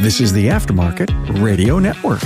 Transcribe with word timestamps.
This 0.00 0.20
is 0.20 0.32
the 0.32 0.48
Aftermarket 0.48 1.40
Radio 1.40 1.78
Network. 1.78 2.20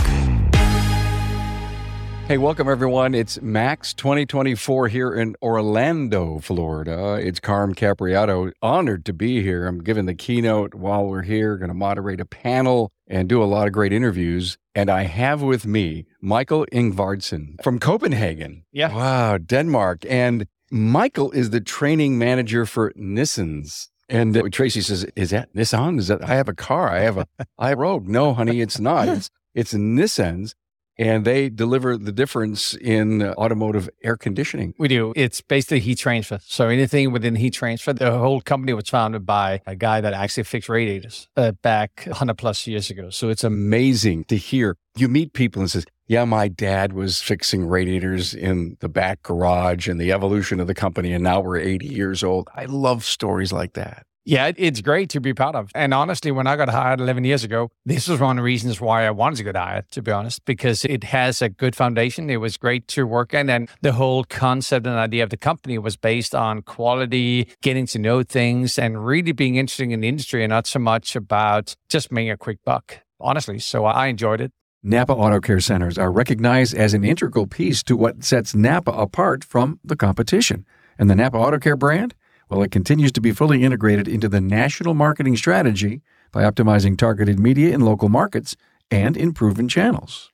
Hey, 2.26 2.38
welcome 2.38 2.66
everyone. 2.66 3.14
It's 3.14 3.38
MACS 3.42 3.92
2024 3.92 4.88
here 4.88 5.12
in 5.12 5.36
Orlando, 5.42 6.38
Florida. 6.38 7.20
It's 7.22 7.40
Carm 7.40 7.74
Capriotto. 7.74 8.52
Honored 8.62 9.04
to 9.04 9.12
be 9.12 9.42
here. 9.42 9.66
I'm 9.66 9.82
giving 9.82 10.06
the 10.06 10.14
keynote 10.14 10.74
while 10.74 11.06
we're 11.06 11.22
here, 11.22 11.58
going 11.58 11.68
to 11.68 11.74
moderate 11.74 12.20
a 12.20 12.24
panel 12.24 12.90
and 13.06 13.28
do 13.28 13.42
a 13.42 13.44
lot 13.44 13.66
of 13.66 13.74
great 13.74 13.92
interviews. 13.92 14.56
And 14.74 14.88
I 14.88 15.02
have 15.02 15.42
with 15.42 15.66
me 15.66 16.06
Michael 16.22 16.64
Ingvardsen 16.72 17.62
from 17.62 17.78
Copenhagen. 17.78 18.64
Yeah. 18.72 18.94
Wow, 18.94 19.36
Denmark. 19.36 20.06
And 20.08 20.46
Michael 20.70 21.30
is 21.32 21.50
the 21.50 21.60
training 21.60 22.16
manager 22.16 22.64
for 22.64 22.92
Nissens. 22.92 23.88
And 24.08 24.36
uh, 24.36 24.48
Tracy 24.50 24.80
says, 24.80 25.04
"Is 25.16 25.30
that 25.30 25.52
Nissan? 25.54 25.98
Is 25.98 26.08
that 26.08 26.22
I 26.22 26.34
have 26.34 26.48
a 26.48 26.54
car? 26.54 26.90
I 26.90 27.00
have 27.00 27.18
a 27.18 27.26
I 27.58 27.74
Rogue? 27.74 28.08
No, 28.08 28.34
honey, 28.34 28.60
it's 28.60 28.80
not. 28.80 29.08
It's 29.08 29.30
it's 29.54 29.74
Nissens." 29.74 30.54
and 30.98 31.24
they 31.24 31.48
deliver 31.48 31.96
the 31.96 32.12
difference 32.12 32.74
in 32.74 33.22
automotive 33.22 33.88
air 34.02 34.16
conditioning. 34.16 34.74
We 34.78 34.88
do. 34.88 35.12
It's 35.14 35.40
basically 35.40 35.80
heat 35.80 35.98
transfer. 35.98 36.40
So 36.42 36.68
anything 36.68 37.12
within 37.12 37.36
heat 37.36 37.54
transfer, 37.54 37.92
the 37.92 38.18
whole 38.18 38.40
company 38.40 38.72
was 38.72 38.88
founded 38.88 39.24
by 39.24 39.62
a 39.66 39.76
guy 39.76 40.00
that 40.00 40.12
actually 40.12 40.42
fixed 40.42 40.68
radiators 40.68 41.28
uh, 41.36 41.52
back 41.52 42.02
100 42.06 42.34
plus 42.34 42.66
years 42.66 42.90
ago. 42.90 43.10
So 43.10 43.28
it's 43.28 43.44
amazing 43.44 44.24
to 44.24 44.36
hear. 44.36 44.76
You 44.96 45.08
meet 45.08 45.32
people 45.32 45.62
and 45.62 45.70
says, 45.70 45.86
yeah, 46.08 46.24
my 46.24 46.48
dad 46.48 46.94
was 46.94 47.20
fixing 47.20 47.68
radiators 47.68 48.34
in 48.34 48.76
the 48.80 48.88
back 48.88 49.22
garage 49.22 49.86
and 49.86 50.00
the 50.00 50.10
evolution 50.10 50.58
of 50.58 50.66
the 50.66 50.74
company. 50.74 51.12
And 51.12 51.22
now 51.22 51.40
we're 51.40 51.58
80 51.58 51.86
years 51.86 52.24
old. 52.24 52.48
I 52.54 52.64
love 52.64 53.04
stories 53.04 53.52
like 53.52 53.74
that. 53.74 54.06
Yeah, 54.28 54.52
it's 54.58 54.82
great 54.82 55.08
to 55.10 55.22
be 55.22 55.32
proud 55.32 55.54
of. 55.54 55.70
And 55.74 55.94
honestly, 55.94 56.30
when 56.30 56.46
I 56.46 56.54
got 56.56 56.68
hired 56.68 57.00
11 57.00 57.24
years 57.24 57.44
ago, 57.44 57.70
this 57.86 58.08
was 58.08 58.20
one 58.20 58.36
of 58.36 58.42
the 58.42 58.44
reasons 58.44 58.78
why 58.78 59.06
I 59.06 59.10
wanted 59.10 59.36
to 59.36 59.42
get 59.42 59.56
hired, 59.56 59.90
to 59.92 60.02
be 60.02 60.12
honest, 60.12 60.44
because 60.44 60.84
it 60.84 61.02
has 61.04 61.40
a 61.40 61.48
good 61.48 61.74
foundation. 61.74 62.28
It 62.28 62.36
was 62.36 62.58
great 62.58 62.86
to 62.88 63.06
work. 63.06 63.32
And 63.32 63.70
the 63.80 63.92
whole 63.94 64.24
concept 64.24 64.86
and 64.86 64.96
idea 64.96 65.24
of 65.24 65.30
the 65.30 65.38
company 65.38 65.78
was 65.78 65.96
based 65.96 66.34
on 66.34 66.60
quality, 66.60 67.48
getting 67.62 67.86
to 67.86 67.98
know 67.98 68.22
things, 68.22 68.78
and 68.78 69.02
really 69.02 69.32
being 69.32 69.56
interested 69.56 69.90
in 69.90 70.00
the 70.00 70.08
industry 70.08 70.44
and 70.44 70.50
not 70.50 70.66
so 70.66 70.78
much 70.78 71.16
about 71.16 71.74
just 71.88 72.12
making 72.12 72.30
a 72.30 72.36
quick 72.36 72.58
buck, 72.66 72.98
honestly. 73.18 73.58
So 73.58 73.86
I 73.86 74.08
enjoyed 74.08 74.42
it. 74.42 74.52
Napa 74.82 75.14
Auto 75.14 75.40
Care 75.40 75.60
Centers 75.60 75.96
are 75.96 76.12
recognized 76.12 76.74
as 76.74 76.92
an 76.92 77.02
integral 77.02 77.46
piece 77.46 77.82
to 77.84 77.96
what 77.96 78.22
sets 78.22 78.54
Napa 78.54 78.90
apart 78.90 79.42
from 79.42 79.80
the 79.82 79.96
competition. 79.96 80.66
And 80.98 81.08
the 81.08 81.14
Napa 81.14 81.38
Auto 81.38 81.58
Care 81.58 81.76
brand? 81.76 82.14
Well, 82.48 82.62
it 82.62 82.70
continues 82.70 83.12
to 83.12 83.20
be 83.20 83.32
fully 83.32 83.62
integrated 83.62 84.08
into 84.08 84.28
the 84.28 84.40
national 84.40 84.94
marketing 84.94 85.36
strategy 85.36 86.02
by 86.32 86.42
optimizing 86.42 86.96
targeted 86.96 87.38
media 87.38 87.74
in 87.74 87.82
local 87.82 88.08
markets 88.08 88.56
and 88.90 89.16
in 89.16 89.32
proven 89.32 89.68
channels. 89.68 90.30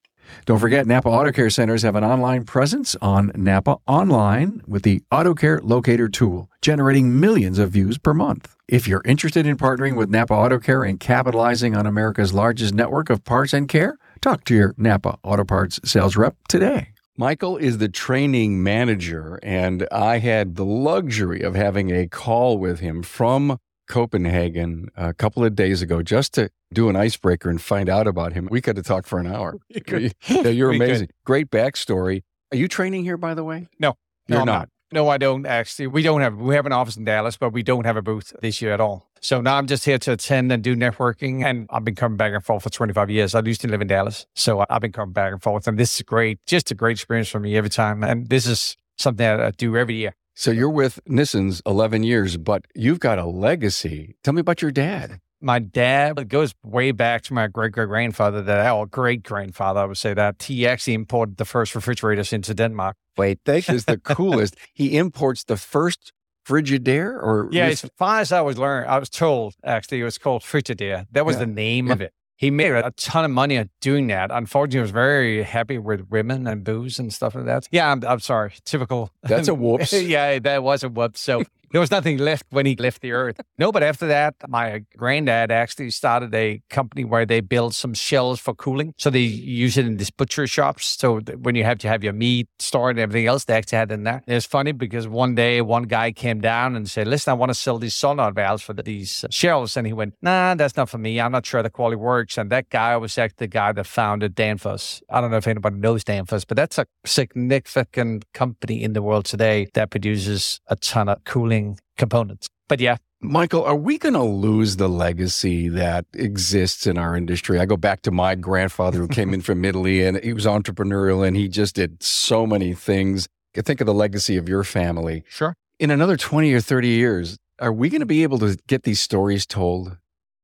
Don't 0.47 0.59
forget, 0.59 0.87
Napa 0.87 1.09
Auto 1.09 1.33
Care 1.33 1.51
Centers 1.51 1.83
have 1.83 1.97
an 1.97 2.05
online 2.05 2.45
presence 2.45 2.97
on 3.01 3.31
Napa 3.35 3.77
Online 3.87 4.63
with 4.67 4.83
the 4.83 5.03
Auto 5.11 5.35
Care 5.35 5.61
Locator 5.63 6.09
tool, 6.09 6.51
generating 6.63 7.21
millions 7.21 7.59
of 7.59 7.71
views 7.71 7.99
per 7.99 8.15
month. 8.15 8.55
If 8.67 8.89
you're 8.89 9.03
interested 9.05 9.47
in 9.47 9.57
partnering 9.57 9.97
with 9.97 10.11
Napa 10.11 10.35
Auto 10.35 10.59
Care 10.59 10.83
and 10.83 10.99
capitalizing 10.99 11.77
on 11.77 11.87
America's 11.87 12.33
largest 12.33 12.75
network 12.75 13.11
of 13.11 13.25
parts 13.25 13.53
and 13.53 13.69
care, 13.69 13.99
talk 14.21 14.45
to 14.45 14.55
your 14.55 14.75
Napa 14.77 15.19
Auto 15.23 15.45
Parts 15.45 15.79
sales 15.85 16.17
rep 16.17 16.37
today. 16.49 16.94
Michael 17.17 17.57
is 17.57 17.79
the 17.79 17.89
training 17.89 18.61
manager, 18.61 19.39
and 19.41 19.87
I 19.93 20.19
had 20.19 20.57
the 20.57 20.65
luxury 20.65 21.43
of 21.43 21.55
having 21.55 21.91
a 21.91 22.09
call 22.09 22.59
with 22.59 22.81
him 22.81 23.05
from 23.05 23.61
Copenhagen 23.89 24.89
a 24.97 25.15
couple 25.15 25.45
of 25.45 25.55
days 25.55 25.81
ago 25.81 26.03
just 26.03 26.35
to 26.35 26.51
do 26.73 26.89
an 26.89 26.97
icebreaker 26.97 27.49
and 27.49 27.63
find 27.63 27.89
out 27.89 28.09
about 28.09 28.33
him. 28.33 28.49
We 28.51 28.61
could 28.61 28.77
have 28.77 28.87
talked 28.87 29.07
for 29.07 29.21
an 29.21 29.29
hour. 29.29 29.59
yeah, 29.69 30.49
you're 30.49 30.71
amazing. 30.75 31.11
Great 31.25 31.51
backstory. 31.51 32.23
Are 32.51 32.57
you 32.57 32.67
training 32.67 33.05
here, 33.05 33.17
by 33.17 33.35
the 33.35 33.45
way? 33.45 33.69
No, 33.79 33.95
you're 34.27 34.41
no, 34.41 34.45
not. 34.45 34.69
No, 34.95 35.09
I 35.09 35.19
don't 35.19 35.45
actually. 35.45 35.89
We 35.89 36.03
don't 36.05 36.21
have 36.21 36.37
we 36.37 36.55
have 36.55 36.67
an 36.67 36.73
office 36.73 36.97
in 36.97 37.05
Dallas, 37.05 37.37
but 37.37 37.51
we 37.51 37.65
don't 37.65 37.85
have 37.85 37.97
a 37.97 38.03
booth 38.03 38.33
this 38.41 38.63
year 38.63 38.73
at 38.73 38.81
all. 38.81 39.11
So 39.21 39.41
now 39.41 39.57
I'm 39.57 39.67
just 39.67 39.85
here 39.85 39.99
to 39.99 40.13
attend 40.13 40.53
and 40.53 40.63
do 40.63 40.77
networking. 40.77 41.45
And 41.45 41.67
I've 41.71 41.85
been 41.85 41.97
coming 41.97 42.17
back 42.17 42.33
and 42.33 42.45
forth 42.45 42.63
for 42.63 42.71
25 42.71 43.11
years. 43.11 43.35
I 43.35 43.41
used 43.41 43.61
to 43.63 43.69
live 43.69 43.81
in 43.81 43.89
Dallas. 43.89 44.27
So 44.35 44.65
I've 44.71 44.83
been 44.83 44.93
coming 44.93 45.13
back 45.13 45.33
and 45.33 45.43
forth. 45.43 45.67
And 45.67 45.77
this 45.77 45.97
is 45.97 46.03
great, 46.03 46.39
just 46.47 46.71
a 46.71 46.77
great 46.77 46.93
experience 46.93 47.29
for 47.29 47.41
me 47.41 47.57
every 47.57 47.71
time. 47.71 48.05
And 48.05 48.29
this 48.29 48.47
is 48.47 48.77
something 48.97 49.27
that 49.27 49.41
I 49.41 49.51
do 49.51 49.77
every 49.77 49.97
year. 49.97 50.15
So 50.35 50.53
you're 50.53 50.71
with 50.71 51.01
Nissens 51.09 51.61
11 51.67 52.05
years, 52.05 52.37
but 52.37 52.65
you've 52.77 53.01
got 53.01 53.19
a 53.19 53.27
legacy. 53.27 54.15
Tell 54.23 54.33
me 54.33 54.43
about 54.43 54.63
your 54.63 54.71
dad. 54.71 55.21
My 55.45 55.59
dad 55.59 56.29
goes 56.29 56.55
way 56.63 56.91
back 56.91 57.23
to 57.25 57.35
my 57.35 57.47
great 57.49 57.73
great 57.73 57.89
grandfather, 57.89 58.43
that 58.43 58.67
our 58.67 58.87
great 58.87 59.23
grandfather, 59.23 59.81
I 59.81 59.85
would 59.85 59.99
say 59.99 60.15
that. 60.15 60.43
He 60.43 60.67
actually 60.67 60.95
imported 60.95 61.37
the 61.37 61.45
first 61.45 61.75
refrigerators 61.75 62.33
into 62.33 62.55
Denmark. 62.55 62.97
Wait, 63.17 63.39
this 63.45 63.69
is 63.69 63.85
the 63.85 63.99
coolest. 64.17 64.57
he 64.73 64.97
imports 64.97 65.45
the 65.45 65.57
first 65.57 66.13
Frigidaire 66.47 67.15
or 67.15 67.49
yeah, 67.51 67.67
as 67.67 67.89
far 67.97 68.21
as 68.21 68.31
I 68.31 68.41
was 68.43 68.59
learning, 68.59 68.89
I 68.89 68.99
was 68.99 69.09
told 69.09 69.55
actually 69.65 70.01
it 70.01 70.05
was 70.05 70.19
called 70.19 70.43
Frigidaire. 70.43 71.07
That 71.13 71.25
was 71.25 71.37
yeah. 71.37 71.41
the 71.41 71.47
name 71.47 71.87
yeah. 71.87 71.93
of 71.93 72.01
it. 72.01 72.13
He 72.37 72.51
made 72.51 72.73
a 72.73 72.91
ton 72.97 73.25
of 73.25 73.31
money 73.31 73.65
doing 73.81 74.09
that. 74.09 74.31
Unfortunately, 74.31 74.79
he 74.79 74.83
was 74.83 74.91
very 74.91 75.43
happy 75.43 75.79
with 75.79 76.11
women 76.11 76.47
and 76.47 76.65
booze 76.65 76.99
and 76.99 77.13
stuff 77.13 77.35
like 77.35 77.47
that. 77.47 77.69
Yeah, 77.71 77.91
I'm, 77.91 78.05
I'm 78.05 78.21
sorry. 78.21 78.55
Typical. 78.65 79.11
That's 79.23 79.49
a 79.49 79.55
whoops. 79.65 79.93
yeah, 79.93 80.39
that 80.41 80.63
was 80.63 80.83
a 80.83 80.89
whoops. 80.89 81.21
So 81.21 81.45
there 81.75 81.81
was 81.81 81.91
nothing 81.91 82.19
left 82.19 82.47
when 82.51 82.67
he 82.67 82.77
left 82.77 83.03
the 83.03 83.11
earth. 83.11 83.41
No, 83.57 83.71
but 83.71 83.85
after 83.85 84.09
that, 84.09 84.35
my 84.49 84.83
granddad 84.97 85.53
actually 85.53 85.91
started 85.91 86.35
a 86.35 86.61
company 86.71 87.05
where 87.05 87.25
they 87.25 87.41
build 87.41 87.73
some 87.73 87.95
shells 87.95 88.41
for 88.41 88.53
cooling. 88.53 88.95
So 88.99 89.11
they 89.11 89.21
use 89.21 89.79
it 89.79 89.87
in 89.87 89.97
these 89.97 90.11
butcher 90.11 90.49
shops. 90.49 90.87
So 90.87 91.21
when 91.21 91.55
you 91.55 91.63
have 91.63 91.79
to 91.79 91.89
have 91.89 92.03
your 92.03 92.13
meat 92.13 92.49
stored 92.59 92.97
and 92.97 93.01
everything 93.01 93.29
else, 93.29 93.45
they 93.45 93.55
actually 93.55 93.79
had 93.79 93.93
in 93.93 94.03
there. 94.03 94.23
It's 94.27 94.45
funny 94.45 94.73
because 94.73 95.07
one 95.07 95.37
day 95.37 95.61
one 95.61 95.85
guy 95.85 96.11
came 96.11 96.41
down 96.41 96.75
and 96.75 96.91
said, 96.91 97.07
listen, 97.07 97.31
I 97.31 97.35
want 97.35 97.51
to 97.51 97.55
sell 97.55 97.79
these 97.79 97.95
solenoid 97.95 98.35
valves 98.35 98.63
for 98.63 98.73
these 98.73 99.23
uh, 99.23 99.29
shells. 99.31 99.77
And 99.77 99.87
he 99.87 99.93
went, 99.93 100.15
nah, 100.21 100.57
that's 100.57 100.77
not 100.77 100.89
for 100.89 100.99
me. 100.99 101.21
I'm 101.21 101.31
not 101.31 101.47
sure 101.47 101.63
the 101.63 101.71
quality 101.71 101.97
works. 101.97 102.37
And 102.37 102.51
that 102.51 102.71
guy 102.71 102.97
was 102.97 103.17
actually 103.17 103.47
the 103.47 103.49
guy 103.49 103.71
that 103.71 103.87
founded 103.87 104.35
Danfoss. 104.35 105.01
I 105.09 105.21
don't 105.21 105.31
know 105.31 105.37
if 105.37 105.47
anybody 105.47 105.77
knows 105.77 106.03
Danfoss, 106.03 106.45
but 106.47 106.57
that's 106.57 106.77
a 106.77 106.87
significant 107.07 108.25
company 108.33 108.83
in 108.83 108.95
the 108.95 109.03
world 109.03 109.27
today 109.27 109.69
that 109.75 109.91
produces 109.91 110.61
a 110.67 110.75
ton 110.75 111.09
of 111.09 111.23
cooling 111.23 111.64
components. 111.97 112.49
But 112.69 112.81
yeah. 112.81 112.97
Michael, 113.21 113.65
are 113.65 113.77
we 113.77 113.97
going 113.97 114.15
to 114.15 114.23
lose 114.23 114.77
the 114.77 114.89
legacy 114.89 115.69
that 115.71 116.05
exists 116.13 116.87
in 116.87 116.99
our 116.99 117.17
industry? 117.17 117.59
I 117.59 117.65
go 117.65 117.77
back 117.77 118.03
to 118.03 118.11
my 118.11 118.35
grandfather 118.35 118.99
who 118.99 119.09
came 119.09 119.33
in 119.33 119.41
from 119.43 119.65
Italy 119.65 120.05
and 120.05 120.23
he 120.23 120.33
was 120.33 120.47
entrepreneurial 120.47 121.27
and 121.27 121.37
he 121.37 121.49
just 121.49 121.75
did 121.75 122.03
so 122.03 122.47
many 122.47 122.75
things. 122.75 123.27
Think 123.55 123.81
of 123.81 123.87
the 123.87 123.95
legacy 123.95 124.37
of 124.37 124.49
your 124.49 124.65
family. 124.65 125.25
Sure. 125.29 125.55
In 125.79 125.91
another 125.91 126.17
20 126.17 126.53
or 126.53 126.61
30 126.61 126.89
years, 126.89 127.39
are 127.61 127.73
we 127.73 127.89
going 127.89 128.01
to 128.01 128.07
be 128.07 128.23
able 128.23 128.39
to 128.41 128.59
get 128.67 128.83
these 128.83 129.01
stories 129.01 129.47
told? 129.47 129.97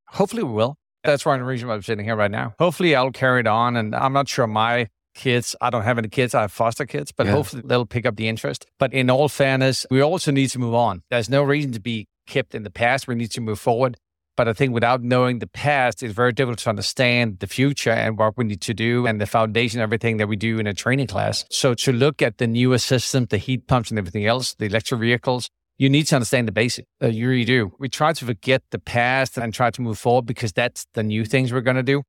Hopefully 0.07 0.43
we 0.43 0.51
will. 0.51 0.77
That's 1.03 1.25
one 1.25 1.41
reason 1.41 1.67
why 1.67 1.75
I'm 1.75 1.81
sitting 1.81 2.05
here 2.05 2.15
right 2.15 2.31
now. 2.31 2.53
Hopefully 2.59 2.95
I'll 2.95 3.11
carry 3.11 3.41
it 3.41 3.47
on. 3.47 3.75
And 3.75 3.95
I'm 3.95 4.13
not 4.13 4.27
sure 4.27 4.47
my 4.47 4.87
kids. 5.13 5.55
I 5.61 5.69
don't 5.69 5.83
have 5.83 5.97
any 5.97 6.09
kids. 6.09 6.33
I 6.35 6.41
have 6.41 6.51
foster 6.51 6.85
kids, 6.85 7.11
but 7.11 7.25
yeah. 7.25 7.33
hopefully 7.33 7.63
they'll 7.65 7.85
pick 7.85 8.05
up 8.05 8.15
the 8.15 8.27
interest. 8.27 8.65
But 8.79 8.93
in 8.93 9.09
all 9.09 9.29
fairness, 9.29 9.85
we 9.89 10.01
also 10.01 10.31
need 10.31 10.49
to 10.49 10.59
move 10.59 10.73
on. 10.73 11.03
There's 11.09 11.29
no 11.29 11.43
reason 11.43 11.71
to 11.73 11.79
be 11.79 12.07
kept 12.27 12.55
in 12.55 12.63
the 12.63 12.71
past. 12.71 13.07
We 13.07 13.15
need 13.15 13.31
to 13.31 13.41
move 13.41 13.59
forward. 13.59 13.97
But 14.37 14.47
I 14.47 14.53
think 14.53 14.73
without 14.73 15.03
knowing 15.03 15.39
the 15.39 15.47
past, 15.47 16.01
it's 16.01 16.13
very 16.13 16.31
difficult 16.31 16.59
to 16.59 16.69
understand 16.69 17.39
the 17.39 17.47
future 17.47 17.91
and 17.91 18.17
what 18.17 18.37
we 18.37 18.45
need 18.45 18.61
to 18.61 18.73
do 18.73 19.05
and 19.05 19.19
the 19.19 19.25
foundation, 19.25 19.81
everything 19.81 20.17
that 20.17 20.27
we 20.27 20.35
do 20.35 20.57
in 20.57 20.67
a 20.67 20.73
training 20.73 21.07
class. 21.07 21.45
So 21.51 21.73
to 21.75 21.91
look 21.91 22.21
at 22.21 22.37
the 22.37 22.47
newer 22.47 22.77
systems, 22.77 23.27
the 23.27 23.37
heat 23.37 23.67
pumps 23.67 23.91
and 23.91 23.99
everything 23.99 24.25
else, 24.25 24.55
the 24.55 24.65
electric 24.65 25.01
vehicles, 25.01 25.49
you 25.77 25.89
need 25.89 26.07
to 26.07 26.15
understand 26.15 26.47
the 26.47 26.51
basic. 26.51 26.85
Uh, 27.03 27.07
you 27.07 27.27
really 27.27 27.43
do. 27.43 27.73
We 27.77 27.89
try 27.89 28.13
to 28.13 28.25
forget 28.25 28.63
the 28.71 28.79
past 28.79 29.37
and 29.37 29.53
try 29.53 29.69
to 29.71 29.81
move 29.81 29.99
forward 29.99 30.25
because 30.25 30.53
that's 30.53 30.85
the 30.93 31.03
new 31.03 31.25
things 31.25 31.51
we're 31.51 31.61
going 31.61 31.77
to 31.77 31.83
do 31.83 32.03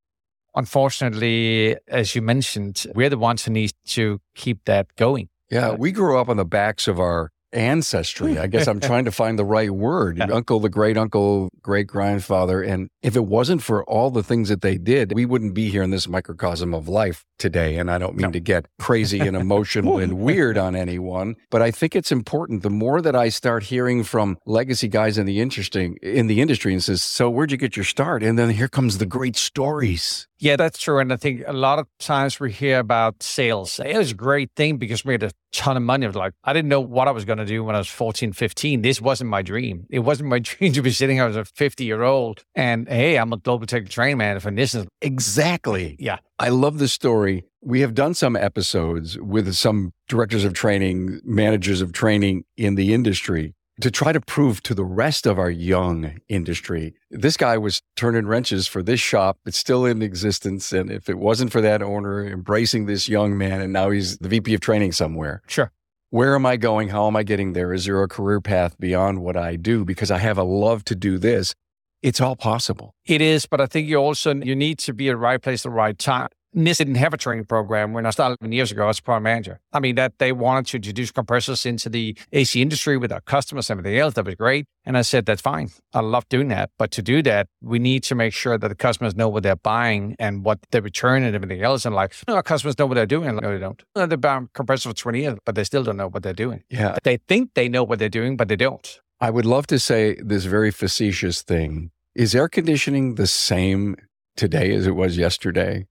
unfortunately, 0.55 1.75
as 1.87 2.15
you 2.15 2.21
mentioned, 2.21 2.85
we're 2.93 3.09
the 3.09 3.17
ones 3.17 3.45
who 3.45 3.51
need 3.51 3.73
to 3.87 4.21
keep 4.35 4.65
that 4.65 4.95
going. 4.95 5.29
Yeah, 5.49 5.71
we 5.71 5.91
grew 5.91 6.17
up 6.17 6.29
on 6.29 6.37
the 6.37 6.45
backs 6.45 6.87
of 6.87 6.99
our 6.99 7.31
ancestry. 7.53 8.37
I 8.37 8.47
guess 8.47 8.67
I'm 8.67 8.79
trying 8.79 9.05
to 9.05 9.11
find 9.11 9.37
the 9.37 9.45
right 9.45 9.71
word. 9.71 10.19
Uncle, 10.19 10.59
the 10.59 10.69
great 10.69 10.97
uncle, 10.97 11.49
great 11.61 11.87
grandfather. 11.87 12.61
And 12.61 12.89
if 13.01 13.15
it 13.15 13.25
wasn't 13.25 13.61
for 13.61 13.83
all 13.85 14.09
the 14.09 14.23
things 14.23 14.49
that 14.49 14.61
they 14.61 14.77
did, 14.77 15.13
we 15.13 15.25
wouldn't 15.25 15.53
be 15.53 15.69
here 15.69 15.83
in 15.83 15.91
this 15.91 16.07
microcosm 16.07 16.73
of 16.73 16.87
life 16.87 17.23
today. 17.37 17.77
And 17.77 17.89
I 17.91 17.97
don't 17.97 18.15
mean 18.15 18.27
no. 18.27 18.31
to 18.31 18.39
get 18.39 18.65
crazy 18.79 19.19
and 19.19 19.37
emotional 19.37 19.97
and 19.97 20.13
weird 20.19 20.57
on 20.57 20.75
anyone, 20.75 21.35
but 21.49 21.61
I 21.61 21.71
think 21.71 21.95
it's 21.95 22.11
important. 22.11 22.63
The 22.63 22.69
more 22.69 23.01
that 23.01 23.15
I 23.15 23.29
start 23.29 23.63
hearing 23.63 24.03
from 24.03 24.37
legacy 24.45 24.87
guys 24.87 25.17
in 25.17 25.25
the 25.25 25.39
interesting 25.39 25.97
in 26.01 26.27
the 26.27 26.41
industry 26.41 26.73
and 26.73 26.83
says, 26.83 27.01
So 27.01 27.29
where'd 27.29 27.51
you 27.51 27.57
get 27.57 27.75
your 27.75 27.85
start? 27.85 28.23
And 28.23 28.37
then 28.37 28.49
here 28.49 28.67
comes 28.67 28.97
the 28.97 29.05
great 29.05 29.35
stories. 29.35 30.27
Yeah, 30.43 30.57
that's 30.57 30.77
true. 30.77 30.99
And 30.99 31.13
I 31.13 31.15
think 31.15 31.41
a 31.47 31.53
lot 31.53 31.79
of 31.79 31.87
times 31.99 32.37
we 32.37 32.51
hear 32.51 32.79
about 32.79 33.23
sales. 33.23 33.79
It 33.79 33.97
was 33.97 34.11
a 34.11 34.13
great 34.13 34.51
thing 34.57 34.75
because 34.75 35.05
we 35.05 35.13
had 35.13 35.23
a 35.23 35.31
ton 35.53 35.77
of 35.77 35.83
money. 35.83 36.05
Like, 36.05 36.33
I 36.43 36.51
didn't 36.51 36.67
know 36.67 36.81
what 36.81 37.07
I 37.07 37.11
was 37.11 37.23
going 37.23 37.37
to 37.37 37.45
do 37.45 37.63
when 37.63 37.75
I 37.75 37.77
was 37.77 37.87
14, 37.87 38.33
15. 38.33 38.81
This 38.81 38.99
wasn't 38.99 39.29
my 39.29 39.41
dream. 39.41 39.87
It 39.89 39.99
wasn't 39.99 40.27
my 40.27 40.39
dream 40.43 40.73
to 40.73 40.81
be 40.81 40.91
sitting 40.91 41.15
here 41.15 41.27
as 41.27 41.37
a 41.37 41.45
50 41.45 41.85
year 41.85 42.03
old 42.03 42.43
and, 42.55 42.89
hey, 42.89 43.17
I'm 43.17 43.31
a 43.31 43.37
global 43.37 43.65
technical 43.65 43.93
training 43.93 44.17
manager 44.17 44.49
and 44.49 44.57
this 44.57 44.75
is 44.75 44.85
exactly. 45.01 45.95
Yeah. 45.97 46.17
I 46.39 46.49
love 46.49 46.77
this 46.77 46.91
story. 46.91 47.45
We 47.61 47.79
have 47.79 47.93
done 47.93 48.13
some 48.13 48.35
episodes 48.35 49.17
with 49.17 49.53
some 49.53 49.93
directors 50.09 50.43
of 50.43 50.51
training, 50.51 51.21
managers 51.23 51.79
of 51.79 51.93
training 51.93 52.43
in 52.57 52.75
the 52.75 52.93
industry 52.93 53.53
to 53.83 53.91
try 53.91 54.13
to 54.13 54.21
prove 54.21 54.63
to 54.63 54.73
the 54.73 54.85
rest 54.85 55.27
of 55.27 55.37
our 55.37 55.49
young 55.49 56.17
industry. 56.29 56.95
This 57.11 57.35
guy 57.35 57.57
was 57.57 57.81
turning 57.97 58.27
wrenches 58.27 58.65
for 58.65 58.81
this 58.81 59.01
shop. 59.01 59.39
It's 59.45 59.57
still 59.57 59.85
in 59.85 60.01
existence. 60.01 60.71
And 60.71 60.89
if 60.89 61.09
it 61.09 61.19
wasn't 61.19 61.51
for 61.51 61.59
that 61.59 61.81
owner 61.81 62.25
embracing 62.25 62.85
this 62.85 63.09
young 63.09 63.37
man, 63.37 63.59
and 63.59 63.73
now 63.73 63.89
he's 63.89 64.17
the 64.19 64.29
VP 64.29 64.53
of 64.53 64.61
training 64.61 64.93
somewhere. 64.93 65.41
Sure. 65.47 65.69
Where 66.11 66.33
am 66.33 66.45
I 66.45 66.55
going? 66.55 66.87
How 66.87 67.07
am 67.07 67.17
I 67.17 67.23
getting 67.23 67.51
there? 67.51 67.73
Is 67.73 67.83
there 67.83 68.01
a 68.01 68.07
career 68.07 68.39
path 68.39 68.79
beyond 68.79 69.21
what 69.21 69.35
I 69.35 69.57
do? 69.57 69.83
Because 69.83 70.11
I 70.11 70.19
have 70.19 70.37
a 70.37 70.43
love 70.43 70.85
to 70.85 70.95
do 70.95 71.17
this. 71.17 71.53
It's 72.01 72.21
all 72.21 72.37
possible. 72.37 72.95
It 73.05 73.19
is, 73.19 73.45
but 73.45 73.59
I 73.59 73.65
think 73.65 73.89
you 73.89 73.97
also 73.97 74.33
you 74.33 74.55
need 74.55 74.79
to 74.79 74.93
be 74.93 75.09
at 75.09 75.13
the 75.13 75.17
right 75.17 75.41
place 75.41 75.65
at 75.65 75.69
the 75.69 75.75
right 75.75 75.99
time. 75.99 76.29
Nissens 76.55 76.77
didn't 76.77 76.95
have 76.95 77.13
a 77.13 77.17
training 77.17 77.45
program 77.45 77.93
when 77.93 78.05
I 78.05 78.09
started 78.11 78.37
11 78.41 78.51
years 78.51 78.71
ago 78.71 78.87
as 78.87 78.99
a 78.99 79.01
product 79.01 79.23
manager. 79.23 79.59
I 79.71 79.79
mean, 79.79 79.95
that 79.95 80.19
they 80.19 80.31
wanted 80.31 80.67
to 80.67 80.77
introduce 80.77 81.11
compressors 81.11 81.65
into 81.65 81.89
the 81.89 82.17
AC 82.31 82.61
industry 82.61 82.97
with 82.97 83.11
our 83.11 83.21
customers 83.21 83.69
and 83.69 83.79
everything 83.79 83.99
else. 83.99 84.13
That 84.13 84.25
was 84.25 84.35
great. 84.35 84.65
And 84.85 84.97
I 84.97 85.01
said, 85.01 85.25
that's 85.25 85.41
fine. 85.41 85.69
I 85.93 86.01
love 86.01 86.27
doing 86.29 86.49
that. 86.49 86.71
But 86.77 86.91
to 86.91 87.01
do 87.01 87.21
that, 87.23 87.47
we 87.61 87.79
need 87.79 88.03
to 88.03 88.15
make 88.15 88.33
sure 88.33 88.57
that 88.57 88.67
the 88.67 88.75
customers 88.75 89.15
know 89.15 89.29
what 89.29 89.43
they're 89.43 89.55
buying 89.55 90.15
and 90.19 90.43
what 90.43 90.59
they 90.71 90.79
return 90.79 91.23
and 91.23 91.35
everything 91.35 91.61
else. 91.61 91.85
And 91.85 91.95
like, 91.95 92.13
no, 92.27 92.35
our 92.35 92.43
customers 92.43 92.77
know 92.77 92.85
what 92.85 92.95
they're 92.95 93.05
doing. 93.05 93.35
No, 93.35 93.51
they 93.53 93.59
don't. 93.59 93.81
No, 93.95 94.05
they've 94.05 94.19
buying 94.19 94.49
compressors 94.53 94.91
for 94.91 94.97
20 94.97 95.21
years, 95.21 95.37
but 95.45 95.55
they 95.55 95.63
still 95.63 95.83
don't 95.83 95.97
know 95.97 96.09
what 96.09 96.23
they're 96.23 96.33
doing. 96.33 96.63
Yeah. 96.69 96.97
They 97.03 97.17
think 97.27 97.51
they 97.53 97.69
know 97.69 97.83
what 97.83 97.99
they're 97.99 98.09
doing, 98.09 98.37
but 98.37 98.47
they 98.47 98.55
don't. 98.55 98.99
I 99.19 99.29
would 99.29 99.45
love 99.45 99.67
to 99.67 99.79
say 99.79 100.17
this 100.21 100.45
very 100.45 100.71
facetious 100.71 101.41
thing. 101.41 101.91
Is 102.15 102.35
air 102.35 102.47
conditioning 102.47 103.15
the 103.15 103.25
same 103.25 103.95
today 104.35 104.73
as 104.73 104.85
it 104.85 104.95
was 104.95 105.17
yesterday? 105.17 105.87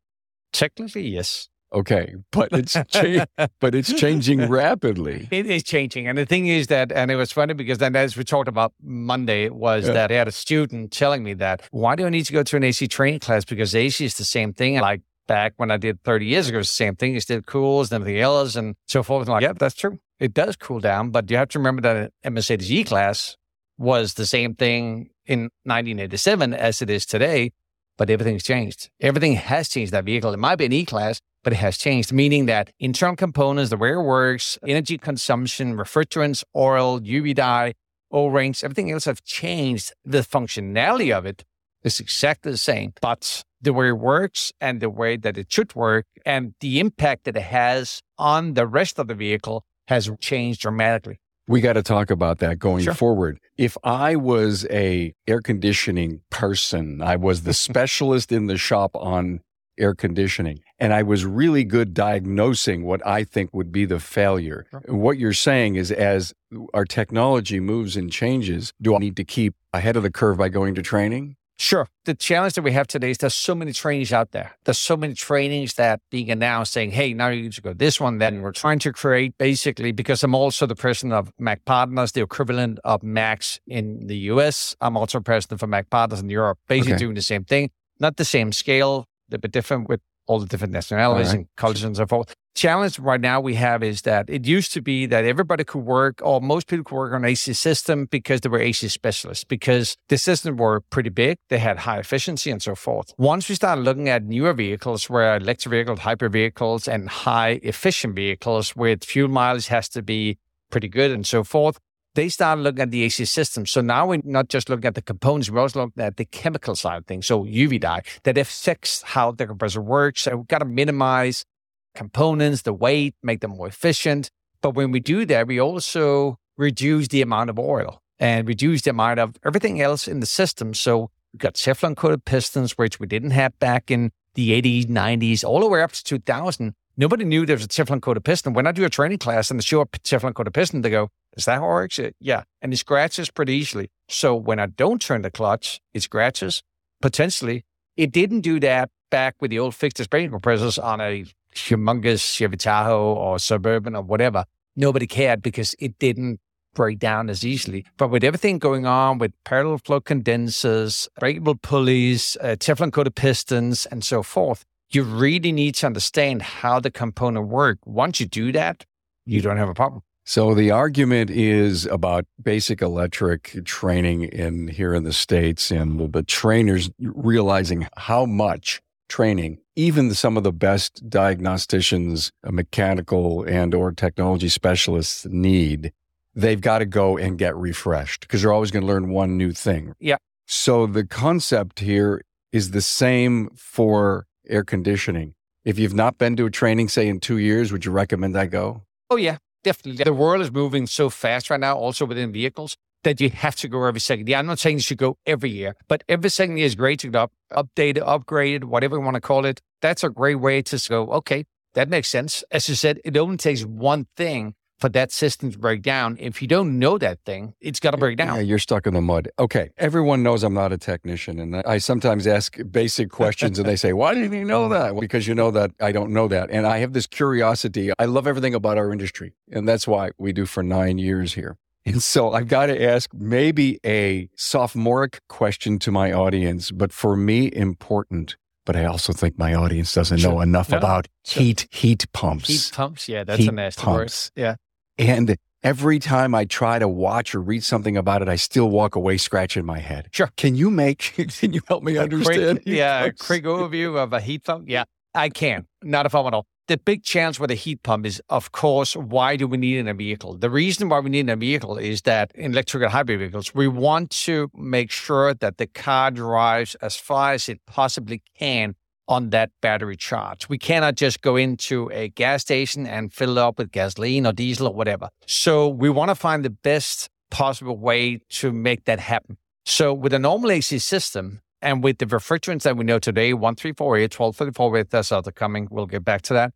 Technically, 0.52 1.08
yes. 1.08 1.48
Okay, 1.74 2.14
but 2.30 2.50
it's 2.52 2.74
cha- 2.88 3.24
but 3.60 3.74
it's 3.74 3.92
changing 3.94 4.48
rapidly. 4.48 5.26
It 5.30 5.46
is 5.46 5.62
changing, 5.62 6.06
and 6.06 6.18
the 6.18 6.26
thing 6.26 6.46
is 6.46 6.66
that, 6.66 6.92
and 6.92 7.10
it 7.10 7.16
was 7.16 7.32
funny 7.32 7.54
because 7.54 7.78
then, 7.78 7.96
as 7.96 8.14
we 8.14 8.24
talked 8.24 8.48
about 8.48 8.74
Monday, 8.82 9.48
was 9.48 9.86
yeah. 9.86 9.94
that 9.94 10.12
I 10.12 10.14
had 10.16 10.28
a 10.28 10.32
student 10.32 10.92
telling 10.92 11.22
me 11.22 11.32
that 11.34 11.62
why 11.70 11.96
do 11.96 12.04
I 12.04 12.10
need 12.10 12.26
to 12.26 12.32
go 12.32 12.42
to 12.42 12.56
an 12.56 12.64
AC 12.64 12.88
training 12.88 13.20
class 13.20 13.46
because 13.46 13.74
AC 13.74 14.04
is 14.04 14.14
the 14.14 14.24
same 14.24 14.52
thing. 14.52 14.80
Like 14.80 15.00
back 15.26 15.54
when 15.56 15.70
I 15.70 15.78
did 15.78 16.02
30 16.02 16.26
years 16.26 16.48
ago, 16.48 16.58
it's 16.58 16.68
the 16.68 16.74
same 16.74 16.96
thing. 16.96 17.16
It 17.16 17.22
still 17.22 17.40
cools 17.40 17.90
and 17.90 18.02
everything 18.02 18.20
else, 18.20 18.54
and 18.54 18.74
so 18.86 19.02
forth. 19.02 19.22
And 19.22 19.32
like, 19.32 19.42
yeah, 19.42 19.54
that's 19.54 19.74
true. 19.74 19.98
It 20.20 20.34
does 20.34 20.56
cool 20.56 20.80
down, 20.80 21.10
but 21.10 21.30
you 21.30 21.38
have 21.38 21.48
to 21.50 21.58
remember 21.58 21.80
that 21.82 22.12
a 22.22 22.30
Mercedes 22.30 22.70
E 22.70 22.84
class 22.84 23.38
was 23.78 24.14
the 24.14 24.26
same 24.26 24.54
thing 24.54 25.08
in 25.24 25.44
1987 25.64 26.52
as 26.52 26.82
it 26.82 26.90
is 26.90 27.06
today 27.06 27.52
but 27.98 28.10
everything's 28.10 28.42
changed. 28.42 28.90
Everything 29.00 29.34
has 29.34 29.68
changed 29.68 29.92
that 29.92 30.04
vehicle. 30.04 30.32
It 30.32 30.38
might 30.38 30.56
be 30.56 30.66
an 30.66 30.72
E 30.72 30.84
class, 30.84 31.20
but 31.44 31.52
it 31.52 31.56
has 31.56 31.76
changed, 31.76 32.12
meaning 32.12 32.46
that 32.46 32.70
internal 32.78 33.16
components, 33.16 33.70
the 33.70 33.76
way 33.76 33.92
it 33.92 33.98
works, 33.98 34.58
energy 34.66 34.98
consumption, 34.98 35.76
refrigerants, 35.76 36.44
oil, 36.54 37.00
UV 37.00 37.34
dye, 37.34 37.74
O 38.10 38.26
rings, 38.26 38.62
everything 38.62 38.90
else 38.90 39.06
have 39.06 39.24
changed. 39.24 39.92
The 40.04 40.18
functionality 40.18 41.16
of 41.16 41.26
it 41.26 41.44
is 41.82 41.98
exactly 41.98 42.52
the 42.52 42.58
same, 42.58 42.92
but 43.00 43.42
the 43.60 43.72
way 43.72 43.88
it 43.88 43.98
works 43.98 44.52
and 44.60 44.80
the 44.80 44.90
way 44.90 45.16
that 45.16 45.38
it 45.38 45.52
should 45.52 45.74
work 45.74 46.06
and 46.26 46.54
the 46.60 46.80
impact 46.80 47.24
that 47.24 47.36
it 47.36 47.42
has 47.42 48.02
on 48.18 48.54
the 48.54 48.66
rest 48.66 48.98
of 48.98 49.06
the 49.08 49.14
vehicle 49.14 49.64
has 49.88 50.10
changed 50.20 50.60
dramatically. 50.60 51.18
We 51.48 51.60
got 51.60 51.74
to 51.74 51.82
talk 51.82 52.10
about 52.10 52.38
that 52.38 52.58
going 52.58 52.84
sure. 52.84 52.94
forward. 52.94 53.38
If 53.56 53.76
I 53.82 54.16
was 54.16 54.66
a 54.70 55.14
air 55.26 55.40
conditioning 55.40 56.20
person, 56.30 57.02
I 57.02 57.16
was 57.16 57.42
the 57.42 57.54
specialist 57.68 58.32
in 58.32 58.46
the 58.46 58.56
shop 58.56 58.92
on 58.94 59.40
air 59.78 59.94
conditioning, 59.94 60.60
and 60.78 60.92
I 60.92 61.02
was 61.02 61.24
really 61.24 61.64
good 61.64 61.94
diagnosing 61.94 62.84
what 62.84 63.04
I 63.06 63.24
think 63.24 63.52
would 63.52 63.72
be 63.72 63.84
the 63.84 63.98
failure. 63.98 64.66
Sure. 64.70 64.82
What 64.88 65.18
you're 65.18 65.32
saying 65.32 65.76
is 65.76 65.90
as 65.90 66.32
our 66.74 66.84
technology 66.84 67.58
moves 67.58 67.96
and 67.96 68.10
changes, 68.12 68.72
do 68.80 68.94
I 68.94 68.98
need 68.98 69.16
to 69.16 69.24
keep 69.24 69.54
ahead 69.72 69.96
of 69.96 70.02
the 70.02 70.10
curve 70.10 70.38
by 70.38 70.48
going 70.48 70.74
to 70.74 70.82
training? 70.82 71.36
Sure. 71.62 71.86
The 72.06 72.14
challenge 72.14 72.54
that 72.54 72.62
we 72.62 72.72
have 72.72 72.88
today 72.88 73.12
is 73.12 73.18
there's 73.18 73.36
so 73.36 73.54
many 73.54 73.72
trainings 73.72 74.12
out 74.12 74.32
there. 74.32 74.50
There's 74.64 74.80
so 74.80 74.96
many 74.96 75.14
trainings 75.14 75.74
that 75.74 76.00
being 76.10 76.28
announced 76.28 76.72
saying, 76.72 76.90
hey, 76.90 77.14
now 77.14 77.28
you 77.28 77.42
need 77.42 77.52
to 77.52 77.62
go 77.62 77.72
this 77.72 78.00
one. 78.00 78.18
Then 78.18 78.42
we're 78.42 78.50
trying 78.50 78.80
to 78.80 78.92
create 78.92 79.38
basically, 79.38 79.92
because 79.92 80.24
I'm 80.24 80.34
also 80.34 80.66
the 80.66 80.74
president 80.74 81.12
of 81.12 81.32
Mac 81.38 81.64
Partners, 81.64 82.10
the 82.10 82.20
equivalent 82.20 82.80
of 82.82 83.02
MACS 83.02 83.60
in 83.68 84.08
the 84.08 84.16
US. 84.32 84.74
I'm 84.80 84.96
also 84.96 85.20
president 85.20 85.60
for 85.60 85.68
Mac 85.68 85.88
Partners 85.88 86.18
in 86.18 86.28
Europe, 86.28 86.58
basically 86.66 86.94
okay. 86.94 86.98
doing 86.98 87.14
the 87.14 87.22
same 87.22 87.44
thing. 87.44 87.70
Not 88.00 88.16
the 88.16 88.24
same 88.24 88.50
scale, 88.50 89.06
a 89.30 89.38
bit 89.38 89.52
different 89.52 89.88
with 89.88 90.00
all 90.26 90.40
the 90.40 90.46
different 90.46 90.72
nationalities 90.72 91.28
right. 91.28 91.36
and 91.36 91.46
cultures 91.56 91.84
and 91.84 91.96
so 91.96 92.06
forth. 92.06 92.34
Challenge 92.54 92.98
right 92.98 93.20
now 93.20 93.40
we 93.40 93.54
have 93.54 93.82
is 93.82 94.02
that 94.02 94.28
it 94.28 94.46
used 94.46 94.74
to 94.74 94.82
be 94.82 95.06
that 95.06 95.24
everybody 95.24 95.64
could 95.64 95.84
work, 95.84 96.20
or 96.22 96.40
most 96.40 96.66
people 96.66 96.84
could 96.84 96.94
work 96.94 97.14
on 97.14 97.24
AC 97.24 97.54
system 97.54 98.04
because 98.10 98.42
they 98.42 98.50
were 98.50 98.60
AC 98.60 98.88
specialists, 98.88 99.42
because 99.42 99.96
the 100.10 100.18
systems 100.18 100.58
were 100.58 100.82
pretty 100.90 101.08
big, 101.08 101.38
they 101.48 101.58
had 101.58 101.78
high 101.78 101.98
efficiency 101.98 102.50
and 102.50 102.62
so 102.62 102.74
forth. 102.74 103.14
Once 103.16 103.48
we 103.48 103.54
started 103.54 103.82
looking 103.82 104.10
at 104.10 104.24
newer 104.24 104.52
vehicles, 104.52 105.08
where 105.08 105.36
electric 105.36 105.70
vehicles, 105.70 106.00
hybrid 106.00 106.32
vehicles, 106.32 106.86
and 106.86 107.08
high 107.08 107.58
efficient 107.62 108.14
vehicles 108.14 108.76
with 108.76 109.02
fuel 109.02 109.28
mileage 109.28 109.68
has 109.68 109.88
to 109.88 110.02
be 110.02 110.36
pretty 110.70 110.88
good 110.88 111.10
and 111.10 111.26
so 111.26 111.42
forth, 111.42 111.78
they 112.14 112.28
started 112.28 112.60
looking 112.60 112.82
at 112.82 112.90
the 112.90 113.02
AC 113.04 113.24
system. 113.24 113.64
So 113.64 113.80
now 113.80 114.08
we're 114.08 114.20
not 114.24 114.48
just 114.48 114.68
looking 114.68 114.84
at 114.84 114.94
the 114.94 115.00
components, 115.00 115.48
we're 115.48 115.60
also 115.60 115.84
looking 115.84 116.02
at 116.02 116.18
the 116.18 116.26
chemical 116.26 116.76
side 116.76 116.98
of 116.98 117.06
things. 117.06 117.26
So 117.26 117.44
UV 117.44 117.80
dye 117.80 118.02
that 118.24 118.36
affects 118.36 119.00
how 119.00 119.32
the 119.32 119.46
compressor 119.46 119.80
works. 119.80 120.22
So 120.22 120.36
we've 120.36 120.48
got 120.48 120.58
to 120.58 120.66
minimize 120.66 121.44
components, 121.94 122.62
the 122.62 122.72
weight, 122.72 123.14
make 123.22 123.40
them 123.40 123.52
more 123.52 123.68
efficient. 123.68 124.30
But 124.60 124.74
when 124.74 124.90
we 124.90 125.00
do 125.00 125.24
that, 125.26 125.46
we 125.46 125.60
also 125.60 126.38
reduce 126.56 127.08
the 127.08 127.22
amount 127.22 127.50
of 127.50 127.58
oil 127.58 128.00
and 128.18 128.46
reduce 128.46 128.82
the 128.82 128.90
amount 128.90 129.18
of 129.18 129.36
everything 129.44 129.80
else 129.80 130.06
in 130.06 130.20
the 130.20 130.26
system. 130.26 130.74
So 130.74 131.10
we've 131.32 131.40
got 131.40 131.54
Teflon 131.54 131.96
coated 131.96 132.24
pistons, 132.24 132.78
which 132.78 133.00
we 133.00 133.06
didn't 133.06 133.32
have 133.32 133.58
back 133.58 133.90
in 133.90 134.12
the 134.34 134.62
80s, 134.62 134.86
90s, 134.86 135.44
all 135.44 135.60
the 135.60 135.68
way 135.68 135.82
up 135.82 135.92
to 135.92 136.04
2000. 136.04 136.74
Nobody 136.96 137.24
knew 137.24 137.46
there 137.46 137.56
was 137.56 137.64
a 137.64 137.68
Teflon 137.68 138.00
coated 138.00 138.24
piston. 138.24 138.52
When 138.52 138.66
I 138.66 138.72
do 138.72 138.84
a 138.84 138.90
training 138.90 139.18
class 139.18 139.50
and 139.50 139.58
they 139.58 139.64
show 139.64 139.80
a 139.80 139.86
Teflon 139.86 140.34
coated 140.34 140.54
piston, 140.54 140.82
they 140.82 140.90
go, 140.90 141.08
is 141.36 141.46
that 141.46 141.58
how 141.58 141.64
it 141.64 141.68
works? 141.68 142.00
Yeah. 142.20 142.42
And 142.60 142.72
it 142.72 142.76
scratches 142.76 143.30
pretty 143.30 143.54
easily. 143.54 143.90
So 144.08 144.34
when 144.34 144.60
I 144.60 144.66
don't 144.66 145.00
turn 145.00 145.22
the 145.22 145.30
clutch, 145.30 145.80
it 145.94 146.02
scratches. 146.02 146.62
Potentially, 147.00 147.64
it 147.96 148.12
didn't 148.12 148.42
do 148.42 148.60
that 148.60 148.90
back 149.10 149.36
with 149.40 149.50
the 149.50 149.58
old 149.58 149.74
fixed 149.74 149.96
displacement 149.96 150.32
compressors 150.32 150.78
on 150.78 151.00
a 151.00 151.24
humongous 151.54 152.34
Chevy 152.34 152.56
Tahoe 152.56 153.14
or 153.14 153.38
Suburban 153.38 153.94
or 153.94 154.02
whatever. 154.02 154.44
Nobody 154.76 155.06
cared 155.06 155.42
because 155.42 155.74
it 155.78 155.98
didn't 155.98 156.40
break 156.74 156.98
down 156.98 157.28
as 157.28 157.44
easily. 157.44 157.84
But 157.96 158.08
with 158.08 158.24
everything 158.24 158.58
going 158.58 158.86
on 158.86 159.18
with 159.18 159.32
parallel 159.44 159.78
flow 159.78 160.00
condensers, 160.00 161.08
breakable 161.18 161.56
pulleys, 161.56 162.36
uh, 162.40 162.56
Teflon 162.58 162.92
coated 162.92 163.14
pistons, 163.14 163.86
and 163.86 164.02
so 164.02 164.22
forth, 164.22 164.64
you 164.90 165.02
really 165.02 165.52
need 165.52 165.74
to 165.76 165.86
understand 165.86 166.42
how 166.42 166.80
the 166.80 166.90
component 166.90 167.48
work. 167.48 167.78
Once 167.84 168.20
you 168.20 168.26
do 168.26 168.52
that, 168.52 168.84
you 169.24 169.40
don't 169.40 169.56
have 169.56 169.68
a 169.68 169.74
problem. 169.74 170.02
So 170.24 170.54
the 170.54 170.70
argument 170.70 171.30
is 171.30 171.84
about 171.86 172.26
basic 172.40 172.80
electric 172.80 173.64
training 173.64 174.22
in 174.24 174.68
here 174.68 174.94
in 174.94 175.02
the 175.02 175.12
states 175.12 175.72
and 175.72 176.12
the 176.12 176.22
trainers 176.22 176.90
realizing 177.00 177.88
how 177.96 178.24
much 178.24 178.80
training 179.12 179.58
even 179.76 180.12
some 180.14 180.36
of 180.36 180.42
the 180.42 180.52
best 180.52 181.08
diagnosticians, 181.08 182.30
uh, 182.44 182.50
mechanical 182.50 183.42
and 183.44 183.74
or 183.74 183.92
technology 183.92 184.48
specialists 184.48 185.26
need. 185.26 185.92
They've 186.34 186.60
got 186.60 186.78
to 186.78 186.86
go 186.86 187.16
and 187.18 187.38
get 187.38 187.56
refreshed 187.56 188.22
because 188.22 188.42
they're 188.42 188.52
always 188.52 188.70
going 188.70 188.82
to 188.82 188.86
learn 188.86 189.10
one 189.10 189.36
new 189.36 189.52
thing. 189.52 189.94
Yeah. 189.98 190.16
So 190.46 190.86
the 190.86 191.04
concept 191.06 191.80
here 191.80 192.22
is 192.52 192.70
the 192.70 192.82
same 192.82 193.50
for 193.54 194.26
air 194.48 194.64
conditioning. 194.64 195.34
If 195.64 195.78
you've 195.78 195.94
not 195.94 196.18
been 196.18 196.36
to 196.36 196.46
a 196.46 196.50
training, 196.50 196.88
say 196.88 197.08
in 197.08 197.20
two 197.20 197.38
years, 197.38 197.70
would 197.70 197.84
you 197.84 197.92
recommend 197.92 198.36
I 198.36 198.46
go? 198.46 198.82
Oh, 199.10 199.16
yeah. 199.16 199.38
Definitely. 199.62 200.02
The 200.02 200.12
world 200.12 200.42
is 200.42 200.50
moving 200.50 200.88
so 200.88 201.08
fast 201.08 201.48
right 201.48 201.60
now, 201.60 201.76
also 201.76 202.04
within 202.04 202.32
vehicles, 202.32 202.76
that 203.04 203.20
you 203.20 203.30
have 203.30 203.56
to 203.56 203.68
go 203.68 203.84
every 203.84 204.00
second 204.00 204.28
year. 204.28 204.38
I'm 204.38 204.46
not 204.46 204.58
saying 204.58 204.76
you 204.76 204.82
should 204.82 204.98
go 204.98 205.18
every 205.26 205.50
year, 205.50 205.76
but 205.88 206.04
every 206.08 206.30
second 206.30 206.56
year 206.56 206.66
is 206.66 206.74
great 206.74 207.00
to 207.00 207.08
get 207.08 207.16
up, 207.16 207.32
updated, 207.52 208.02
upgraded, 208.06 208.64
whatever 208.64 208.96
you 208.96 209.02
want 209.02 209.14
to 209.14 209.20
call 209.20 209.44
it. 209.44 209.60
That's 209.80 210.04
a 210.04 210.10
great 210.10 210.36
way 210.36 210.62
to 210.62 210.88
go, 210.88 211.10
okay, 211.12 211.44
that 211.74 211.88
makes 211.88 212.08
sense. 212.08 212.44
As 212.50 212.68
you 212.68 212.74
said, 212.74 213.00
it 213.04 213.16
only 213.16 213.36
takes 213.36 213.62
one 213.62 214.06
thing 214.16 214.54
for 214.82 214.88
that 214.88 215.12
system 215.12 215.52
to 215.52 215.58
break 215.58 215.80
down. 215.80 216.16
If 216.18 216.42
you 216.42 216.48
don't 216.48 216.76
know 216.80 216.98
that 216.98 217.20
thing, 217.24 217.54
it's 217.60 217.78
got 217.78 217.92
to 217.92 217.96
break 217.96 218.16
down. 218.18 218.34
Yeah, 218.34 218.42
you're 218.42 218.58
stuck 218.58 218.84
in 218.88 218.94
the 218.94 219.00
mud. 219.00 219.28
Okay. 219.38 219.70
Everyone 219.78 220.24
knows 220.24 220.42
I'm 220.42 220.54
not 220.54 220.72
a 220.72 220.76
technician. 220.76 221.38
And 221.38 221.54
I 221.54 221.78
sometimes 221.78 222.26
ask 222.26 222.58
basic 222.68 223.08
questions 223.08 223.60
and 223.60 223.68
they 223.68 223.76
say, 223.76 223.92
Why 223.92 224.12
didn't 224.12 224.36
you 224.36 224.44
know 224.44 224.68
that? 224.70 224.94
Well, 224.94 225.00
because 225.00 225.28
you 225.28 225.36
know 225.36 225.52
that 225.52 225.70
I 225.80 225.92
don't 225.92 226.12
know 226.12 226.26
that. 226.26 226.50
And 226.50 226.66
I 226.66 226.78
have 226.78 226.94
this 226.94 227.06
curiosity. 227.06 227.92
I 227.96 228.06
love 228.06 228.26
everything 228.26 228.54
about 228.54 228.76
our 228.76 228.90
industry. 228.90 229.34
And 229.52 229.68
that's 229.68 229.86
why 229.86 230.10
we 230.18 230.32
do 230.32 230.46
for 230.46 230.64
nine 230.64 230.98
years 230.98 231.34
here. 231.34 231.56
And 231.84 232.02
so 232.02 232.32
I've 232.32 232.48
got 232.48 232.66
to 232.66 232.82
ask 232.82 233.10
maybe 233.12 233.78
a 233.84 234.28
sophomoric 234.36 235.20
question 235.28 235.78
to 235.80 235.90
my 235.90 236.12
audience, 236.12 236.70
but 236.70 236.92
for 236.92 237.16
me, 237.16 237.50
important. 237.52 238.36
But 238.64 238.76
I 238.76 238.84
also 238.84 239.12
think 239.12 239.36
my 239.38 239.54
audience 239.54 239.92
doesn't 239.92 240.18
Sure. 240.18 240.32
know 240.34 240.40
enough 240.40 240.70
No, 240.70 240.78
about 240.78 241.08
sure. 241.26 241.42
heat 241.42 241.66
heat 241.72 242.04
pumps. 242.12 242.46
Heat 242.48 242.70
pumps, 242.72 243.08
yeah, 243.08 243.24
that's 243.24 243.40
Heat 243.40 243.48
a 243.48 243.52
nasty 243.52 243.82
pumps. 243.82 244.30
word. 244.36 244.40
Yeah. 244.40 244.54
And 244.98 245.36
every 245.64 245.98
time 245.98 246.32
I 246.36 246.44
try 246.44 246.78
to 246.78 246.86
watch 246.86 247.34
or 247.34 247.40
read 247.40 247.64
something 247.64 247.96
about 247.96 248.22
it, 248.22 248.28
I 248.28 248.36
still 248.36 248.70
walk 248.70 248.94
away 248.94 249.16
scratching 249.16 249.64
my 249.64 249.80
head. 249.80 250.06
Sure. 250.12 250.30
Can 250.36 250.54
you 250.54 250.70
make, 250.70 250.98
can 251.38 251.52
you 251.52 251.60
help 251.66 251.82
me 251.82 251.98
understand? 251.98 252.62
Quick, 252.62 252.76
yeah, 252.76 253.08
quick 253.10 253.42
overview 253.42 253.96
of 253.96 254.12
a 254.12 254.20
heat 254.20 254.44
pump. 254.44 254.68
Yeah, 254.68 254.84
I 255.12 255.28
can. 255.30 255.66
Not 255.82 256.06
a 256.06 256.10
problem 256.10 256.32
at 256.32 256.36
all. 256.36 256.46
The 256.68 256.78
big 256.78 257.02
challenge 257.02 257.40
with 257.40 257.50
a 257.50 257.56
heat 257.56 257.82
pump 257.82 258.06
is, 258.06 258.22
of 258.28 258.52
course, 258.52 258.94
why 258.94 259.34
do 259.36 259.48
we 259.48 259.56
need 259.56 259.78
in 259.78 259.88
a 259.88 259.94
vehicle? 259.94 260.38
The 260.38 260.48
reason 260.48 260.88
why 260.88 261.00
we 261.00 261.10
need 261.10 261.20
in 261.20 261.28
a 261.28 261.36
vehicle 261.36 261.76
is 261.76 262.02
that 262.02 262.30
in 262.36 262.52
electric 262.52 262.84
and 262.84 262.92
hybrid 262.92 263.18
vehicles, 263.18 263.52
we 263.52 263.66
want 263.66 264.10
to 264.10 264.48
make 264.54 264.92
sure 264.92 265.34
that 265.34 265.58
the 265.58 265.66
car 265.66 266.12
drives 266.12 266.76
as 266.76 266.96
far 266.96 267.32
as 267.32 267.48
it 267.48 267.60
possibly 267.66 268.22
can 268.38 268.76
on 269.08 269.30
that 269.30 269.50
battery 269.60 269.96
charge. 269.96 270.48
We 270.48 270.56
cannot 270.56 270.94
just 270.94 271.20
go 271.20 271.36
into 271.36 271.90
a 271.92 272.08
gas 272.08 272.42
station 272.42 272.86
and 272.86 273.12
fill 273.12 273.36
it 273.36 273.38
up 273.38 273.58
with 273.58 273.70
gasoline 273.70 274.26
or 274.26 274.32
diesel 274.32 274.68
or 274.68 274.74
whatever. 274.74 275.08
So 275.26 275.68
we 275.68 275.90
want 275.90 276.10
to 276.10 276.14
find 276.14 276.44
the 276.44 276.50
best 276.50 277.10
possible 277.30 277.76
way 277.76 278.20
to 278.30 278.52
make 278.52 278.84
that 278.84 279.00
happen. 279.00 279.36
So 279.64 279.92
with 279.92 280.14
a 280.14 280.18
normal 280.18 280.50
AC 280.50 280.78
system 280.78 281.41
and 281.62 281.82
with 281.82 281.98
the 281.98 282.06
refrigerants 282.06 282.62
that 282.62 282.76
we 282.76 282.84
know 282.84 282.98
today, 282.98 283.32
134A, 283.32 284.08
1234A, 284.08 284.90
that's 284.90 285.12
other 285.12 285.32
coming, 285.32 285.68
we'll 285.70 285.86
get 285.86 286.04
back 286.04 286.22
to 286.22 286.34
that. 286.34 286.52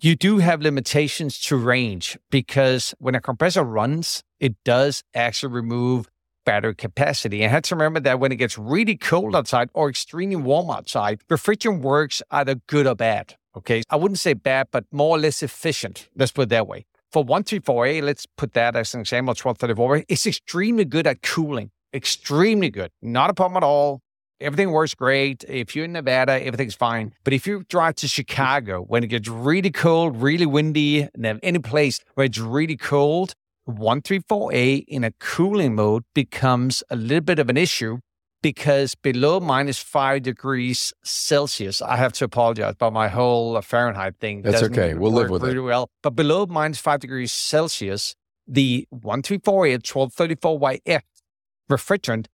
You 0.00 0.14
do 0.14 0.38
have 0.38 0.60
limitations 0.60 1.40
to 1.42 1.56
range 1.56 2.18
because 2.30 2.94
when 2.98 3.14
a 3.14 3.20
compressor 3.20 3.64
runs, 3.64 4.22
it 4.38 4.54
does 4.64 5.02
actually 5.14 5.52
remove 5.52 6.08
battery 6.44 6.74
capacity. 6.74 7.42
And 7.42 7.50
have 7.50 7.62
to 7.64 7.74
remember 7.74 8.00
that 8.00 8.20
when 8.20 8.32
it 8.32 8.36
gets 8.36 8.56
really 8.56 8.96
cold 8.96 9.34
outside 9.34 9.70
or 9.74 9.88
extremely 9.88 10.36
warm 10.36 10.70
outside, 10.70 11.20
refrigerant 11.28 11.80
works 11.80 12.22
either 12.30 12.56
good 12.66 12.86
or 12.86 12.94
bad. 12.94 13.36
Okay. 13.56 13.82
I 13.90 13.96
wouldn't 13.96 14.20
say 14.20 14.34
bad, 14.34 14.68
but 14.70 14.84
more 14.92 15.16
or 15.16 15.18
less 15.18 15.42
efficient. 15.42 16.08
Let's 16.14 16.32
put 16.32 16.42
it 16.42 16.48
that 16.50 16.68
way. 16.68 16.86
For 17.10 17.24
134A, 17.24 18.02
let's 18.02 18.24
put 18.24 18.52
that 18.52 18.76
as 18.76 18.94
an 18.94 19.00
example, 19.00 19.34
1234A, 19.34 20.04
it's 20.08 20.26
extremely 20.26 20.84
good 20.84 21.06
at 21.06 21.22
cooling. 21.22 21.70
Extremely 21.92 22.70
good. 22.70 22.92
Not 23.02 23.30
a 23.30 23.34
problem 23.34 23.56
at 23.56 23.66
all. 23.66 24.00
Everything 24.40 24.70
works 24.70 24.94
great. 24.94 25.44
If 25.48 25.74
you're 25.74 25.84
in 25.84 25.92
Nevada, 25.92 26.40
everything's 26.44 26.74
fine. 26.74 27.12
But 27.24 27.32
if 27.32 27.46
you 27.46 27.64
drive 27.68 27.96
to 27.96 28.08
Chicago 28.08 28.82
when 28.82 29.02
it 29.02 29.08
gets 29.08 29.28
really 29.28 29.70
cold, 29.70 30.22
really 30.22 30.46
windy, 30.46 31.02
and 31.02 31.24
then 31.24 31.40
any 31.42 31.58
place 31.58 32.00
where 32.14 32.26
it's 32.26 32.38
really 32.38 32.76
cold, 32.76 33.34
134A 33.68 34.84
in 34.86 35.04
a 35.04 35.10
cooling 35.18 35.74
mode 35.74 36.04
becomes 36.14 36.82
a 36.88 36.96
little 36.96 37.20
bit 37.20 37.38
of 37.38 37.50
an 37.50 37.56
issue 37.56 37.98
because 38.40 38.94
below 38.94 39.40
minus 39.40 39.78
five 39.78 40.22
degrees 40.22 40.92
Celsius, 41.02 41.82
I 41.82 41.96
have 41.96 42.12
to 42.14 42.24
apologize 42.24 42.74
about 42.74 42.92
my 42.92 43.08
whole 43.08 43.60
Fahrenheit 43.60 44.16
thing. 44.20 44.42
That's 44.42 44.62
okay. 44.62 44.94
We'll 44.94 45.12
live 45.12 45.30
with 45.30 45.42
it. 45.42 45.48
really 45.48 45.60
well. 45.60 45.90
But 46.02 46.10
below 46.10 46.46
minus 46.46 46.78
five 46.78 47.00
degrees 47.00 47.32
Celsius, 47.32 48.14
the 48.46 48.86
134A 48.94 49.82
1234YF 49.82 51.00
refrigerant 51.70 52.26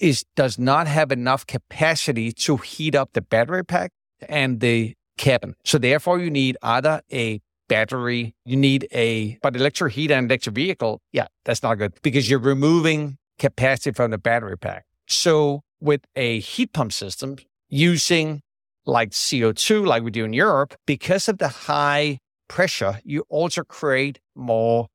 is 0.00 0.24
does 0.36 0.58
not 0.58 0.86
have 0.86 1.12
enough 1.12 1.46
capacity 1.46 2.32
to 2.32 2.56
heat 2.56 2.94
up 2.94 3.10
the 3.12 3.20
battery 3.20 3.64
pack 3.64 3.92
and 4.28 4.60
the 4.60 4.94
cabin. 5.18 5.54
So 5.64 5.78
therefore, 5.78 6.18
you 6.18 6.30
need 6.30 6.56
either 6.62 7.02
a 7.12 7.40
battery, 7.68 8.34
you 8.44 8.56
need 8.56 8.88
a 8.92 9.38
but 9.42 9.56
electric 9.56 9.94
heater 9.94 10.14
and 10.14 10.30
electric 10.30 10.54
vehicle. 10.54 11.00
Yeah, 11.12 11.26
that's 11.44 11.62
not 11.62 11.76
good 11.76 11.94
because 12.02 12.28
you're 12.28 12.38
removing 12.38 13.16
capacity 13.38 13.92
from 13.92 14.10
the 14.10 14.18
battery 14.18 14.58
pack. 14.58 14.84
So 15.06 15.62
with 15.80 16.02
a 16.14 16.40
heat 16.40 16.72
pump 16.72 16.92
system 16.92 17.36
using 17.68 18.42
like 18.84 19.10
CO2, 19.10 19.86
like 19.86 20.02
we 20.02 20.10
do 20.10 20.24
in 20.24 20.32
Europe, 20.32 20.74
because 20.86 21.28
of 21.28 21.38
the 21.38 21.48
high 21.48 22.18
pressure, 22.48 23.00
you 23.04 23.24
also 23.28 23.62
create 23.62 24.20
more 24.34 24.88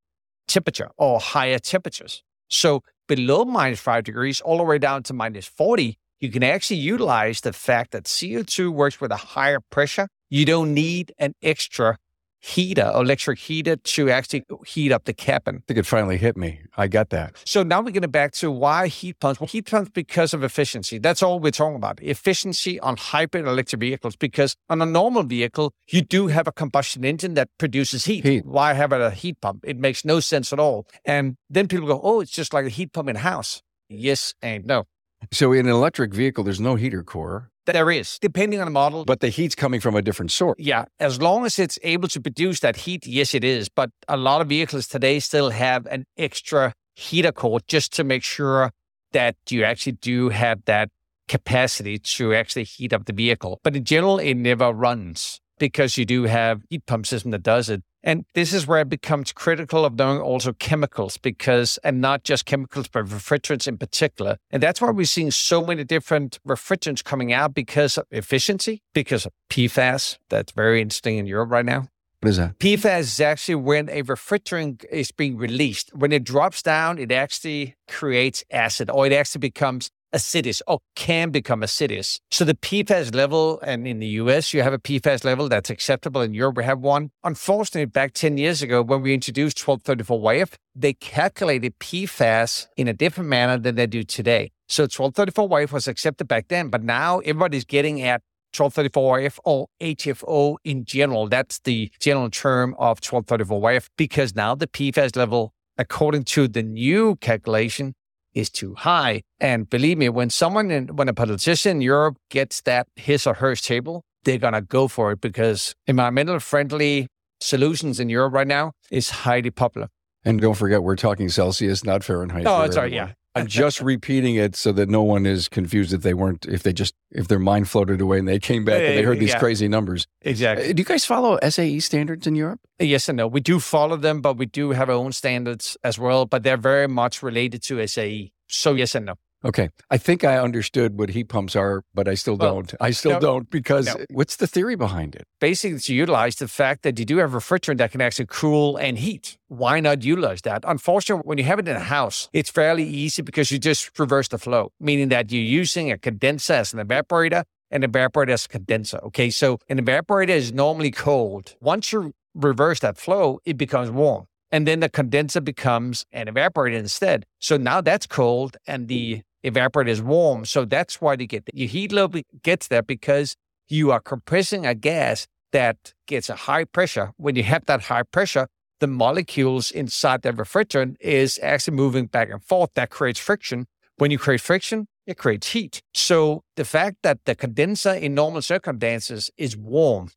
temperature 0.47 0.89
or 0.97 1.19
higher 1.19 1.59
temperatures. 1.59 2.23
So 2.49 2.83
below 3.07 3.45
minus 3.45 3.79
five 3.79 4.03
degrees, 4.03 4.41
all 4.41 4.57
the 4.57 4.63
way 4.63 4.77
down 4.77 5.03
to 5.03 5.13
minus 5.13 5.47
40, 5.47 5.97
you 6.19 6.29
can 6.29 6.43
actually 6.43 6.77
utilize 6.77 7.41
the 7.41 7.53
fact 7.53 7.91
that 7.91 8.05
CO2 8.05 8.69
works 8.69 8.99
with 8.99 9.11
a 9.11 9.17
higher 9.17 9.59
pressure. 9.69 10.07
You 10.29 10.45
don't 10.45 10.73
need 10.73 11.13
an 11.17 11.33
extra 11.41 11.97
heater, 12.39 12.91
electric 12.93 13.39
heater, 13.39 13.75
to 13.75 14.09
actually 14.09 14.43
heat 14.65 14.91
up 14.91 15.05
the 15.05 15.13
cabin. 15.13 15.57
I 15.57 15.63
think 15.67 15.79
it 15.79 15.85
finally 15.85 16.17
hit 16.17 16.37
me. 16.37 16.59
I 16.77 16.87
got 16.87 17.09
that. 17.09 17.35
So 17.45 17.63
now 17.63 17.81
we're 17.81 17.91
getting 17.91 18.11
back 18.11 18.31
to 18.33 18.51
why 18.51 18.87
heat 18.87 19.19
pumps. 19.19 19.39
Well, 19.39 19.47
heat 19.47 19.69
pumps 19.69 19.91
because 19.93 20.33
of 20.33 20.43
efficiency. 20.43 20.97
That's 20.97 21.23
all 21.23 21.39
we're 21.39 21.51
talking 21.51 21.75
about. 21.75 22.01
Efficiency 22.01 22.79
on 22.79 22.97
hybrid 22.97 23.45
electric 23.45 23.79
vehicles. 23.79 24.15
Because 24.15 24.55
on 24.69 24.81
a 24.81 24.85
normal 24.85 25.23
vehicle, 25.23 25.73
you 25.87 26.01
do 26.01 26.27
have 26.27 26.47
a 26.47 26.51
combustion 26.51 27.03
engine 27.03 27.33
that 27.35 27.49
produces 27.57 28.05
heat. 28.05 28.23
Heat. 28.23 28.45
Why 28.45 28.73
have 28.73 28.91
a 28.91 29.11
heat 29.11 29.41
pump? 29.41 29.63
It 29.63 29.77
makes 29.77 30.05
no 30.05 30.19
sense 30.19 30.53
at 30.53 30.59
all. 30.59 30.87
And 31.05 31.37
then 31.49 31.67
people 31.67 31.87
go, 31.87 31.99
"Oh, 32.03 32.21
it's 32.21 32.31
just 32.31 32.53
like 32.53 32.65
a 32.65 32.69
heat 32.69 32.93
pump 32.93 33.09
in 33.09 33.15
a 33.15 33.19
house." 33.19 33.61
Yes 33.89 34.33
and 34.41 34.65
no. 34.65 34.85
So 35.31 35.51
in 35.51 35.65
an 35.65 35.71
electric 35.71 36.13
vehicle, 36.13 36.43
there's 36.43 36.59
no 36.59 36.75
heater 36.75 37.03
core, 37.03 37.49
There 37.73 37.91
is, 37.91 38.17
depending 38.19 38.59
on 38.59 38.65
the 38.65 38.71
model. 38.71 39.03
but 39.05 39.19
the 39.19 39.29
heat's 39.29 39.55
coming 39.55 39.79
from 39.81 39.95
a 39.95 40.01
different 40.01 40.31
source. 40.31 40.55
Yeah, 40.57 40.85
as 40.99 41.21
long 41.21 41.45
as 41.45 41.59
it's 41.59 41.77
able 41.83 42.07
to 42.09 42.21
produce 42.21 42.61
that 42.61 42.77
heat, 42.77 43.05
yes, 43.05 43.33
it 43.33 43.43
is. 43.43 43.69
But 43.69 43.91
a 44.07 44.17
lot 44.17 44.41
of 44.41 44.47
vehicles 44.47 44.87
today 44.87 45.19
still 45.19 45.49
have 45.49 45.85
an 45.87 46.05
extra 46.17 46.73
heater 46.95 47.31
core 47.31 47.59
just 47.67 47.93
to 47.93 48.03
make 48.03 48.23
sure 48.23 48.71
that 49.11 49.35
you 49.49 49.63
actually 49.63 49.93
do 49.93 50.29
have 50.29 50.63
that 50.65 50.89
capacity 51.27 51.97
to 51.99 52.33
actually 52.33 52.63
heat 52.63 52.93
up 52.93 53.05
the 53.05 53.13
vehicle. 53.13 53.59
But 53.63 53.75
in 53.75 53.83
general, 53.83 54.17
it 54.17 54.35
never 54.35 54.71
runs 54.71 55.39
because 55.59 55.97
you 55.97 56.05
do 56.05 56.23
have 56.23 56.61
heat 56.69 56.85
pump 56.85 57.05
system 57.05 57.31
that 57.31 57.43
does 57.43 57.69
it. 57.69 57.83
And 58.07 58.23
this 58.35 58.53
is 58.53 58.65
where 58.65 58.79
it 58.79 58.87
becomes 58.87 59.33
critical 59.33 59.83
of 59.83 59.95
knowing 59.95 60.21
also 60.21 60.53
chemicals 60.53 61.17
because, 61.17 61.77
and 61.83 61.99
not 61.99 62.23
just 62.23 62.45
chemicals, 62.45 62.87
but 62.87 63.03
refrigerants 63.03 63.67
in 63.67 63.77
particular. 63.77 64.37
And 64.49 64.63
that's 64.63 64.79
why 64.79 64.91
we're 64.91 65.05
seeing 65.05 65.29
so 65.29 65.61
many 65.61 65.83
different 65.83 66.39
refrigerants 66.47 67.03
coming 67.03 67.33
out 67.33 67.53
because 67.53 67.97
of 67.97 68.05
efficiency, 68.09 68.81
because 68.93 69.25
of 69.25 69.33
PFAS. 69.49 70.19
That's 70.29 70.53
very 70.53 70.81
interesting 70.81 71.17
in 71.17 71.27
Europe 71.27 71.51
right 71.51 71.65
now. 71.65 71.89
What 72.21 72.29
is 72.29 72.37
that? 72.37 72.57
PFAS 72.59 72.99
is 73.01 73.19
actually 73.19 73.55
when 73.55 73.89
a 73.89 74.03
refrigerant 74.03 74.85
is 74.89 75.11
being 75.11 75.35
released. 75.35 75.93
When 75.93 76.13
it 76.13 76.23
drops 76.23 76.61
down, 76.63 76.99
it 76.99 77.11
actually 77.11 77.75
creates 77.89 78.41
acid 78.49 78.89
or 78.89 79.05
it 79.05 79.11
actually 79.11 79.39
becomes 79.39 79.91
acidic 80.13 80.61
or 80.67 80.79
can 80.95 81.29
become 81.29 81.61
acidic. 81.61 82.19
So 82.31 82.45
the 82.45 82.53
PFAS 82.53 83.13
level, 83.13 83.59
and 83.61 83.87
in 83.87 83.99
the 83.99 84.07
US, 84.21 84.53
you 84.53 84.61
have 84.61 84.73
a 84.73 84.79
PFAS 84.79 85.23
level 85.23 85.49
that's 85.49 85.69
acceptable. 85.69 86.21
In 86.21 86.33
Europe, 86.33 86.57
we 86.57 86.63
have 86.63 86.79
one. 86.79 87.11
Unfortunately, 87.23 87.85
back 87.85 88.13
10 88.13 88.37
years 88.37 88.61
ago, 88.61 88.81
when 88.81 89.01
we 89.01 89.13
introduced 89.13 89.57
1234YF, 89.59 90.53
they 90.75 90.93
calculated 90.93 91.77
PFAS 91.79 92.67
in 92.77 92.87
a 92.87 92.93
different 92.93 93.29
manner 93.29 93.57
than 93.57 93.75
they 93.75 93.87
do 93.87 94.03
today. 94.03 94.51
So 94.67 94.85
1234YF 94.85 95.71
was 95.71 95.87
accepted 95.87 96.27
back 96.27 96.49
then, 96.49 96.69
but 96.69 96.83
now 96.83 97.19
everybody's 97.19 97.65
getting 97.65 98.01
at 98.01 98.21
1234YF 98.53 99.39
or 99.43 99.67
HFO 99.81 100.57
in 100.63 100.85
general. 100.85 101.27
That's 101.27 101.59
the 101.59 101.91
general 101.99 102.29
term 102.29 102.75
of 102.77 103.01
1234YF 103.01 103.87
because 103.97 104.35
now 104.35 104.55
the 104.55 104.67
PFAS 104.67 105.15
level, 105.15 105.53
according 105.77 106.23
to 106.23 106.47
the 106.47 106.63
new 106.63 107.15
calculation, 107.17 107.93
is 108.37 108.49
too 108.49 108.75
high. 108.75 109.21
And 109.39 109.69
believe 109.69 109.97
me, 109.97 110.09
when 110.09 110.29
someone, 110.29 110.71
in, 110.71 110.95
when 110.95 111.09
a 111.09 111.13
politician 111.13 111.77
in 111.77 111.81
Europe 111.81 112.17
gets 112.29 112.61
that 112.61 112.87
his 112.95 113.25
or 113.25 113.33
hers 113.33 113.61
table, 113.61 114.03
they're 114.23 114.37
going 114.37 114.53
to 114.53 114.61
go 114.61 114.87
for 114.87 115.11
it 115.11 115.21
because 115.21 115.73
environmental 115.87 116.39
friendly 116.39 117.07
solutions 117.41 117.99
in 117.99 118.09
Europe 118.09 118.33
right 118.33 118.47
now 118.47 118.71
is 118.91 119.09
highly 119.09 119.51
popular. 119.51 119.87
And 120.23 120.41
don't 120.41 120.55
forget, 120.55 120.83
we're 120.83 120.95
talking 120.95 121.29
Celsius, 121.29 121.83
not 121.83 122.03
Fahrenheit. 122.03 122.45
Oh, 122.45 122.69
sorry, 122.69 122.87
everyone. 122.87 122.93
yeah. 122.93 123.13
I'm 123.41 123.47
just 123.47 123.81
repeating 123.81 124.35
it 124.35 124.55
so 124.55 124.71
that 124.73 124.89
no 124.89 125.01
one 125.03 125.25
is 125.25 125.47
confused 125.49 125.93
if 125.93 126.01
they 126.01 126.13
weren't, 126.13 126.45
if 126.45 126.63
they 126.63 126.73
just, 126.73 126.93
if 127.11 127.27
their 127.27 127.39
mind 127.39 127.69
floated 127.69 128.01
away 128.01 128.19
and 128.19 128.27
they 128.27 128.39
came 128.39 128.65
back 128.65 128.81
and 128.81 128.97
they 128.97 129.03
heard 129.03 129.19
these 129.19 129.29
Yeah. 129.29 129.39
crazy 129.39 129.67
numbers. 129.67 130.07
Exactly. 130.21 130.69
Uh, 130.69 130.73
Do 130.73 130.81
you 130.81 130.85
guys 130.85 131.05
follow 131.05 131.37
SAE 131.41 131.79
standards 131.79 132.27
in 132.27 132.35
Europe? 132.35 132.59
Yes 132.79 133.07
and 133.09 133.17
no. 133.17 133.27
We 133.27 133.39
do 133.41 133.59
follow 133.59 133.95
them, 133.97 134.21
but 134.21 134.37
we 134.37 134.45
do 134.45 134.71
have 134.71 134.89
our 134.89 134.95
own 134.95 135.11
standards 135.11 135.77
as 135.83 135.97
well, 135.99 136.25
but 136.25 136.43
they're 136.43 136.57
very 136.57 136.87
much 136.87 137.21
related 137.23 137.61
to 137.63 137.85
SAE. 137.87 138.31
So 138.47 138.73
yes 138.75 138.95
and 138.95 139.05
no. 139.07 139.15
Okay. 139.45 139.69
I 139.91 139.97
think 139.97 140.23
I 140.23 140.37
understood 140.39 140.97
what 140.97 141.09
heat 141.09 141.25
pumps 141.29 141.55
are, 141.55 141.83
but 141.93 142.07
I 142.07 142.15
still 142.15 142.37
Well, 142.37 142.55
don't. 142.55 142.73
I 142.81 142.91
still 142.91 143.13
no, 143.13 143.19
don't 143.19 143.49
because 143.49 143.85
no. 143.85 144.05
what's 144.09 144.37
the 144.37 144.47
theory 144.47 144.75
behind 144.75 145.15
it? 145.15 145.25
Basically, 145.39 145.79
to 145.79 145.93
utilize 145.93 146.35
the 146.37 146.47
fact 146.47 146.81
that 146.83 146.97
you 146.97 147.05
do 147.05 147.17
have 147.17 147.31
refrigerant 147.31 147.77
that 147.77 147.91
can 147.91 148.01
actually 148.01 148.25
cool 148.29 148.77
and 148.77 148.97
heat. 148.97 149.37
Why 149.47 149.79
not 149.79 150.03
utilize 150.03 150.41
that? 150.41 150.63
Unfortunately, 150.65 151.23
when 151.23 151.37
you 151.37 151.43
have 151.43 151.59
it 151.59 151.67
in 151.67 151.75
a 151.75 151.79
house, 151.79 152.29
it's 152.33 152.49
fairly 152.49 152.83
easy 152.83 153.21
because 153.21 153.51
you 153.51 153.59
just 153.59 153.97
reverse 153.99 154.27
the 154.27 154.39
flow, 154.39 154.71
meaning 154.79 155.09
that 155.09 155.31
you're 155.31 155.41
using 155.61 155.91
a 155.91 155.97
condenser 155.97 156.53
as 156.53 156.73
an 156.73 156.79
evaporator 156.85 157.43
and 157.69 157.83
evaporator 157.83 158.29
as 158.31 158.45
a 158.45 158.49
condenser. 158.49 158.97
Okay. 159.03 159.29
So 159.29 159.59
an 159.69 159.79
evaporator 159.79 160.29
is 160.29 160.51
normally 160.51 160.91
cold. 160.91 161.55
Once 161.61 161.91
you 161.93 162.13
reverse 162.33 162.79
that 162.79 162.97
flow, 162.97 163.39
it 163.45 163.57
becomes 163.57 163.91
warm. 163.91 164.25
And 164.51 164.67
then 164.67 164.79
the 164.79 164.89
condenser 164.89 165.41
becomes 165.41 166.05
an 166.11 166.27
evaporator 166.27 166.77
instead. 166.77 167.25
So 167.39 167.57
now 167.57 167.81
that's 167.81 168.07
cold 168.07 168.57
and 168.65 168.87
the 168.87 169.21
evaporator 169.43 169.89
is 169.89 170.01
warm. 170.01 170.45
So 170.45 170.65
that's 170.65 171.01
why 171.01 171.15
you 171.19 171.27
get 171.27 171.45
that. 171.45 171.55
Your 171.55 171.67
heat 171.67 171.91
load 171.91 172.21
gets 172.43 172.67
there 172.67 172.81
because 172.81 173.35
you 173.67 173.91
are 173.91 173.99
compressing 173.99 174.65
a 174.65 174.73
gas 174.73 175.27
that 175.51 175.93
gets 176.07 176.29
a 176.29 176.35
high 176.35 176.63
pressure. 176.63 177.11
When 177.17 177.35
you 177.35 177.43
have 177.43 177.65
that 177.65 177.83
high 177.83 178.03
pressure, 178.03 178.47
the 178.79 178.87
molecules 178.87 179.71
inside 179.71 180.21
the 180.21 180.31
refrigerant 180.31 180.95
is 180.99 181.39
actually 181.41 181.75
moving 181.75 182.05
back 182.05 182.29
and 182.29 182.43
forth. 182.43 182.69
That 182.75 182.89
creates 182.89 183.19
friction. 183.19 183.65
When 183.97 184.11
you 184.11 184.19
create 184.19 184.41
friction, 184.41 184.87
it 185.05 185.17
creates 185.17 185.51
heat. 185.51 185.81
So 185.93 186.43
the 186.55 186.65
fact 186.65 186.97
that 187.03 187.25
the 187.25 187.33
condenser 187.33 187.93
in 187.93 188.13
normal 188.13 188.41
circumstances 188.41 189.31
is 189.37 189.57
warm 189.57 190.09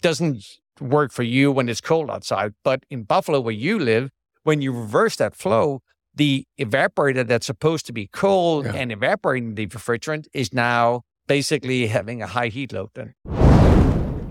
doesn't 0.00 0.44
work 0.80 1.12
for 1.12 1.22
you 1.22 1.50
when 1.52 1.68
it's 1.68 1.80
cold 1.80 2.10
outside. 2.10 2.54
But 2.64 2.84
in 2.90 3.04
Buffalo, 3.04 3.40
where 3.40 3.52
you 3.54 3.78
live, 3.78 4.10
when 4.44 4.60
you 4.62 4.72
reverse 4.72 5.16
that 5.16 5.34
flow, 5.34 5.80
the 6.14 6.44
evaporator 6.58 7.26
that's 7.26 7.46
supposed 7.46 7.86
to 7.86 7.92
be 7.92 8.06
cold 8.08 8.64
Yeah. 8.66 8.72
and 8.74 8.90
evaporating 8.92 9.54
the 9.54 9.66
refrigerant 9.66 10.26
is 10.32 10.52
now 10.52 11.02
basically 11.26 11.88
having 11.88 12.22
a 12.22 12.26
high 12.26 12.48
heat 12.48 12.72
load 12.72 12.90
then. 12.94 13.14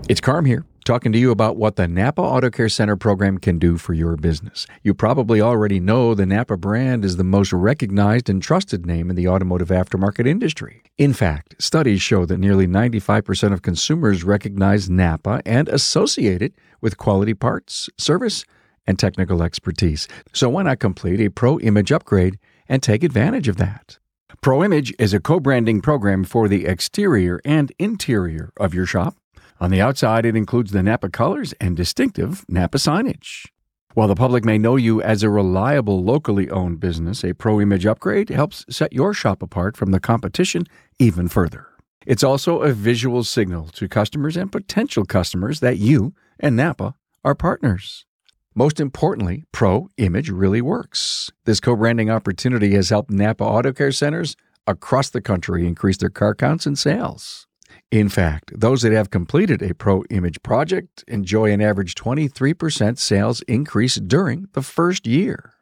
It's 0.08 0.20
Carm 0.20 0.44
here, 0.44 0.64
talking 0.86 1.10
to 1.10 1.18
you 1.18 1.32
about 1.32 1.56
what 1.56 1.74
the 1.74 1.88
Napa 1.88 2.22
Auto 2.22 2.48
Care 2.48 2.68
Center 2.68 2.96
program 2.96 3.38
can 3.38 3.58
do 3.58 3.76
for 3.76 3.92
your 3.92 4.16
business. 4.16 4.68
You 4.84 4.94
probably 4.94 5.40
already 5.40 5.80
know 5.80 6.14
the 6.14 6.24
Napa 6.24 6.56
brand 6.56 7.04
is 7.04 7.16
the 7.16 7.24
most 7.24 7.52
recognized 7.52 8.30
and 8.30 8.40
trusted 8.40 8.86
name 8.86 9.10
in 9.10 9.16
the 9.16 9.26
automotive 9.26 9.68
aftermarket 9.68 10.28
industry. 10.28 10.82
In 10.96 11.12
fact, 11.12 11.56
studies 11.58 12.00
show 12.00 12.24
that 12.26 12.38
nearly 12.38 12.68
95% 12.68 13.52
of 13.52 13.62
consumers 13.62 14.22
recognize 14.22 14.88
Napa 14.88 15.42
and 15.44 15.68
associate 15.68 16.40
it 16.40 16.54
with 16.80 16.98
quality 16.98 17.34
parts, 17.34 17.90
service, 17.98 18.44
and 18.86 18.96
technical 18.96 19.42
expertise. 19.42 20.06
So 20.32 20.48
why 20.48 20.62
not 20.62 20.78
complete 20.78 21.20
a 21.20 21.30
Pro 21.30 21.58
Image 21.58 21.90
upgrade 21.90 22.38
and 22.68 22.80
take 22.80 23.02
advantage 23.02 23.48
of 23.48 23.56
that? 23.56 23.98
Pro 24.40 24.62
Image 24.62 24.94
is 25.00 25.12
a 25.12 25.18
co 25.18 25.40
branding 25.40 25.80
program 25.80 26.22
for 26.22 26.46
the 26.46 26.66
exterior 26.66 27.40
and 27.44 27.72
interior 27.80 28.52
of 28.56 28.72
your 28.72 28.86
shop. 28.86 29.16
On 29.58 29.70
the 29.70 29.80
outside, 29.80 30.26
it 30.26 30.36
includes 30.36 30.72
the 30.72 30.82
Napa 30.82 31.08
colors 31.08 31.54
and 31.60 31.76
distinctive 31.76 32.44
Napa 32.48 32.78
signage. 32.78 33.46
While 33.94 34.08
the 34.08 34.14
public 34.14 34.44
may 34.44 34.58
know 34.58 34.76
you 34.76 35.00
as 35.00 35.22
a 35.22 35.30
reliable, 35.30 36.04
locally 36.04 36.50
owned 36.50 36.80
business, 36.80 37.24
a 37.24 37.32
Pro 37.32 37.62
Image 37.62 37.86
upgrade 37.86 38.28
helps 38.28 38.66
set 38.68 38.92
your 38.92 39.14
shop 39.14 39.42
apart 39.42 39.74
from 39.74 39.92
the 39.92 40.00
competition 40.00 40.66
even 40.98 41.28
further. 41.28 41.68
It's 42.04 42.22
also 42.22 42.60
a 42.60 42.72
visual 42.72 43.24
signal 43.24 43.68
to 43.68 43.88
customers 43.88 44.36
and 44.36 44.52
potential 44.52 45.06
customers 45.06 45.60
that 45.60 45.78
you 45.78 46.12
and 46.38 46.54
Napa 46.54 46.94
are 47.24 47.34
partners. 47.34 48.04
Most 48.54 48.80
importantly, 48.80 49.44
Pro 49.50 49.88
Image 49.96 50.28
really 50.28 50.60
works. 50.60 51.32
This 51.46 51.60
co 51.60 51.74
branding 51.74 52.10
opportunity 52.10 52.74
has 52.74 52.90
helped 52.90 53.10
Napa 53.10 53.44
Auto 53.44 53.72
Care 53.72 53.92
centers 53.92 54.36
across 54.66 55.08
the 55.08 55.22
country 55.22 55.66
increase 55.66 55.96
their 55.96 56.10
car 56.10 56.34
counts 56.34 56.66
and 56.66 56.78
sales. 56.78 57.45
In 57.92 58.08
fact, 58.08 58.52
those 58.58 58.82
that 58.82 58.92
have 58.92 59.10
completed 59.10 59.62
a 59.62 59.74
Pro 59.74 60.02
Image 60.10 60.42
project 60.42 61.04
enjoy 61.06 61.52
an 61.52 61.60
average 61.60 61.94
23% 61.94 62.98
sales 62.98 63.42
increase 63.42 63.94
during 63.94 64.48
the 64.54 64.62
first 64.62 65.06
year. 65.06 65.52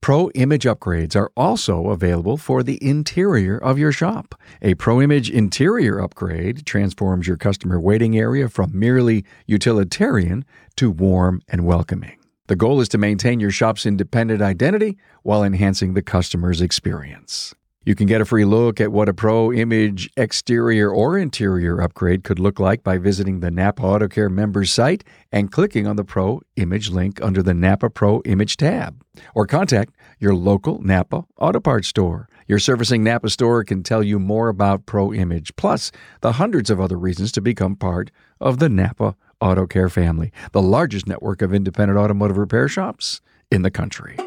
Pro 0.00 0.28
Image 0.30 0.64
upgrades 0.64 1.14
are 1.14 1.30
also 1.36 1.90
available 1.90 2.36
for 2.36 2.64
the 2.64 2.78
interior 2.84 3.56
of 3.56 3.78
your 3.78 3.92
shop. 3.92 4.34
A 4.60 4.74
Pro 4.74 5.00
Image 5.00 5.30
interior 5.30 6.00
upgrade 6.00 6.66
transforms 6.66 7.28
your 7.28 7.36
customer 7.36 7.80
waiting 7.80 8.18
area 8.18 8.48
from 8.48 8.76
merely 8.76 9.24
utilitarian 9.46 10.44
to 10.76 10.90
warm 10.90 11.42
and 11.48 11.64
welcoming. 11.64 12.18
The 12.48 12.56
goal 12.56 12.80
is 12.80 12.88
to 12.88 12.98
maintain 12.98 13.38
your 13.38 13.52
shop's 13.52 13.86
independent 13.86 14.42
identity 14.42 14.98
while 15.22 15.44
enhancing 15.44 15.94
the 15.94 16.02
customer's 16.02 16.60
experience. 16.60 17.54
You 17.84 17.94
can 17.94 18.06
get 18.06 18.20
a 18.20 18.26
free 18.26 18.44
look 18.44 18.82
at 18.82 18.92
what 18.92 19.08
a 19.08 19.14
Pro 19.14 19.50
Image 19.50 20.10
exterior 20.14 20.90
or 20.90 21.16
interior 21.16 21.80
upgrade 21.80 22.22
could 22.22 22.38
look 22.38 22.60
like 22.60 22.82
by 22.82 22.98
visiting 22.98 23.40
the 23.40 23.50
Napa 23.50 23.82
Auto 23.82 24.08
Care 24.08 24.28
members 24.28 24.70
site 24.70 25.04
and 25.32 25.50
clicking 25.50 25.86
on 25.86 25.96
the 25.96 26.04
Pro 26.04 26.42
Image 26.56 26.90
link 26.90 27.18
under 27.22 27.42
the 27.42 27.54
Napa 27.54 27.88
Pro 27.88 28.20
Image 28.26 28.58
tab. 28.58 29.02
Or 29.34 29.46
contact 29.46 29.94
your 30.18 30.34
local 30.34 30.82
Napa 30.82 31.24
Auto 31.38 31.60
Parts 31.60 31.88
store. 31.88 32.28
Your 32.46 32.58
servicing 32.58 33.02
Napa 33.02 33.30
store 33.30 33.64
can 33.64 33.82
tell 33.82 34.02
you 34.02 34.18
more 34.18 34.48
about 34.48 34.84
Pro 34.84 35.14
Image, 35.14 35.56
plus 35.56 35.90
the 36.20 36.32
hundreds 36.32 36.68
of 36.68 36.80
other 36.80 36.98
reasons 36.98 37.32
to 37.32 37.40
become 37.40 37.74
part 37.74 38.10
of 38.38 38.58
the 38.58 38.68
Napa 38.68 39.16
Auto 39.40 39.66
Care 39.66 39.88
family, 39.88 40.30
the 40.52 40.60
largest 40.60 41.06
network 41.06 41.40
of 41.40 41.54
independent 41.54 41.98
automotive 41.98 42.36
repair 42.36 42.68
shops 42.68 43.22
in 43.50 43.62
the 43.62 43.70
country. 43.70 44.18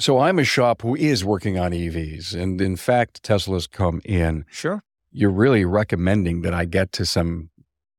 So 0.00 0.20
I'm 0.20 0.38
a 0.38 0.44
shop 0.44 0.82
who 0.82 0.94
is 0.94 1.24
working 1.24 1.58
on 1.58 1.72
EVs. 1.72 2.34
And 2.34 2.60
in 2.60 2.76
fact, 2.76 3.22
Tesla's 3.22 3.66
come 3.66 4.00
in. 4.04 4.44
Sure. 4.48 4.82
You're 5.10 5.30
really 5.30 5.64
recommending 5.64 6.42
that 6.42 6.54
I 6.54 6.66
get 6.66 6.92
to 6.92 7.06
some 7.06 7.50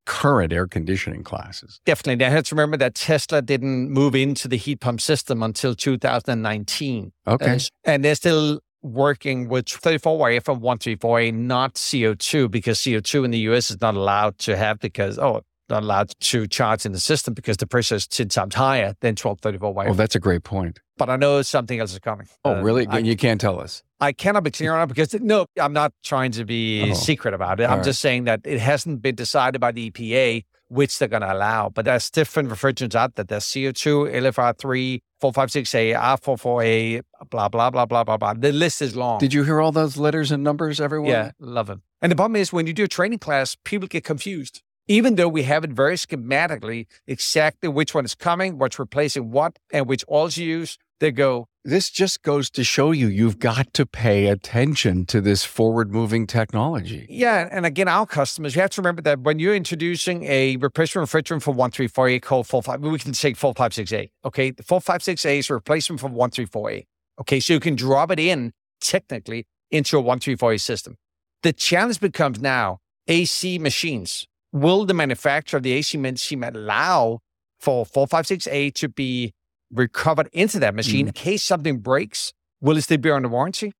current 0.05 0.53
air 0.53 0.65
conditioning 0.65 1.23
classes. 1.23 1.81
Definitely. 1.85 2.25
Now, 2.25 2.33
let's 2.33 2.51
remember 2.51 2.77
that 2.77 2.95
Tesla 2.95 3.41
didn't 3.41 3.91
move 3.91 4.15
into 4.15 4.47
the 4.47 4.57
heat 4.57 4.79
pump 4.79 5.01
system 5.01 5.43
until 5.43 5.75
2019. 5.75 7.11
Okay. 7.27 7.55
Uh, 7.55 7.59
and 7.83 8.03
they're 8.03 8.15
still 8.15 8.59
working 8.81 9.49
with 9.49 9.65
34A 9.65 10.43
from 10.43 10.61
134A, 10.61 11.33
not 11.33 11.75
CO2, 11.75 12.49
because 12.49 12.79
CO2 12.79 13.25
in 13.25 13.31
the 13.31 13.39
US 13.49 13.69
is 13.69 13.81
not 13.81 13.95
allowed 13.95 14.37
to 14.39 14.55
have 14.55 14.79
because, 14.79 15.19
oh, 15.19 15.41
not 15.69 15.83
allowed 15.83 16.11
to 16.19 16.47
charge 16.47 16.85
in 16.85 16.91
the 16.91 16.99
system 16.99 17.33
because 17.33 17.57
the 17.57 17.67
pressure 17.67 17.95
is 17.95 18.07
10 18.07 18.29
times 18.29 18.55
higher 18.55 18.95
than 19.01 19.15
1234A. 19.15 19.89
Oh, 19.89 19.93
that's 19.93 20.15
a 20.15 20.19
great 20.19 20.43
point. 20.43 20.79
but 20.97 21.09
I 21.09 21.15
know 21.15 21.41
something 21.41 21.79
else 21.79 21.93
is 21.93 21.99
coming. 21.99 22.27
Oh, 22.43 22.55
Uh, 22.55 22.61
really? 22.61 22.85
I, 22.87 22.97
you 22.99 23.15
can't 23.15 23.39
tell 23.39 23.59
us. 23.59 23.83
I 24.01 24.11
cannot 24.11 24.43
be 24.43 24.51
clear 24.51 24.73
on 24.75 24.81
it 24.83 24.87
because, 24.87 25.13
no, 25.13 25.45
I'm 25.61 25.73
not 25.73 25.93
trying 26.03 26.31
to 26.31 26.45
be 26.45 26.91
Oh. 26.91 26.93
secret 26.93 27.33
about 27.33 27.59
it. 27.59 27.63
All 27.65 27.71
I'm 27.73 27.77
right. 27.79 27.85
just 27.85 28.01
saying 28.01 28.25
that 28.25 28.41
it 28.45 28.59
hasn't 28.59 29.01
been 29.01 29.15
decided 29.15 29.59
by 29.61 29.71
the 29.71 29.89
EPA 29.91 30.43
which 30.71 30.99
they're 30.99 31.07
going 31.07 31.23
to 31.23 31.33
allow. 31.33 31.67
But 31.69 31.85
there's 31.85 32.11
different 32.11 32.49
refrigerants 32.49 32.93
out 32.93 33.15
there. 33.15 33.25
There's 33.25 33.43
CO2, 33.45 34.05
LFR3, 34.13 34.99
456A, 35.19 35.95
R44A, 35.95 37.01
blah, 37.31 37.49
blah, 37.49 37.69
blah, 37.71 37.85
blah, 37.87 38.03
blah, 38.03 38.17
blah. 38.17 38.33
The 38.33 38.51
list 38.51 38.81
is 38.81 38.95
long. 38.95 39.19
Did 39.19 39.33
you 39.33 39.43
hear 39.43 39.59
all 39.61 39.71
those 39.71 39.97
letters 39.97 40.31
and 40.31 40.43
numbers, 40.43 40.79
everyone? 40.79 41.09
Yeah, 41.09 41.31
love 41.39 41.67
them. 41.67 41.81
And 42.01 42.11
the 42.11 42.15
problem 42.15 42.35
is 42.35 42.53
when 42.53 42.67
you 42.67 42.73
do 42.73 42.83
a 42.83 42.87
training 42.87 43.17
class, 43.19 43.57
people 43.63 43.87
get 43.87 44.03
confused. 44.03 44.61
Even 44.89 45.17
though 45.17 45.27
we 45.27 45.43
have 45.43 45.63
it 45.63 45.69
very 45.69 45.93
schematically, 45.93 46.87
exactly 47.05 47.69
which 47.69 47.93
one 47.93 48.05
is 48.05 48.15
coming, 48.15 48.57
what's 48.57 48.79
replacing 48.79 49.29
what, 49.29 49.59
and 49.71 49.87
which 49.87 50.03
oils 50.09 50.35
you 50.35 50.47
use, 50.47 50.79
they 50.99 51.11
go, 51.11 51.47
This 51.63 51.91
just 51.91 52.23
goes 52.23 52.49
to 52.49 52.63
show 52.63 52.89
you 52.89 53.07
you've 53.07 53.37
got 53.37 53.71
to 53.75 53.85
pay 53.85 54.25
attention 54.25 55.05
to 55.05 55.21
this 55.21 55.45
forward 55.45 55.91
moving 55.91 56.25
technology. 56.25 57.05
Yeah, 57.07 57.47
and 57.51 57.67
again, 57.67 57.87
our 57.87 58.07
customers, 58.07 58.55
you 58.55 58.61
have 58.61 58.71
to 58.71 58.81
remember 58.81 59.03
that 59.03 59.19
when 59.19 59.37
you're 59.37 59.53
introducing 59.53 60.23
a 60.23 60.57
replacement 60.57 61.07
refrigerant 61.07 61.43
for 61.43 61.53
134A 61.53 62.23
called 62.23 62.47
45, 62.47 62.81
we 62.81 62.97
can 62.97 63.13
say 63.13 63.33
456A. 63.33 64.09
Okay, 64.25 64.49
the 64.49 64.63
456A 64.63 65.37
is 65.37 65.49
a 65.51 65.53
replacement 65.53 66.01
for 66.01 66.09
134A. 66.09 66.87
Okay, 67.21 67.39
so 67.39 67.53
you 67.53 67.59
can 67.59 67.75
drop 67.75 68.09
it 68.09 68.19
in 68.19 68.53
technically 68.81 69.45
into 69.69 69.99
a 69.99 70.03
134A 70.03 70.59
system. 70.59 70.97
The 71.43 71.53
challenge 71.53 71.99
becomes 71.99 72.41
now 72.41 72.79
AC 73.07 73.59
machines. 73.59 74.25
Will 74.51 74.85
the 74.85 74.93
manufacturer 74.93 75.57
of 75.57 75.63
the 75.63 75.73
AC 75.73 75.97
machine 75.97 76.43
allow 76.43 77.19
for 77.59 77.85
456A 77.85 78.73
to 78.75 78.89
be 78.89 79.33
recovered 79.71 80.29
into 80.33 80.59
that 80.59 80.73
machine 80.73 81.01
mm-hmm. 81.01 81.07
in 81.07 81.13
case 81.13 81.43
something 81.43 81.79
breaks? 81.79 82.33
Will 82.61 82.77
it 82.77 82.81
still 82.81 82.97
be 82.97 83.11
under 83.11 83.29
warranty? 83.29 83.73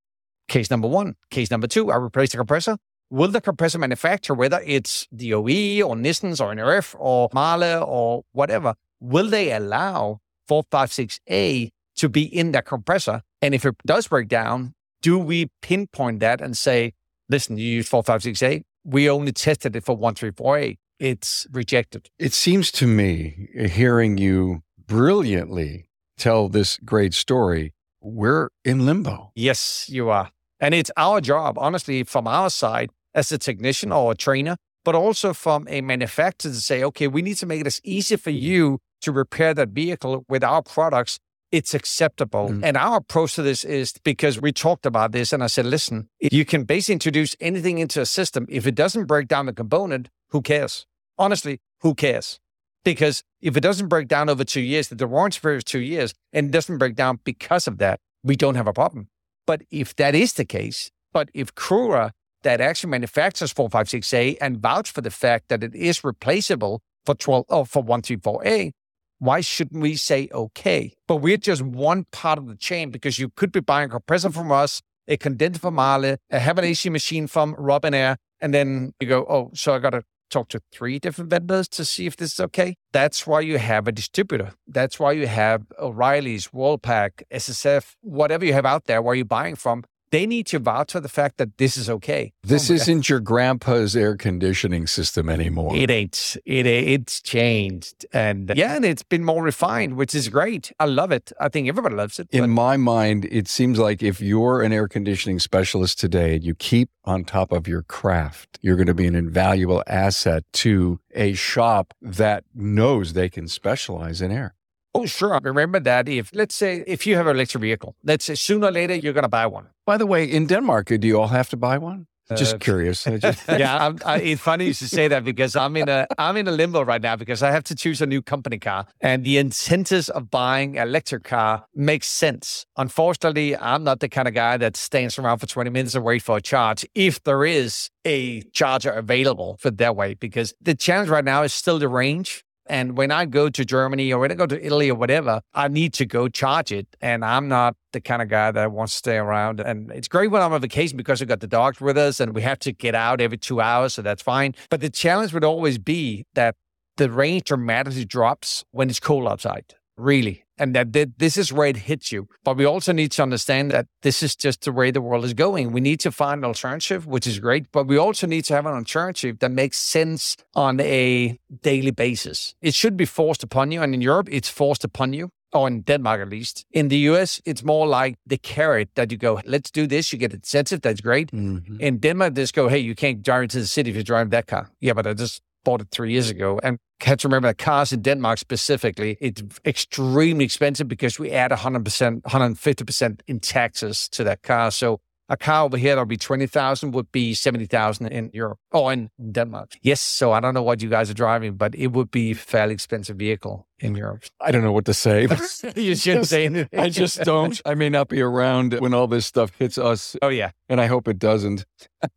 Case 0.47 0.69
number 0.69 0.87
one. 0.87 1.15
Case 1.31 1.51
number 1.51 1.67
two, 1.67 1.91
I 1.91 1.97
replace 1.97 2.31
the 2.31 2.37
compressor. 2.37 2.77
Will 3.09 3.29
the 3.29 3.41
compressor 3.41 3.79
manufacturer, 3.79 4.35
whether 4.35 4.61
it's 4.65 5.07
DOE 5.07 5.81
or 5.81 5.95
Nissens 5.95 6.39
or 6.39 6.53
NRF 6.53 6.95
or 6.99 7.29
Mahle 7.29 7.83
or 7.87 8.23
whatever, 8.33 8.75
will 8.99 9.27
they 9.27 9.51
allow 9.51 10.19
456A 10.49 11.71
to 11.95 12.09
be 12.09 12.23
in 12.23 12.51
that 12.51 12.65
compressor? 12.65 13.21
And 13.41 13.55
if 13.55 13.65
it 13.65 13.75
does 13.85 14.07
break 14.07 14.27
down, 14.27 14.73
do 15.01 15.17
we 15.17 15.49
pinpoint 15.61 16.19
that 16.19 16.41
and 16.41 16.55
say, 16.55 16.93
listen, 17.29 17.57
you 17.57 17.65
use 17.65 17.89
456A? 17.89 18.63
We 18.89 19.07
only 19.07 19.31
tested 19.31 19.75
it 19.75 19.85
for 19.85 19.95
134A. 19.95 20.77
It's 20.99 21.45
rejected. 21.51 22.09
It 22.17 22.33
seems 22.33 22.71
to 22.71 22.87
me, 22.87 23.47
hearing 23.53 24.17
you 24.17 24.63
brilliantly 24.87 25.89
tell 26.17 26.49
this 26.49 26.77
great 26.77 27.13
story, 27.13 27.73
we're 28.01 28.49
in 28.65 28.87
limbo. 28.87 29.31
Yes, 29.35 29.87
you 29.89 30.09
are. 30.09 30.31
And 30.59 30.73
it's 30.73 30.89
our 30.97 31.21
job, 31.21 31.59
honestly, 31.59 32.03
from 32.03 32.27
our 32.27 32.49
side 32.49 32.89
as 33.13 33.31
a 33.31 33.37
technician 33.37 33.91
or 33.91 34.13
a 34.13 34.15
trainer, 34.15 34.57
but 34.83 34.95
also 34.95 35.33
from 35.33 35.67
a 35.69 35.81
manufacturer 35.81 36.51
to 36.51 36.59
say, 36.59 36.83
okay, 36.83 37.07
we 37.07 37.21
need 37.21 37.35
to 37.35 37.45
make 37.45 37.61
it 37.61 37.67
as 37.67 37.79
easy 37.83 38.15
for 38.15 38.31
mm-hmm. 38.31 38.45
you 38.45 38.79
to 39.01 39.11
repair 39.11 39.53
that 39.53 39.69
vehicle 39.69 40.25
with 40.27 40.43
our 40.43 40.63
products. 40.63 41.19
It's 41.51 41.73
acceptable. 41.73 42.49
Mm. 42.49 42.63
And 42.63 42.77
our 42.77 42.97
approach 42.97 43.35
to 43.35 43.41
this 43.41 43.63
is 43.63 43.93
because 44.03 44.39
we 44.39 44.51
talked 44.51 44.85
about 44.85 45.11
this 45.11 45.33
and 45.33 45.43
I 45.43 45.47
said, 45.47 45.65
listen, 45.65 46.09
you 46.19 46.45
can 46.45 46.63
basically 46.63 46.93
introduce 46.93 47.35
anything 47.39 47.79
into 47.79 48.01
a 48.01 48.05
system. 48.05 48.45
If 48.49 48.67
it 48.67 48.75
doesn't 48.75 49.05
break 49.05 49.27
down 49.27 49.47
the 49.47 49.53
component, 49.53 50.09
who 50.29 50.41
cares? 50.41 50.85
Honestly, 51.17 51.59
who 51.81 51.95
cares? 51.95 52.39
Because 52.83 53.23
if 53.41 53.57
it 53.57 53.61
doesn't 53.61 53.87
break 53.87 54.07
down 54.07 54.29
over 54.29 54.43
two 54.43 54.61
years, 54.61 54.89
the 54.89 55.07
warranty 55.07 55.39
period 55.41 55.57
is 55.57 55.63
two 55.63 55.79
years, 55.79 56.13
and 56.31 56.47
it 56.47 56.51
doesn't 56.51 56.77
break 56.77 56.95
down 56.95 57.19
because 57.23 57.67
of 57.67 57.77
that, 57.79 57.99
we 58.23 58.35
don't 58.35 58.55
have 58.55 58.67
a 58.67 58.73
problem. 58.73 59.09
But 59.45 59.63
if 59.71 59.95
that 59.95 60.15
is 60.15 60.33
the 60.33 60.45
case, 60.45 60.91
but 61.11 61.29
if 61.33 61.55
Koura 61.55 62.11
that 62.43 62.61
actually 62.61 62.91
manufactures 62.91 63.53
456A 63.53 64.37
and 64.39 64.57
vouch 64.57 64.91
for 64.91 65.01
the 65.01 65.11
fact 65.11 65.49
that 65.49 65.63
it 65.63 65.75
is 65.75 66.03
replaceable 66.03 66.81
for 67.05 67.15
12 67.15 67.45
or 67.49 67.65
for 67.65 67.83
134A, 67.83 68.71
why 69.19 69.41
shouldn't 69.41 69.81
we 69.81 69.95
say 69.95 70.29
okay? 70.33 70.93
But 71.07 71.17
we're 71.17 71.37
just 71.37 71.61
one 71.61 72.05
part 72.11 72.39
of 72.39 72.47
the 72.47 72.55
chain 72.55 72.89
because 72.89 73.19
you 73.19 73.29
could 73.29 73.51
be 73.51 73.59
buying 73.59 73.89
a 73.89 73.91
compressor 73.91 74.31
from 74.31 74.51
us, 74.51 74.81
a 75.07 75.17
condenser 75.17 75.59
from 75.59 75.75
Mahle, 75.75 76.17
a 76.31 76.39
have 76.39 76.57
an 76.57 76.65
AC 76.65 76.89
machine 76.89 77.27
from 77.27 77.53
Robinair, 77.55 78.15
and 78.39 78.53
then 78.53 78.93
you 78.99 79.07
go, 79.07 79.25
oh, 79.29 79.51
so 79.53 79.73
I 79.73 79.79
got 79.79 79.91
to 79.91 80.03
talk 80.29 80.47
to 80.49 80.61
three 80.71 80.99
different 80.99 81.29
vendors 81.29 81.67
to 81.67 81.83
see 81.83 82.05
if 82.05 82.15
this 82.15 82.33
is 82.33 82.39
okay. 82.39 82.75
That's 82.93 83.25
why 83.25 83.41
you 83.41 83.57
have 83.57 83.87
a 83.87 83.91
distributor. 83.91 84.53
That's 84.67 84.99
why 84.99 85.13
you 85.13 85.27
have 85.27 85.63
O'Reilly's, 85.79 86.49
Worldpac, 86.49 87.23
SSF, 87.31 87.95
whatever 88.01 88.45
you 88.45 88.53
have 88.53 88.65
out 88.65 88.85
there 88.85 89.01
where 89.01 89.13
are 89.13 89.15
you're 89.15 89.25
buying 89.25 89.55
from 89.55 89.83
they 90.11 90.25
need 90.25 90.47
to 90.47 90.59
vouch 90.59 90.91
for 90.91 90.99
the 90.99 91.09
fact 91.09 91.37
that 91.37 91.57
this 91.57 91.77
is 91.77 91.89
okay. 91.89 92.33
This 92.43 92.69
oh 92.69 92.75
isn't 92.75 92.99
God. 92.99 93.09
your 93.09 93.19
grandpa's 93.19 93.95
air 93.95 94.15
conditioning 94.15 94.87
system 94.87 95.29
anymore. 95.29 95.75
It 95.75 95.89
ain't. 95.89 96.37
It 96.45 96.65
it's 96.65 97.21
changed, 97.21 98.05
and 98.13 98.51
yeah, 98.55 98.75
and 98.75 98.85
it's 98.85 99.03
been 99.03 99.23
more 99.23 99.43
refined, 99.43 99.95
which 99.95 100.15
is 100.15 100.29
great. 100.29 100.71
I 100.79 100.85
love 100.85 101.11
it. 101.11 101.31
I 101.39 101.49
think 101.49 101.67
everybody 101.67 101.95
loves 101.95 102.19
it. 102.19 102.27
In 102.31 102.41
but... 102.41 102.47
my 102.49 102.77
mind, 102.77 103.25
it 103.31 103.47
seems 103.47 103.79
like 103.79 104.03
if 104.03 104.21
you're 104.21 104.61
an 104.61 104.73
air 104.73 104.87
conditioning 104.87 105.39
specialist 105.39 105.99
today 105.99 106.35
and 106.35 106.43
you 106.43 106.55
keep 106.55 106.89
on 107.05 107.23
top 107.23 107.51
of 107.51 107.67
your 107.67 107.83
craft, 107.83 108.59
you're 108.61 108.75
going 108.75 108.87
to 108.87 108.93
be 108.93 109.07
an 109.07 109.15
invaluable 109.15 109.83
asset 109.87 110.43
to 110.53 110.99
a 111.15 111.33
shop 111.33 111.93
that 112.01 112.43
knows 112.53 113.13
they 113.13 113.29
can 113.29 113.47
specialize 113.47 114.21
in 114.21 114.31
air. 114.31 114.55
Oh, 114.99 115.05
sure. 115.05 115.39
Remember 115.41 115.79
that 115.79 116.09
if, 116.09 116.29
let's 116.33 116.55
say, 116.55 116.83
if 116.85 117.07
you 117.07 117.15
have 117.15 117.27
an 117.27 117.35
electric 117.35 117.61
vehicle, 117.61 117.95
let's 118.03 118.25
say 118.25 118.35
sooner 118.35 118.67
or 118.67 118.71
later 118.71 118.95
you're 118.95 119.13
going 119.13 119.23
to 119.23 119.29
buy 119.29 119.47
one. 119.47 119.67
By 119.85 119.97
the 119.97 120.05
way, 120.05 120.25
in 120.25 120.47
Denmark, 120.47 120.87
do 120.87 121.07
you 121.07 121.19
all 121.19 121.29
have 121.29 121.49
to 121.49 121.57
buy 121.57 121.77
one? 121.77 122.07
Just 122.35 122.55
uh, 122.55 122.57
curious. 122.59 123.05
Just... 123.05 123.41
yeah, 123.49 123.85
I'm, 123.85 123.97
I, 124.05 124.19
it's 124.19 124.41
funny 124.41 124.65
you 124.65 124.73
should 124.73 124.89
say 124.89 125.07
that 125.07 125.23
because 125.23 125.55
I'm 125.55 125.75
in 125.75 125.89
a 125.89 126.05
I'm 126.17 126.37
in 126.37 126.47
a 126.47 126.51
limbo 126.51 126.83
right 126.83 127.01
now 127.01 127.15
because 127.15 127.41
I 127.41 127.49
have 127.49 127.63
to 127.63 127.75
choose 127.75 128.01
a 128.01 128.05
new 128.05 128.21
company 128.21 128.59
car, 128.59 128.85
and 129.01 129.23
the 129.23 129.39
incentives 129.39 130.09
of 130.09 130.29
buying 130.29 130.77
an 130.77 130.87
electric 130.87 131.23
car 131.23 131.65
makes 131.73 132.07
sense. 132.07 132.67
Unfortunately, 132.77 133.57
I'm 133.57 133.83
not 133.83 133.99
the 133.99 134.09
kind 134.09 134.27
of 134.27 134.35
guy 134.35 134.57
that 134.57 134.77
stands 134.77 135.17
around 135.17 135.39
for 135.39 135.47
20 135.47 135.71
minutes 135.71 135.95
and 135.95 136.03
wait 136.03 136.21
for 136.21 136.37
a 136.37 136.41
charge 136.41 136.85
if 136.93 137.23
there 137.23 137.43
is 137.45 137.89
a 138.05 138.41
charger 138.53 138.91
available 138.91 139.57
for 139.59 139.71
that 139.71 139.95
way. 139.95 140.13
Because 140.13 140.53
the 140.61 140.75
challenge 140.75 141.09
right 141.09 141.25
now 141.25 141.41
is 141.41 141.53
still 141.53 141.79
the 141.79 141.87
range. 141.87 142.43
And 142.69 142.95
when 142.95 143.11
I 143.11 143.25
go 143.25 143.49
to 143.49 143.65
Germany 143.65 144.13
or 144.13 144.19
when 144.19 144.31
I 144.31 144.35
go 144.35 144.45
to 144.45 144.63
Italy 144.65 144.89
or 144.89 144.95
whatever, 144.95 145.41
I 145.53 145.67
need 145.67 145.93
to 145.95 146.05
go 146.05 146.29
charge 146.29 146.71
it. 146.71 146.87
And 147.01 147.25
I'm 147.25 147.47
not 147.47 147.75
the 147.91 147.99
kind 147.99 148.21
of 148.21 148.29
guy 148.29 148.51
that 148.51 148.71
wants 148.71 148.93
to 148.93 148.97
stay 148.99 149.17
around. 149.17 149.59
And 149.59 149.91
it's 149.91 150.07
great 150.07 150.29
when 150.29 150.41
I'm 150.41 150.53
on 150.53 150.61
vacation 150.61 150.95
because 150.95 151.19
we 151.19 151.25
got 151.25 151.39
the 151.39 151.47
dogs 151.47 151.81
with 151.81 151.97
us 151.97 152.19
and 152.19 152.33
we 152.33 152.43
have 152.43 152.59
to 152.59 152.71
get 152.71 152.95
out 152.95 153.19
every 153.19 153.37
two 153.37 153.59
hours. 153.59 153.95
So 153.95 154.01
that's 154.03 154.21
fine. 154.21 154.53
But 154.69 154.81
the 154.81 154.89
challenge 154.89 155.33
would 155.33 155.43
always 155.43 155.79
be 155.79 156.25
that 156.35 156.55
the 156.97 157.09
range 157.09 157.45
dramatically 157.45 158.05
drops 158.05 158.63
when 158.71 158.89
it's 158.89 158.99
cold 158.99 159.27
outside 159.27 159.73
really. 159.99 160.45
And 160.59 160.75
that 160.75 160.93
this 161.17 161.37
is 161.37 161.53
where 161.53 161.67
it 161.67 161.77
hits 161.77 162.11
you. 162.11 162.27
But 162.43 162.57
we 162.57 162.65
also 162.65 162.91
need 162.91 163.11
to 163.13 163.23
understand 163.23 163.71
that 163.71 163.87
this 164.01 164.21
is 164.21 164.35
just 164.35 164.65
the 164.65 164.71
way 164.71 164.91
the 164.91 165.01
world 165.01 165.25
is 165.25 165.33
going. 165.33 165.71
We 165.71 165.81
need 165.81 165.99
to 166.01 166.11
find 166.11 166.39
an 166.39 166.45
alternative, 166.45 167.07
which 167.07 167.25
is 167.25 167.39
great, 167.39 167.71
but 167.71 167.87
we 167.87 167.97
also 167.97 168.27
need 168.27 168.45
to 168.45 168.53
have 168.53 168.65
an 168.65 168.73
alternative 168.73 169.39
that 169.39 169.51
makes 169.51 169.77
sense 169.77 170.35
on 170.55 170.79
a 170.81 171.39
daily 171.61 171.91
basis. 171.91 172.55
It 172.61 172.73
should 172.73 172.97
be 172.97 173.05
forced 173.05 173.43
upon 173.43 173.71
you. 173.71 173.81
And 173.81 173.93
in 173.93 174.01
Europe, 174.01 174.27
it's 174.31 174.49
forced 174.49 174.83
upon 174.83 175.13
you 175.13 175.29
or 175.53 175.67
in 175.67 175.81
Denmark 175.81 176.21
at 176.21 176.29
least. 176.29 176.65
In 176.71 176.89
the 176.89 176.97
US, 177.09 177.41
it's 177.45 177.63
more 177.63 177.87
like 177.87 178.17
the 178.25 178.37
carrot 178.37 178.89
that 178.95 179.11
you 179.11 179.17
go, 179.17 179.41
let's 179.45 179.71
do 179.71 179.87
this. 179.87 180.11
You 180.13 180.19
get 180.19 180.33
incentive. 180.33 180.81
That's 180.81 181.01
great. 181.01 181.31
Mm-hmm. 181.31 181.79
In 181.79 181.97
Denmark, 181.99 182.35
they 182.35 182.43
just 182.43 182.53
go, 182.53 182.67
hey, 182.67 182.79
you 182.79 182.95
can't 182.95 183.23
drive 183.23 183.43
into 183.43 183.59
the 183.59 183.67
city 183.67 183.89
if 183.89 183.95
you 183.95 184.03
drive 184.03 184.29
that 184.29 184.47
car. 184.47 184.69
Yeah, 184.79 184.93
but 184.93 185.07
I 185.07 185.13
just 185.13 185.41
bought 185.63 185.81
it 185.81 185.87
three 185.91 186.11
years 186.11 186.29
ago. 186.29 186.59
And 186.63 186.79
have 187.01 187.17
to 187.19 187.27
remember 187.27 187.47
that 187.47 187.57
cars 187.57 187.93
in 187.93 188.01
Denmark 188.01 188.37
specifically, 188.37 189.17
it's 189.21 189.41
extremely 189.65 190.45
expensive 190.45 190.87
because 190.87 191.17
we 191.17 191.31
add 191.31 191.51
100%, 191.51 192.21
150% 192.21 193.21
in 193.27 193.39
taxes 193.39 194.09
to 194.09 194.23
that 194.25 194.43
car. 194.43 194.71
So 194.71 194.99
a 195.29 195.37
car 195.37 195.65
over 195.65 195.77
here 195.77 195.91
that'll 195.91 196.05
be 196.05 196.17
20,000 196.17 196.91
would 196.91 197.11
be 197.11 197.33
70,000 197.33 198.07
in 198.07 198.31
Europe 198.33 198.59
or 198.71 198.91
in 198.91 199.09
Denmark. 199.31 199.77
Yes. 199.81 200.01
So 200.01 200.31
I 200.31 200.39
don't 200.39 200.53
know 200.53 200.63
what 200.63 200.81
you 200.81 200.89
guys 200.89 201.09
are 201.09 201.13
driving, 201.13 201.53
but 201.53 201.75
it 201.75 201.87
would 201.87 202.11
be 202.11 202.31
a 202.31 202.35
fairly 202.35 202.73
expensive 202.73 203.17
vehicle 203.17 203.67
in 203.79 203.95
Europe. 203.95 204.23
I 204.41 204.51
don't 204.51 204.63
know 204.63 204.71
what 204.71 204.85
to 204.85 204.93
say. 204.93 205.27
you 205.75 205.95
shouldn't 205.95 206.27
say 206.27 206.45
anything. 206.45 206.79
I 206.79 206.89
just 206.89 207.19
don't. 207.23 207.61
I 207.65 207.75
may 207.75 207.89
not 207.89 208.09
be 208.09 208.21
around 208.21 208.73
when 208.79 208.93
all 208.93 209.07
this 209.07 209.25
stuff 209.25 209.51
hits 209.57 209.77
us. 209.77 210.15
Oh, 210.21 210.29
yeah. 210.29 210.51
And 210.67 210.81
I 210.81 210.87
hope 210.87 211.07
it 211.07 211.19
doesn't. 211.19 211.65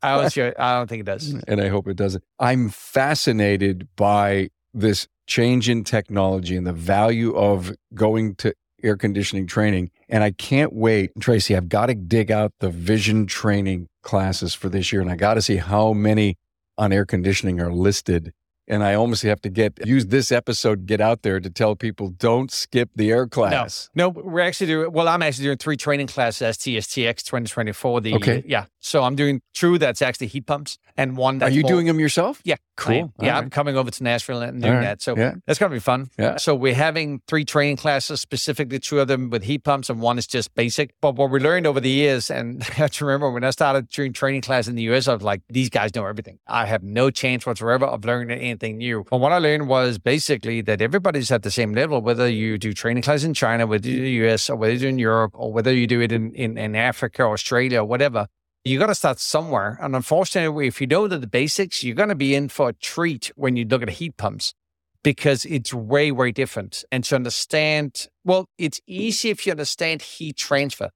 I, 0.03 0.17
was 0.17 0.33
sure, 0.33 0.55
I 0.59 0.77
don't 0.77 0.89
think 0.89 1.01
it 1.01 1.07
does. 1.07 1.35
And 1.49 1.61
I 1.61 1.69
hope 1.69 1.89
it 1.89 1.97
doesn't. 1.97 2.25
I'm 2.39 2.71
fascinated 2.71 3.89
by 3.97 4.49
this 4.73 5.07
change 5.27 5.69
in 5.69 5.85
technology 5.85 6.57
and 6.57 6.67
the 6.67 6.73
value 6.73 7.35
of 7.35 7.73
going 7.95 8.37
to 8.37 8.55
air 8.83 8.97
conditioning 8.97 9.47
training. 9.47 9.91
And 10.09 10.23
I 10.23 10.31
can't 10.31 10.73
wait. 10.73 11.11
Tracy, 11.21 11.57
I've 11.57 11.69
got 11.69 11.87
to 11.87 11.95
dig 11.95 12.31
out 12.31 12.53
the 12.61 12.71
vision 12.71 13.27
training 13.27 13.89
classes 14.03 14.55
for 14.55 14.69
this 14.69 14.93
year 14.93 15.01
and 15.01 15.11
I 15.11 15.17
got 15.17 15.35
to 15.35 15.43
see 15.43 15.57
how 15.57 15.93
many 15.93 16.37
on 16.77 16.93
air 16.93 17.07
conditioning 17.07 17.61
are 17.61 17.73
listed 17.73 18.33
and 18.73 18.83
I 18.83 18.95
almost 18.95 19.23
have 19.23 19.43
to 19.43 19.51
get 19.51 19.87
use 19.87 20.07
this 20.07 20.33
episode 20.33 20.87
get 20.87 21.01
out 21.01 21.23
there 21.23 21.39
to 21.41 21.51
tell 21.51 21.77
people 21.77 22.09
don't 22.09 22.51
skip 22.51 22.89
the 22.97 23.11
air 23.11 23.27
class. 23.27 23.91
No, 23.95 24.05
no, 24.05 24.23
we're 24.23 24.41
actually 24.41 24.69
doing. 24.69 24.93
Well, 24.93 25.09
I'm 25.09 25.23
actually 25.23 25.45
doing 25.45 25.59
three 25.59 25.77
training 25.77 26.07
classes 26.07 26.57
STSTX 26.57 27.23
2024. 27.23 28.01
The 28.01 28.15
okay, 28.15 28.43
yeah. 28.47 28.65
So 28.81 29.05
I'm 29.05 29.15
doing 29.15 29.43
two 29.53 29.77
that's 29.77 30.01
actually 30.01 30.29
heat 30.29 30.47
pumps 30.47 30.79
and 30.97 31.19
one. 31.19 31.39
That's 31.39 31.53
Are 31.53 31.55
you 31.55 31.63
more, 31.63 31.71
doing 31.71 31.87
them 31.87 32.01
yourself? 32.01 32.41
Yeah, 32.45 32.57
cool. 32.77 33.13
Yeah, 33.21 33.33
right. 33.33 33.43
I'm 33.43 33.51
coming 33.51 33.77
over 33.77 33.91
to 33.91 34.03
Nashville 34.03 34.41
and 34.41 34.63
doing 34.63 34.75
right. 34.75 34.81
that. 34.81 35.03
So 35.03 35.17
yeah. 35.17 35.35
that's 35.47 35.59
gonna 35.59 35.75
be 35.75 35.79
fun. 35.79 36.09
Yeah. 36.19 36.39
So 36.39 36.55
we're 36.55 36.75
having 36.75 37.21
three 37.29 37.45
training 37.45 37.77
classes, 37.77 38.23
specifically 38.23 38.79
two 38.79 39.01
of 39.01 39.09
them 39.09 39.29
with 39.29 39.43
heat 39.43 39.65
pumps, 39.65 39.91
and 39.91 40.01
one 40.01 40.17
is 40.17 40.27
just 40.27 40.55
basic. 40.55 40.95
But 41.03 41.17
what 41.17 41.31
we 41.31 41.41
learned 41.41 41.67
over 41.67 41.79
the 41.79 41.91
years, 41.91 42.31
and 42.31 42.63
I 42.71 42.73
have 42.73 42.91
to 42.93 43.05
remember 43.05 43.31
when 43.31 43.45
I 43.45 43.51
started 43.51 43.91
doing 43.91 44.15
training 44.15 44.41
class 44.41 44.67
in 44.67 44.77
the 44.77 44.83
US, 44.95 45.09
I 45.09 45.15
was 45.15 45.23
like, 45.23 45.43
these 45.51 45.69
guys 45.69 45.95
know 45.95 46.07
everything. 46.07 46.39
I 46.47 46.65
have 46.65 46.83
no 46.83 47.11
chance 47.11 47.45
whatsoever 47.45 47.85
of 47.85 48.07
learning 48.07 48.39
anything 48.39 48.62
new. 48.71 49.05
But 49.11 49.19
what 49.19 49.33
I 49.33 49.39
learned 49.39 49.69
was 49.69 49.99
basically 49.99 50.61
that 50.63 50.81
everybody's 50.81 51.31
at 51.33 51.43
the 51.43 51.51
same 51.51 51.75
level, 51.75 52.01
whether 52.01 52.29
you 52.29 52.59
do 52.59 52.73
training 52.73 53.03
class 53.03 53.25
in 53.25 53.35
China, 53.35 53.67
whether 53.67 53.89
you 53.89 53.97
do 53.97 54.03
the 54.03 54.29
US, 54.29 54.49
or 54.49 54.57
whether 54.57 54.73
you 54.73 54.79
do 54.79 54.89
in 54.89 54.99
Europe, 54.99 55.33
or 55.35 55.53
whether 55.53 55.73
you 55.73 55.87
do 55.87 56.01
it 56.01 56.13
in, 56.13 56.33
in, 56.35 56.57
in 56.57 56.77
Africa, 56.77 57.25
Australia, 57.25 57.81
or 57.81 57.85
whatever. 57.85 58.29
You 58.65 58.79
got 58.79 58.87
to 58.87 58.95
start 58.95 59.19
somewhere. 59.19 59.79
And 59.83 59.97
unfortunately, 59.97 60.69
if 60.69 60.81
you 60.81 60.87
know 60.87 61.09
the 61.09 61.27
basics, 61.27 61.83
you're 61.83 61.97
going 61.97 62.11
to 62.11 62.15
be 62.15 62.35
in 62.35 62.49
for 62.49 62.69
a 62.69 62.73
treat 62.73 63.33
when 63.35 63.57
you 63.57 63.65
look 63.65 63.83
at 63.83 63.91
heat 63.91 64.17
pumps 64.17 64.55
because 65.03 65.45
it's 65.45 65.75
way, 65.75 66.13
way 66.13 66.31
different. 66.31 66.85
And 66.93 67.03
to 67.05 67.17
understand, 67.17 68.07
well, 68.25 68.47
it's 68.59 68.81
easy 68.87 69.31
if 69.31 69.47
you 69.47 69.51
understand 69.51 70.03
heat 70.03 70.37
transfer. 70.37 70.91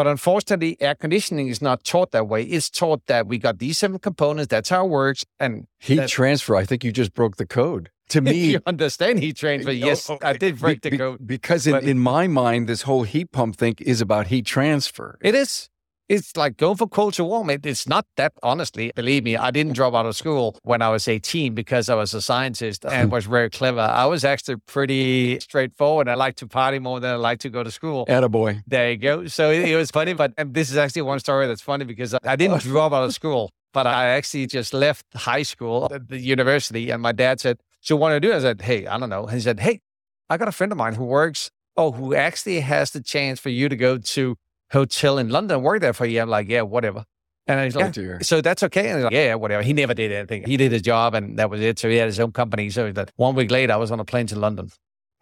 But 0.00 0.06
unfortunately, 0.06 0.78
air 0.80 0.94
conditioning 0.94 1.48
is 1.48 1.60
not 1.60 1.84
taught 1.84 2.12
that 2.12 2.26
way. 2.26 2.42
It's 2.44 2.70
taught 2.70 3.04
that 3.04 3.26
we 3.26 3.36
got 3.36 3.58
these 3.58 3.76
seven 3.76 3.98
components. 3.98 4.48
That's 4.48 4.70
how 4.70 4.86
it 4.86 4.88
works. 4.88 5.26
And 5.38 5.66
heat 5.78 6.08
transfer. 6.08 6.56
I 6.56 6.64
think 6.64 6.84
you 6.84 6.90
just 6.90 7.12
broke 7.12 7.36
the 7.36 7.44
code. 7.44 7.90
To 8.08 8.20
me, 8.22 8.52
you 8.52 8.60
understand 8.64 9.18
heat 9.18 9.36
transfer. 9.36 9.70
Yes, 9.90 10.08
okay. 10.08 10.26
I 10.26 10.32
did 10.38 10.58
break 10.58 10.80
be, 10.80 10.88
the 10.88 10.96
code. 10.96 11.26
Because 11.26 11.66
in, 11.66 11.86
in 11.86 11.98
my 11.98 12.28
mind, 12.28 12.66
this 12.66 12.80
whole 12.80 13.02
heat 13.02 13.30
pump 13.30 13.56
thing 13.56 13.74
is 13.78 14.00
about 14.00 14.28
heat 14.28 14.46
transfer. 14.46 15.18
It 15.20 15.34
is 15.34 15.68
it's 16.10 16.36
like 16.36 16.56
going 16.56 16.76
for 16.76 16.88
culture 16.88 17.22
warm. 17.22 17.48
It, 17.50 17.64
it's 17.64 17.86
not 17.86 18.04
that, 18.16 18.32
honestly. 18.42 18.90
Believe 18.96 19.22
me, 19.22 19.36
I 19.36 19.52
didn't 19.52 19.74
drop 19.74 19.94
out 19.94 20.06
of 20.06 20.16
school 20.16 20.58
when 20.64 20.82
I 20.82 20.88
was 20.88 21.06
18 21.06 21.54
because 21.54 21.88
I 21.88 21.94
was 21.94 22.12
a 22.12 22.20
scientist 22.20 22.84
and 22.84 23.12
was 23.16 23.26
very 23.26 23.48
clever. 23.48 23.80
I 23.80 24.06
was 24.06 24.24
actually 24.24 24.56
pretty 24.56 25.38
straightforward. 25.38 26.08
I 26.08 26.14
like 26.14 26.34
to 26.36 26.48
party 26.48 26.80
more 26.80 26.98
than 26.98 27.12
I 27.12 27.16
like 27.16 27.38
to 27.40 27.48
go 27.48 27.62
to 27.62 27.70
school. 27.70 28.06
Attaboy. 28.06 28.62
There 28.66 28.90
you 28.90 28.96
go. 28.96 29.28
So 29.28 29.50
it, 29.52 29.68
it 29.68 29.76
was 29.76 29.92
funny, 29.92 30.12
but 30.14 30.32
this 30.52 30.70
is 30.70 30.76
actually 30.76 31.02
one 31.02 31.20
story 31.20 31.46
that's 31.46 31.62
funny 31.62 31.84
because 31.84 32.12
I 32.24 32.34
didn't 32.34 32.60
drop 32.62 32.92
out 32.92 33.04
of 33.04 33.14
school, 33.14 33.52
but 33.72 33.86
I 33.86 34.06
actually 34.08 34.48
just 34.48 34.74
left 34.74 35.06
high 35.14 35.44
school, 35.44 35.88
uh, 35.92 36.00
the 36.04 36.18
university, 36.18 36.90
and 36.90 37.00
my 37.00 37.12
dad 37.12 37.38
said, 37.38 37.60
So 37.80 37.94
what 37.94 38.08
do 38.08 38.16
I 38.16 38.18
do? 38.18 38.34
I 38.34 38.40
said, 38.40 38.62
Hey, 38.62 38.84
I 38.88 38.98
don't 38.98 39.10
know. 39.10 39.26
And 39.26 39.34
he 39.34 39.40
said, 39.40 39.60
Hey, 39.60 39.80
I 40.28 40.38
got 40.38 40.48
a 40.48 40.52
friend 40.52 40.72
of 40.72 40.78
mine 40.78 40.94
who 40.94 41.04
works, 41.04 41.52
oh, 41.76 41.92
who 41.92 42.16
actually 42.16 42.60
has 42.60 42.90
the 42.90 43.00
chance 43.00 43.38
for 43.38 43.50
you 43.50 43.68
to 43.68 43.76
go 43.76 43.96
to 43.96 44.36
hotel 44.70 45.18
in 45.18 45.28
London, 45.28 45.62
work 45.62 45.80
there 45.80 45.92
for 45.92 46.04
a 46.04 46.08
year. 46.08 46.22
I'm 46.22 46.28
like, 46.30 46.48
yeah, 46.48 46.62
whatever. 46.62 47.04
And 47.46 47.64
he's 47.64 47.74
like, 47.74 47.86
so 48.22 48.40
that's 48.40 48.62
okay. 48.62 48.88
And 48.88 48.98
he's 48.98 49.04
like, 49.04 49.12
yeah, 49.12 49.34
whatever. 49.34 49.62
He 49.62 49.72
never 49.72 49.94
did 49.94 50.12
anything. 50.12 50.44
He 50.44 50.56
did 50.56 50.70
his 50.70 50.82
job 50.82 51.14
and 51.14 51.38
that 51.38 51.50
was 51.50 51.60
it. 51.60 51.78
So 51.78 51.88
he 51.88 51.96
had 51.96 52.06
his 52.06 52.20
own 52.20 52.32
company. 52.32 52.70
So 52.70 52.92
that 52.92 53.10
one 53.16 53.34
week 53.34 53.50
later, 53.50 53.72
I 53.72 53.76
was 53.76 53.90
on 53.90 53.98
a 53.98 54.04
plane 54.04 54.26
to 54.28 54.38
London. 54.38 54.70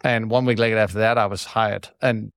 And 0.03 0.31
one 0.31 0.45
week 0.45 0.59
later 0.59 0.77
after 0.77 0.99
that, 0.99 1.17
I 1.17 1.27
was 1.27 1.45
hired 1.45 1.89
and 2.03 2.31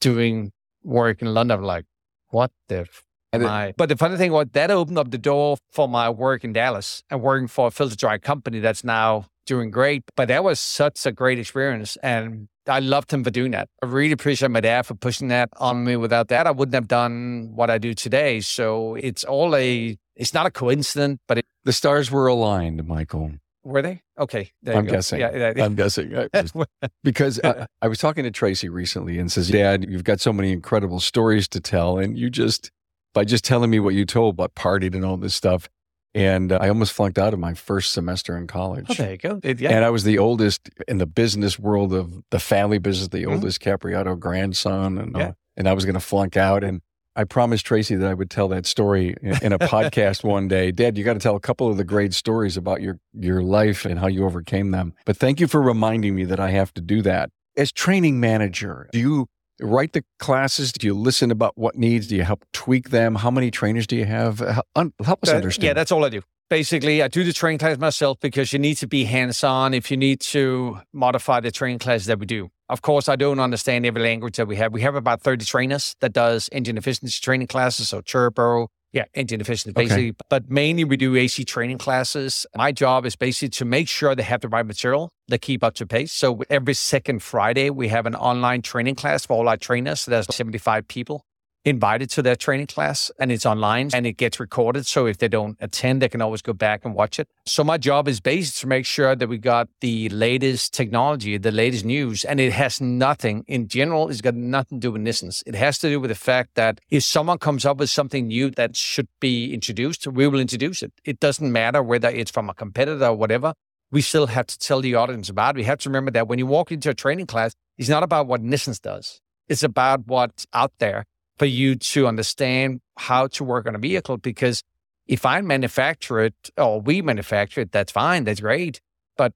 doing 0.00 0.52
work 0.82 1.20
in 1.20 1.34
London. 1.34 1.58
I'm 1.58 1.64
like, 1.64 1.84
what 2.28 2.50
the 2.68 2.80
f- 2.80 3.02
my, 3.42 3.74
but 3.76 3.88
the 3.90 3.96
funny 3.96 4.16
thing 4.16 4.32
was 4.32 4.46
that 4.52 4.70
opened 4.70 4.96
up 4.98 5.10
the 5.10 5.18
door 5.18 5.58
for 5.70 5.86
my 5.88 6.08
work 6.08 6.42
in 6.42 6.54
Dallas 6.54 7.02
and 7.10 7.20
working 7.20 7.48
for 7.48 7.66
a 7.66 7.70
filter 7.70 7.96
dry 7.96 8.16
company 8.16 8.60
that's 8.60 8.82
now 8.82 9.26
doing 9.46 9.70
great. 9.70 10.04
But 10.16 10.28
that 10.28 10.44
was 10.44 10.60
such 10.60 11.06
a 11.06 11.12
great 11.12 11.38
experience. 11.38 11.96
And 12.02 12.48
I 12.66 12.80
loved 12.80 13.12
him 13.12 13.24
for 13.24 13.30
doing 13.30 13.52
that. 13.52 13.68
I 13.82 13.86
really 13.86 14.12
appreciate 14.12 14.50
my 14.50 14.60
dad 14.60 14.82
for 14.82 14.94
pushing 14.94 15.28
that 15.28 15.48
on 15.56 15.84
me. 15.84 15.96
Without 15.96 16.28
that, 16.28 16.46
I 16.46 16.50
wouldn't 16.50 16.74
have 16.74 16.88
done 16.88 17.52
what 17.54 17.70
I 17.70 17.78
do 17.78 17.94
today. 17.94 18.40
So 18.40 18.96
it's 18.96 19.24
all 19.24 19.54
a, 19.56 19.96
it's 20.14 20.34
not 20.34 20.46
a 20.46 20.50
coincidence, 20.50 21.20
but 21.28 21.38
it, 21.38 21.46
the 21.64 21.72
stars 21.72 22.10
were 22.10 22.26
aligned, 22.26 22.86
Michael. 22.86 23.32
Were 23.62 23.82
they? 23.82 24.02
Okay. 24.16 24.52
I'm 24.66 24.86
guessing. 24.86 25.18
Yeah, 25.18 25.52
yeah, 25.56 25.64
I'm 25.64 25.74
guessing. 25.74 26.28
because 27.02 27.40
I, 27.42 27.66
I 27.82 27.88
was 27.88 27.98
talking 27.98 28.22
to 28.22 28.30
Tracy 28.30 28.68
recently 28.68 29.18
and 29.18 29.30
says, 29.30 29.50
Dad, 29.50 29.84
you've 29.88 30.04
got 30.04 30.20
so 30.20 30.32
many 30.32 30.52
incredible 30.52 31.00
stories 31.00 31.48
to 31.48 31.60
tell. 31.60 31.98
And 31.98 32.16
you 32.16 32.30
just, 32.30 32.70
by 33.12 33.24
just 33.24 33.44
telling 33.44 33.70
me 33.70 33.80
what 33.80 33.94
you 33.94 34.04
told 34.04 34.34
about 34.34 34.54
partied 34.54 34.94
and 34.94 35.04
all 35.04 35.16
this 35.16 35.34
stuff, 35.34 35.68
and 36.16 36.50
uh, 36.50 36.58
I 36.62 36.70
almost 36.70 36.94
flunked 36.94 37.18
out 37.18 37.34
of 37.34 37.38
my 37.38 37.52
first 37.52 37.92
semester 37.92 38.38
in 38.38 38.46
college. 38.46 38.86
Oh, 38.88 38.94
there 38.94 39.12
you 39.12 39.18
go. 39.18 39.38
It, 39.42 39.60
yeah. 39.60 39.70
And 39.70 39.84
I 39.84 39.90
was 39.90 40.02
the 40.04 40.18
oldest 40.18 40.70
in 40.88 40.96
the 40.96 41.04
business 41.04 41.58
world 41.58 41.92
of 41.92 42.10
the 42.30 42.40
family 42.40 42.78
business, 42.78 43.08
the 43.08 43.24
mm-hmm. 43.24 43.34
oldest 43.34 43.60
Capriotto 43.60 44.18
grandson. 44.18 44.96
And, 44.96 45.14
yeah. 45.14 45.28
uh, 45.28 45.32
and 45.58 45.68
I 45.68 45.74
was 45.74 45.84
going 45.84 45.94
to 45.94 46.00
flunk 46.00 46.34
out. 46.34 46.64
And 46.64 46.80
I 47.16 47.24
promised 47.24 47.66
Tracy 47.66 47.96
that 47.96 48.10
I 48.10 48.14
would 48.14 48.30
tell 48.30 48.48
that 48.48 48.64
story 48.64 49.14
in, 49.20 49.44
in 49.44 49.52
a 49.52 49.58
podcast 49.60 50.24
one 50.24 50.48
day. 50.48 50.70
Dad, 50.70 50.96
you 50.96 51.04
got 51.04 51.14
to 51.14 51.20
tell 51.20 51.36
a 51.36 51.40
couple 51.40 51.68
of 51.68 51.76
the 51.76 51.84
great 51.84 52.14
stories 52.14 52.56
about 52.56 52.80
your, 52.80 52.98
your 53.12 53.42
life 53.42 53.84
and 53.84 53.98
how 53.98 54.06
you 54.06 54.24
overcame 54.24 54.70
them. 54.70 54.94
But 55.04 55.18
thank 55.18 55.38
you 55.38 55.46
for 55.46 55.60
reminding 55.60 56.14
me 56.14 56.24
that 56.24 56.40
I 56.40 56.48
have 56.50 56.72
to 56.74 56.80
do 56.80 57.02
that. 57.02 57.28
As 57.58 57.72
training 57.72 58.20
manager, 58.20 58.88
do 58.90 58.98
you 58.98 59.26
write 59.60 59.92
the 59.92 60.04
classes? 60.18 60.72
Do 60.72 60.86
you 60.86 60.94
listen 60.94 61.30
about 61.30 61.56
what 61.56 61.76
needs? 61.76 62.06
Do 62.06 62.16
you 62.16 62.24
help 62.24 62.44
tweak 62.52 62.90
them? 62.90 63.14
How 63.16 63.30
many 63.30 63.50
trainers 63.50 63.86
do 63.86 63.96
you 63.96 64.04
have? 64.04 64.38
Help 64.38 65.22
us 65.22 65.30
understand. 65.30 65.64
Yeah, 65.64 65.72
that's 65.72 65.92
all 65.92 66.04
I 66.04 66.08
do. 66.08 66.22
Basically, 66.48 67.02
I 67.02 67.08
do 67.08 67.24
the 67.24 67.32
training 67.32 67.58
class 67.58 67.76
myself 67.76 68.18
because 68.20 68.52
you 68.52 68.60
need 68.60 68.76
to 68.76 68.86
be 68.86 69.04
hands 69.04 69.42
on 69.42 69.74
if 69.74 69.90
you 69.90 69.96
need 69.96 70.20
to 70.20 70.78
modify 70.92 71.40
the 71.40 71.50
training 71.50 71.80
classes 71.80 72.06
that 72.06 72.20
we 72.20 72.26
do. 72.26 72.50
Of 72.68 72.82
course, 72.82 73.08
I 73.08 73.16
don't 73.16 73.40
understand 73.40 73.84
every 73.84 74.02
language 74.02 74.36
that 74.36 74.46
we 74.46 74.54
have. 74.56 74.72
We 74.72 74.82
have 74.82 74.94
about 74.94 75.22
30 75.22 75.44
trainers 75.44 75.96
that 76.00 76.12
does 76.12 76.48
engine 76.52 76.78
efficiency 76.78 77.20
training 77.20 77.48
classes, 77.48 77.88
so 77.88 78.00
turbo, 78.00 78.68
yeah, 78.92 79.04
engine 79.14 79.40
efficiency 79.40 79.72
basically. 79.72 80.08
Okay. 80.08 80.16
But 80.30 80.50
mainly 80.50 80.84
we 80.84 80.96
do 80.96 81.14
AC 81.16 81.44
training 81.44 81.78
classes. 81.78 82.46
My 82.56 82.72
job 82.72 83.04
is 83.04 83.16
basically 83.16 83.50
to 83.50 83.64
make 83.64 83.88
sure 83.88 84.14
they 84.14 84.22
have 84.22 84.40
the 84.40 84.48
right 84.48 84.66
material, 84.66 85.10
they 85.28 85.38
keep 85.38 85.62
up 85.62 85.74
to 85.74 85.86
pace. 85.86 86.12
So 86.12 86.42
every 86.48 86.74
second 86.74 87.22
Friday, 87.22 87.70
we 87.70 87.88
have 87.88 88.06
an 88.06 88.14
online 88.14 88.62
training 88.62 88.94
class 88.94 89.26
for 89.26 89.34
all 89.34 89.48
our 89.48 89.56
trainers. 89.56 90.00
So 90.00 90.10
there's 90.10 90.26
75 90.34 90.88
people 90.88 91.24
invited 91.66 92.08
to 92.08 92.22
their 92.22 92.36
training 92.36 92.68
class 92.68 93.10
and 93.18 93.32
it's 93.32 93.44
online 93.44 93.90
and 93.92 94.06
it 94.06 94.16
gets 94.16 94.38
recorded. 94.38 94.86
So 94.86 95.06
if 95.06 95.18
they 95.18 95.26
don't 95.26 95.56
attend, 95.60 96.00
they 96.00 96.08
can 96.08 96.22
always 96.22 96.40
go 96.40 96.52
back 96.52 96.84
and 96.84 96.94
watch 96.94 97.18
it. 97.18 97.28
So 97.44 97.64
my 97.64 97.76
job 97.76 98.06
is 98.06 98.20
basically 98.20 98.60
to 98.60 98.66
make 98.68 98.86
sure 98.86 99.16
that 99.16 99.28
we 99.28 99.36
got 99.36 99.68
the 99.80 100.08
latest 100.10 100.72
technology, 100.72 101.36
the 101.36 101.50
latest 101.50 101.84
news, 101.84 102.24
and 102.24 102.38
it 102.38 102.52
has 102.52 102.80
nothing 102.80 103.44
in 103.48 103.66
general, 103.66 104.08
it's 104.08 104.20
got 104.20 104.36
nothing 104.36 104.80
to 104.80 104.86
do 104.86 104.92
with 104.92 105.02
Nissens. 105.02 105.42
It 105.44 105.56
has 105.56 105.78
to 105.78 105.88
do 105.88 105.98
with 105.98 106.10
the 106.10 106.14
fact 106.14 106.54
that 106.54 106.80
if 106.88 107.02
someone 107.02 107.38
comes 107.38 107.66
up 107.66 107.78
with 107.78 107.90
something 107.90 108.28
new 108.28 108.50
that 108.52 108.76
should 108.76 109.08
be 109.20 109.52
introduced, 109.52 110.06
we 110.06 110.28
will 110.28 110.38
introduce 110.38 110.82
it. 110.82 110.92
It 111.04 111.18
doesn't 111.18 111.50
matter 111.50 111.82
whether 111.82 112.08
it's 112.08 112.30
from 112.30 112.48
a 112.48 112.54
competitor 112.54 113.06
or 113.06 113.16
whatever. 113.16 113.54
We 113.90 114.02
still 114.02 114.28
have 114.28 114.46
to 114.46 114.58
tell 114.58 114.80
the 114.80 114.94
audience 114.94 115.28
about 115.28 115.56
it. 115.56 115.58
We 115.58 115.64
have 115.64 115.78
to 115.80 115.88
remember 115.88 116.12
that 116.12 116.28
when 116.28 116.38
you 116.38 116.46
walk 116.46 116.70
into 116.70 116.90
a 116.90 116.94
training 116.94 117.26
class, 117.26 117.54
it's 117.76 117.88
not 117.88 118.04
about 118.04 118.28
what 118.28 118.42
Nissens 118.42 118.80
does. 118.80 119.20
It's 119.48 119.62
about 119.62 120.06
what's 120.06 120.46
out 120.52 120.72
there 120.78 121.06
for 121.38 121.46
you 121.46 121.76
to 121.76 122.06
understand 122.06 122.80
how 122.96 123.26
to 123.28 123.44
work 123.44 123.66
on 123.66 123.74
a 123.74 123.78
vehicle. 123.78 124.16
Because 124.16 124.62
if 125.06 125.24
I 125.24 125.40
manufacture 125.40 126.20
it 126.20 126.50
or 126.56 126.80
we 126.80 127.02
manufacture 127.02 127.60
it, 127.62 127.72
that's 127.72 127.92
fine, 127.92 128.24
that's 128.24 128.40
great. 128.40 128.80
But 129.16 129.32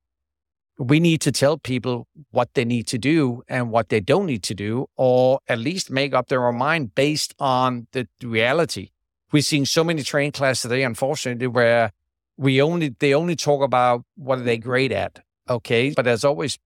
we 0.78 0.98
need 0.98 1.20
to 1.22 1.32
tell 1.32 1.58
people 1.58 2.08
what 2.30 2.54
they 2.54 2.64
need 2.64 2.86
to 2.88 2.98
do 2.98 3.42
and 3.48 3.70
what 3.70 3.88
they 3.90 4.00
don't 4.00 4.26
need 4.26 4.42
to 4.44 4.54
do, 4.54 4.86
or 4.96 5.40
at 5.48 5.58
least 5.58 5.90
make 5.90 6.14
up 6.14 6.28
their 6.28 6.46
own 6.46 6.56
mind 6.56 6.94
based 6.94 7.34
on 7.38 7.86
the 7.92 8.08
reality. 8.22 8.90
We're 9.32 9.42
seeing 9.42 9.66
so 9.66 9.84
many 9.84 10.02
training 10.02 10.32
classes 10.32 10.62
today, 10.62 10.82
unfortunately, 10.82 11.46
where 11.46 11.92
we 12.36 12.60
only 12.62 12.96
they 12.98 13.14
only 13.14 13.36
talk 13.36 13.62
about 13.62 14.04
what 14.16 14.38
are 14.38 14.42
they 14.42 14.58
great 14.58 14.90
at. 14.90 15.22
Okay. 15.48 15.90
But 15.90 16.04
there's 16.06 16.24
always 16.24 16.58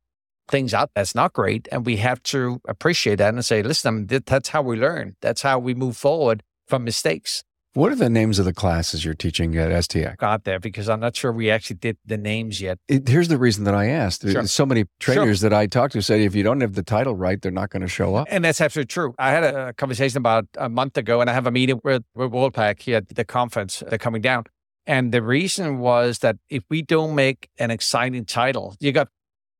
things 0.48 0.74
out 0.74 0.90
that's 0.94 1.14
not 1.14 1.32
great. 1.32 1.68
And 1.72 1.86
we 1.86 1.96
have 1.96 2.22
to 2.24 2.60
appreciate 2.68 3.16
that 3.16 3.32
and 3.34 3.44
say, 3.44 3.62
listen, 3.62 4.06
that's 4.06 4.48
how 4.48 4.62
we 4.62 4.76
learn. 4.76 5.16
That's 5.20 5.42
how 5.42 5.58
we 5.58 5.74
move 5.74 5.96
forward 5.96 6.42
from 6.66 6.84
mistakes. 6.84 7.44
What 7.74 7.90
are 7.90 7.96
the 7.96 8.08
names 8.08 8.38
of 8.38 8.44
the 8.44 8.52
classes 8.52 9.04
you're 9.04 9.14
teaching 9.14 9.56
at 9.58 9.68
STX? 9.68 10.18
Got 10.18 10.44
there 10.44 10.60
because 10.60 10.88
I'm 10.88 11.00
not 11.00 11.16
sure 11.16 11.32
we 11.32 11.50
actually 11.50 11.76
did 11.76 11.96
the 12.06 12.16
names 12.16 12.60
yet. 12.60 12.78
It, 12.86 13.08
here's 13.08 13.26
the 13.26 13.36
reason 13.36 13.64
that 13.64 13.74
I 13.74 13.86
asked. 13.86 14.22
Sure. 14.22 14.46
So 14.46 14.64
many 14.64 14.84
trainers 15.00 15.40
sure. 15.40 15.50
that 15.50 15.56
I 15.56 15.66
talked 15.66 15.94
to 15.94 16.02
said 16.02 16.20
if 16.20 16.36
you 16.36 16.44
don't 16.44 16.60
have 16.60 16.74
the 16.74 16.84
title 16.84 17.16
right, 17.16 17.42
they're 17.42 17.50
not 17.50 17.70
going 17.70 17.82
to 17.82 17.88
show 17.88 18.14
up. 18.14 18.28
And 18.30 18.44
that's 18.44 18.60
absolutely 18.60 18.86
true. 18.86 19.12
I 19.18 19.32
had 19.32 19.42
a 19.42 19.72
conversation 19.72 20.18
about 20.18 20.46
a 20.56 20.68
month 20.68 20.96
ago, 20.96 21.20
and 21.20 21.28
I 21.28 21.32
have 21.32 21.48
a 21.48 21.50
meeting 21.50 21.80
with, 21.82 22.04
with 22.14 22.30
Worldpac 22.30 22.80
here 22.80 22.98
at 22.98 23.08
the 23.08 23.24
conference. 23.24 23.82
They're 23.88 23.98
coming 23.98 24.22
down. 24.22 24.44
And 24.86 25.10
the 25.10 25.22
reason 25.22 25.78
was 25.80 26.20
that 26.20 26.36
if 26.50 26.62
we 26.70 26.80
don't 26.80 27.16
make 27.16 27.48
an 27.58 27.72
exciting 27.72 28.24
title, 28.24 28.76
you 28.78 28.92
got 28.92 29.08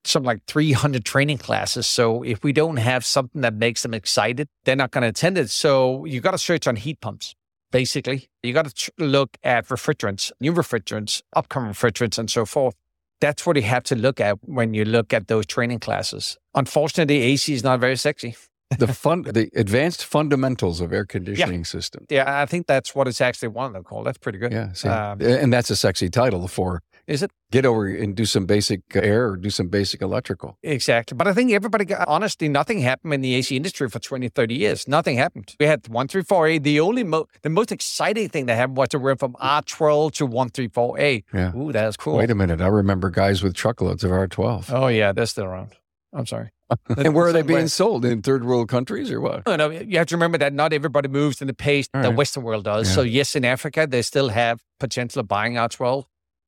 some 0.07 0.23
like 0.23 0.45
300 0.47 1.05
training 1.05 1.39
classes. 1.39 1.87
So 1.87 2.23
if 2.23 2.43
we 2.43 2.53
don't 2.53 2.77
have 2.77 3.05
something 3.05 3.41
that 3.43 3.55
makes 3.55 3.83
them 3.83 3.95
excited, 3.95 4.49
they're 4.65 4.77
not 4.77 4.91
going 4.91 5.03
to 5.03 5.09
attend 5.09 5.39
it. 5.39 5.51
So 5.51 6.05
you 6.05 6.21
got 6.21 6.33
to 6.33 6.39
search 6.39 6.67
on 6.67 6.77
heat 6.77 7.01
pumps. 7.01 7.35
Basically, 7.71 8.29
you 8.43 8.53
got 8.53 8.67
to 8.67 8.93
look 8.99 9.37
at 9.43 9.67
refrigerants, 9.67 10.31
new 10.41 10.53
refrigerants, 10.53 11.23
upcoming 11.35 11.73
refrigerants, 11.73 12.19
and 12.19 12.31
so 12.31 12.47
forth. 12.47 12.77
That's 13.21 13.45
what 13.47 13.57
you 13.57 13.63
have 13.63 13.83
to 13.85 13.97
look 13.97 14.21
at 14.21 14.39
when 14.43 14.75
you 14.75 14.85
look 14.85 15.13
at 15.13 15.27
those 15.27 15.47
training 15.47 15.81
classes. 15.81 16.37
Unfortunately, 16.55 17.21
AC 17.23 17.53
is 17.53 17.65
not 17.65 17.81
very 17.81 17.97
sexy. 17.97 18.37
the 18.79 18.87
fun, 18.89 19.23
the 19.23 19.51
advanced 19.55 20.05
fundamentals 20.05 20.81
of 20.81 20.93
air 20.93 21.05
conditioning 21.05 21.61
yeah. 21.61 21.65
system. 21.65 22.07
Yeah, 22.09 22.41
I 22.41 22.47
think 22.47 22.67
that's 22.67 22.95
what 22.95 23.09
it's 23.09 23.21
actually 23.21 23.49
one 23.49 23.67
of 23.67 23.73
them 23.73 23.85
called. 23.85 24.07
That's 24.07 24.19
pretty 24.19 24.39
good. 24.39 24.53
Yeah, 24.53 24.73
um, 24.85 25.21
and 25.21 25.53
that's 25.53 25.71
a 25.71 25.77
sexy 25.77 26.09
title 26.09 26.49
for 26.49 26.83
is 27.07 27.23
it? 27.23 27.31
Get 27.51 27.67
over 27.67 27.87
and 27.87 28.15
do 28.15 28.25
some 28.25 28.47
basic 28.47 28.81
air 28.95 29.29
or 29.29 29.37
do 29.37 29.51
some 29.51 29.69
basic 29.69 30.03
electrical. 30.03 30.59
Exactly. 30.63 31.17
But 31.17 31.29
I 31.29 31.33
think 31.33 31.53
everybody, 31.53 31.85
got, 31.85 32.09
honestly, 32.09 32.49
nothing 32.49 32.81
happened 32.81 33.15
in 33.15 33.21
the 33.21 33.35
AC 33.35 33.57
industry 33.57 33.89
for 33.89 33.99
20, 33.99 34.29
30 34.29 34.55
years. 34.55 34.89
Nothing 34.89 35.17
happened. 35.17 35.55
We 35.61 35.67
had 35.67 35.83
134A. 35.85 36.63
The 36.63 36.81
only, 36.81 37.05
mo- 37.05 37.27
the 37.43 37.51
most 37.51 37.71
exciting 37.71 38.29
thing 38.29 38.47
that 38.47 38.57
happened 38.57 38.77
was 38.77 38.89
to 38.91 38.99
went 38.99 39.21
from 39.21 39.35
R12 39.35 40.13
to 40.13 40.29
134A. 40.29 41.25
Yeah. 41.33 41.57
Ooh, 41.57 41.73
that's 41.73 41.97
cool. 41.97 42.17
Wait 42.17 42.31
a 42.31 42.35
minute. 42.35 42.61
I 42.61 42.69
remember 42.69 43.11
guys 43.11 43.43
with 43.43 43.55
truckloads 43.55 44.03
of 44.05 44.11
R12. 44.11 44.73
Oh, 44.73 44.89
yeah. 44.89 45.13
They're 45.13 45.27
still 45.27 45.45
around. 45.45 45.77
I'm 46.13 46.27
sorry. 46.27 46.51
and 46.97 47.15
where 47.15 47.27
are 47.27 47.33
they 47.33 47.43
being 47.43 47.69
sold 47.69 48.05
in 48.05 48.23
third 48.23 48.45
world 48.45 48.69
countries 48.69 49.11
or 49.11 49.21
what? 49.21 49.47
No, 49.47 49.57
no, 49.57 49.71
you 49.71 49.99
have 49.99 50.07
to 50.09 50.17
remember 50.17 50.39
that 50.39 50.53
not 50.53 50.73
everybody 50.73 51.09
moves 51.09 51.41
in 51.41 51.47
the 51.47 51.55
pace 51.55 51.89
right. 51.93 52.03
the 52.03 52.11
Western 52.11 52.43
world 52.43 52.65
does. 52.65 52.89
Yeah. 52.89 52.95
So 52.95 53.03
yes, 53.03 53.37
in 53.37 53.45
Africa 53.45 53.87
they 53.89 54.03
still 54.03 54.31
have 54.31 54.63
potential 54.81 55.21
of 55.21 55.29
buying 55.29 55.55
R12, 55.55 56.05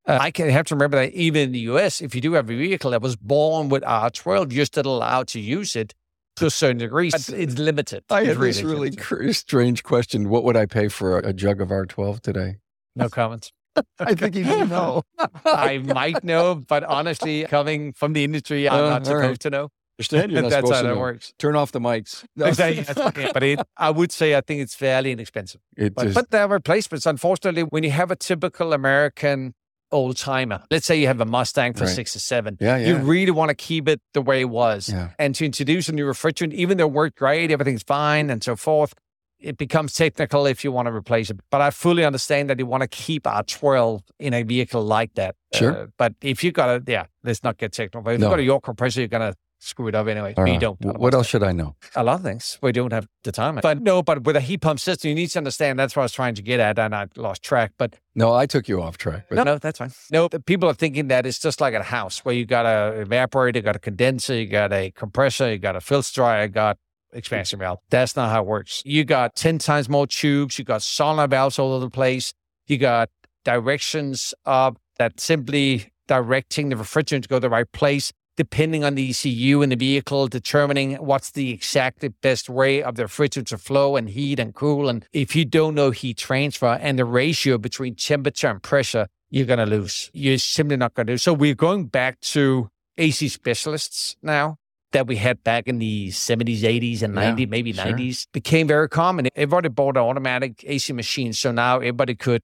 uh, 0.07 0.19
I 0.21 0.31
can 0.31 0.49
have 0.51 0.66
to 0.66 0.75
remember 0.75 0.99
that 0.99 1.12
even 1.12 1.42
in 1.42 1.53
the 1.53 1.61
US, 1.61 2.01
if 2.01 2.14
you 2.14 2.21
do 2.21 2.35
have 2.35 2.49
a 2.49 2.57
vehicle 2.57 2.92
that 2.92 3.03
was 3.03 3.16
born 3.16 3.69
with 3.69 3.83
R12, 3.83 4.53
you're 4.53 4.64
still 4.64 4.87
allowed 4.87 5.29
to 5.29 5.40
use 5.40 5.75
it 5.75 5.95
to 6.37 6.47
a 6.47 6.51
certain 6.51 6.79
degree. 6.79 7.09
It's 7.09 7.59
limited. 7.59 8.05
I 8.11 8.25
have 8.25 8.38
this 8.38 8.62
really 8.62 8.95
cr- 8.95 9.33
strange 9.33 9.83
question. 9.83 10.29
What 10.29 10.45
would 10.45 10.57
I 10.57 10.66
pay 10.66 10.88
for 10.88 11.19
a, 11.19 11.29
a 11.29 11.33
jug 11.33 11.61
of 11.61 11.69
R12 11.69 12.21
today? 12.21 12.57
No 12.95 13.09
comments. 13.09 13.53
I 13.99 14.14
think 14.14 14.35
you 14.37 14.45
know. 14.45 15.03
I 15.45 15.79
might 15.79 16.25
know, 16.25 16.55
but 16.55 16.85
honestly, 16.85 17.45
coming 17.45 17.92
from 17.92 18.12
the 18.12 18.25
industry, 18.25 18.69
I'm 18.69 18.85
uh, 18.85 18.90
not 18.90 19.07
supposed 19.07 19.25
right. 19.25 19.40
to 19.40 19.51
know. 19.51 19.69
Understand? 19.99 20.33
You're 20.33 20.42
not 20.42 20.51
That's 20.51 20.71
how 20.71 20.83
that 20.83 20.97
works. 20.97 21.33
Turn 21.38 21.57
off 21.57 21.73
the 21.73 21.81
mics. 21.81 22.25
No. 22.37 22.47
Exactly. 22.47 23.31
but 23.33 23.42
it, 23.42 23.61
I 23.77 23.90
would 23.90 24.12
say 24.12 24.35
I 24.35 24.40
think 24.40 24.61
it's 24.61 24.75
fairly 24.75 25.12
inexpensive. 25.12 25.61
It 25.77 25.95
but, 25.95 26.05
just... 26.05 26.14
but 26.14 26.31
there 26.31 26.42
are 26.42 26.49
replacements. 26.49 27.07
Unfortunately, 27.07 27.62
when 27.62 27.83
you 27.83 27.90
have 27.90 28.11
a 28.11 28.16
typical 28.16 28.73
American 28.73 29.55
old 29.92 30.16
timer. 30.16 30.62
Let's 30.70 30.87
say 30.87 30.99
you 30.99 31.07
have 31.07 31.20
a 31.20 31.25
Mustang 31.25 31.75
for 31.75 31.85
right. 31.85 31.94
six 31.94 32.16
or 32.16 32.18
seven. 32.18 32.57
Yeah, 32.61 32.77
yeah. 32.77 32.88
You 32.88 32.96
really 32.96 33.31
want 33.31 33.51
to 33.51 33.55
keep 33.55 33.88
it 33.88 34.01
the 34.14 34.22
way 34.22 34.40
it 34.40 34.51
was. 34.51 34.88
Yeah. 34.88 35.11
And 35.18 35.35
to 35.37 35.44
introduce 35.44 35.88
a 35.88 35.92
new 35.92 36.05
refrigerant, 36.05 36.53
even 36.55 36.79
though 36.79 36.87
it 36.87 36.92
worked 36.92 37.18
great, 37.18 37.51
everything's 37.51 37.83
fine 37.83 38.31
and 38.31 38.42
so 38.42 38.57
forth, 38.57 38.94
it 39.38 39.59
becomes 39.59 39.92
technical 39.92 40.46
if 40.46 40.64
you 40.64 40.72
want 40.72 40.87
to 40.87 40.92
replace 40.92 41.31
it. 41.31 41.38
But 41.51 41.61
I 41.61 41.70
fully 41.70 42.05
understand 42.05 42.51
that 42.51 42.59
you 42.59 42.66
want 42.66 42.83
to 42.83 42.88
keep 42.88 43.25
R12 43.25 44.01
in 44.18 44.35
a 44.35 44.42
vehicle 44.42 44.83
like 44.83 45.14
that. 45.14 45.37
Sure. 45.55 45.72
Uh, 45.72 45.87
but 45.99 46.14
if 46.22 46.42
you 46.42 46.53
got 46.53 46.66
to, 46.66 46.90
yeah, 46.90 47.07
let's 47.22 47.44
not 47.44 47.59
get 47.59 47.72
technical. 47.72 48.03
But 48.03 48.14
if 48.14 48.20
no. 48.20 48.27
you've 48.27 48.33
got 48.33 48.40
a 48.40 48.44
York 48.44 48.64
compressor, 48.64 49.01
you're 49.01 49.09
going 49.09 49.33
to 49.33 49.38
screw 49.66 49.88
it 49.88 49.94
up 49.94 50.07
anyway. 50.07 50.35
All 50.37 50.44
we 50.44 50.52
right. 50.52 50.61
don't. 50.61 50.79
What 50.81 51.12
else 51.14 51.26
should 51.26 51.42
I 51.42 51.52
know? 51.52 51.74
A 51.94 52.05
lot 52.05 52.16
of 52.16 52.22
things. 52.22 52.59
We 52.62 52.72
don't 52.72 52.92
have 52.92 53.07
the 53.24 53.33
time. 53.33 53.59
But 53.62 53.83
no, 53.83 54.02
but 54.02 54.24
with 54.24 54.37
a 54.37 54.40
heat 54.40 54.59
pump 54.59 54.81
system, 54.81 55.09
you 55.09 55.14
need 55.14 55.29
to 55.29 55.38
understand 55.38 55.79
that's 55.79 55.96
what 55.96 56.02
I 56.02 56.05
was 56.05 56.12
trying 56.12 56.35
to 56.37 56.42
get 56.42 56.61
at, 56.61 56.79
and 56.79 56.94
I 56.94 57.09
lost 57.16 57.42
track. 57.42 57.72
But 57.76 57.96
No, 58.14 58.33
I 58.33 58.46
took 58.46 58.68
you 58.68 58.81
off 58.81 58.96
track. 58.96 59.26
But 59.29 59.37
no, 59.37 59.44
no, 59.44 59.59
that's 59.59 59.79
fine. 59.79 59.90
No, 60.11 60.29
people 60.29 60.68
are 60.68 60.74
thinking 60.74 61.09
that 61.09 61.26
it's 61.26 61.38
just 61.38 61.61
like 61.61 61.74
a 61.74 61.83
house 61.83 62.24
where 62.24 62.35
you 62.35 62.46
got 62.46 62.64
a 62.64 63.05
evaporator, 63.05 63.57
you 63.57 63.62
got 63.62 63.76
a 63.76 63.81
condenser, 63.81 64.35
you 64.35 64.46
got 64.46 64.72
a 64.72 64.90
compressor, 64.92 65.52
you 65.52 65.59
got 65.59 65.76
a 65.76 65.81
filter 65.81 66.11
dryer, 66.14 66.42
you 66.44 66.48
got 66.48 66.79
expansion 67.12 67.59
valve. 67.59 67.79
That's 67.90 68.16
not 68.16 68.31
how 68.31 68.42
it 68.42 68.46
works. 68.46 68.83
You 68.85 69.05
got 69.05 69.35
10 69.37 69.59
times 69.59 69.88
more 69.88 70.07
tubes, 70.07 70.59
you 70.59 70.64
got 70.64 70.83
solenoid 70.83 71.31
valves 71.31 71.59
all 71.59 71.72
over 71.72 71.85
the 71.85 71.90
place, 71.90 72.33
you 72.66 72.79
got 72.79 73.11
directions 73.44 74.35
up 74.44 74.76
that 74.98 75.20
simply 75.20 75.92
directing 76.09 76.68
the 76.68 76.76
refrigerant 76.76 77.22
to 77.22 77.29
go 77.29 77.37
to 77.37 77.40
the 77.40 77.50
right 77.50 77.70
place, 77.72 78.12
depending 78.37 78.85
on 78.85 78.94
the 78.94 79.11
ECU 79.11 79.62
in 79.62 79.70
the 79.70 79.77
vehicle, 79.77 80.29
determining 80.29 80.94
what's 80.96 81.31
the 81.31 81.51
exact 81.51 82.05
best 82.20 82.49
way 82.49 82.83
of 82.83 82.94
the 82.96 83.05
refrigerant 83.05 83.46
to 83.46 83.59
flow 83.59 83.96
and 83.96 84.11
heat 84.11 84.38
and 84.38 84.55
cool. 84.55 84.88
And 84.88 85.05
if 85.12 85.35
you 85.35 85.44
don't 85.44 85.75
know 85.75 85.90
heat 85.90 86.18
transfer 86.18 86.79
and 86.81 86.99
the 86.99 87.05
ratio 87.05 87.59
between 87.59 87.94
temperature 87.94 88.49
and 88.49 88.62
pressure, 88.62 89.09
you're 89.31 89.46
going 89.46 89.59
to 89.59 89.66
lose. 89.66 90.11
You're 90.12 90.38
simply 90.38 90.77
not 90.77 90.94
going 90.94 91.07
to 91.09 91.14
do. 91.14 91.18
So 91.18 91.33
we're 91.33 91.55
going 91.55 91.87
back 91.87 92.20
to 92.20 92.70
AC 92.99 93.29
specialists 93.29 94.16
now 94.22 94.59
that 94.92 95.07
we 95.07 95.16
had 95.16 95.42
back 95.42 95.66
in 95.66 95.79
the 95.79 96.09
70s, 96.09 96.61
80s, 96.61 97.03
and 97.03 97.14
90s, 97.14 97.40
Yeah, 97.40 97.46
maybe 97.46 97.72
sure. 97.72 97.85
90s, 97.85 98.27
became 98.33 98.68
very 98.68 98.88
common. 98.88 99.29
Everybody 99.35 99.68
bought 99.68 99.96
an 99.96 100.03
automatic 100.05 100.64
AC 100.66 100.92
machine. 100.92 101.33
So 101.33 101.51
now 101.51 101.77
everybody 101.77 102.14
could, 102.14 102.42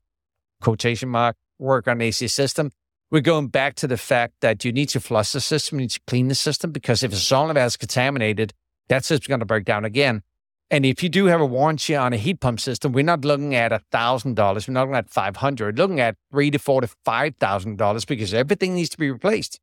quotation 0.61 1.09
mark, 1.09 1.37
work 1.59 1.87
on 1.87 2.00
AC 2.00 2.26
system. 2.28 2.72
We're 3.12 3.20
going 3.20 3.48
back 3.48 3.75
to 3.75 3.87
the 3.87 3.98
fact 3.98 4.37
that 4.40 4.64
you 4.64 4.72
need 4.72 4.88
to 4.88 5.01
flush 5.01 5.33
the 5.33 5.40
system, 5.42 5.79
you 5.79 5.85
need 5.85 5.90
to 5.90 6.01
clean 6.07 6.29
the 6.29 6.35
system, 6.35 6.72
because 6.72 7.03
if 7.03 7.12
a 7.12 7.16
solenoid 7.16 7.57
valve 7.57 7.66
is 7.66 7.77
contaminated, 7.77 8.55
that 8.88 9.05
system's 9.05 9.27
going 9.27 9.40
to 9.40 9.46
break 9.46 9.66
down 9.66 9.85
again. 9.85 10.22
And 10.70 10.87
if 10.87 11.03
you 11.03 11.11
do 11.11 11.27
have 11.27 11.42
a 11.42 11.44
warranty 11.44 11.94
on 11.94 12.14
a 12.14 12.16
heat 12.16 12.40
pump 12.40 12.59
system, 12.59 12.92
we're 12.92 13.05
not 13.05 13.22
looking 13.27 13.55
at 13.55 13.79
thousand 13.92 14.37
dollars. 14.37 14.66
We're 14.66 14.72
not 14.72 14.85
looking 14.85 14.96
at 14.96 15.11
five 15.11 15.37
hundred. 15.37 15.77
Looking 15.77 16.01
at 16.01 16.16
three 16.31 16.51
to 16.53 16.59
four 16.59 16.81
to 16.81 16.88
five 17.05 17.35
thousand 17.38 17.77
dollars 17.77 18.07
because 18.07 18.33
everything 18.33 18.75
needs 18.75 18.88
to 18.88 18.96
be 18.96 19.11
replaced. 19.11 19.61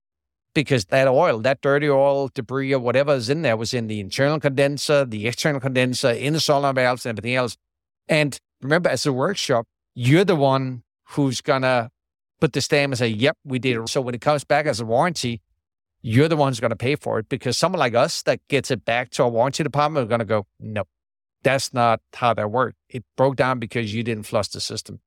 Because 0.53 0.85
that 0.85 1.07
oil, 1.07 1.39
that 1.39 1.61
dirty 1.61 1.89
oil, 1.89 2.29
debris, 2.31 2.71
or 2.71 2.79
whatever 2.79 3.15
is 3.15 3.31
in 3.31 3.41
there 3.41 3.57
was 3.57 3.73
in 3.73 3.87
the 3.87 3.99
internal 3.99 4.39
condenser, 4.39 5.05
the 5.05 5.27
external 5.27 5.59
condenser, 5.59 6.11
in 6.11 6.33
the 6.33 6.39
solenoid 6.39 6.75
valves, 6.75 7.07
and 7.07 7.17
everything 7.17 7.35
else. 7.35 7.57
And 8.07 8.37
remember, 8.61 8.91
as 8.91 9.07
a 9.07 9.11
workshop, 9.11 9.65
you're 9.95 10.23
the 10.23 10.35
one 10.35 10.83
who's 11.09 11.41
gonna 11.41 11.89
put 12.39 12.53
the 12.53 12.61
stamp 12.61 12.91
and 12.91 12.97
say, 12.97 13.07
"Yep, 13.07 13.37
we 13.43 13.59
did." 13.59 13.77
it." 13.77 13.89
So 13.89 14.01
when 14.01 14.15
it 14.15 14.21
comes 14.21 14.43
back 14.43 14.65
as 14.65 14.79
a 14.79 14.85
warranty, 14.85 15.41
you're 16.01 16.27
the 16.27 16.35
one 16.35 16.51
who's 16.51 16.59
going 16.59 16.69
to 16.69 16.75
pay 16.75 16.95
for 16.95 17.19
it 17.19 17.29
because 17.29 17.57
someone 17.57 17.79
like 17.79 17.95
us 17.95 18.21
that 18.23 18.39
gets 18.47 18.71
it 18.71 18.85
back 18.85 19.09
to 19.11 19.23
our 19.23 19.29
warranty 19.29 19.63
department 19.63 20.05
are 20.05 20.09
going 20.09 20.19
to 20.19 20.25
go, 20.25 20.47
"No, 20.59 20.85
that's 21.43 21.73
not 21.73 22.01
how 22.13 22.33
that 22.33 22.51
worked. 22.51 22.77
It 22.89 23.03
broke 23.17 23.35
down 23.35 23.59
because 23.59 23.93
you 23.93 24.03
didn't 24.03 24.23
flush 24.23 24.47
the 24.49 24.61
system." 24.61 25.01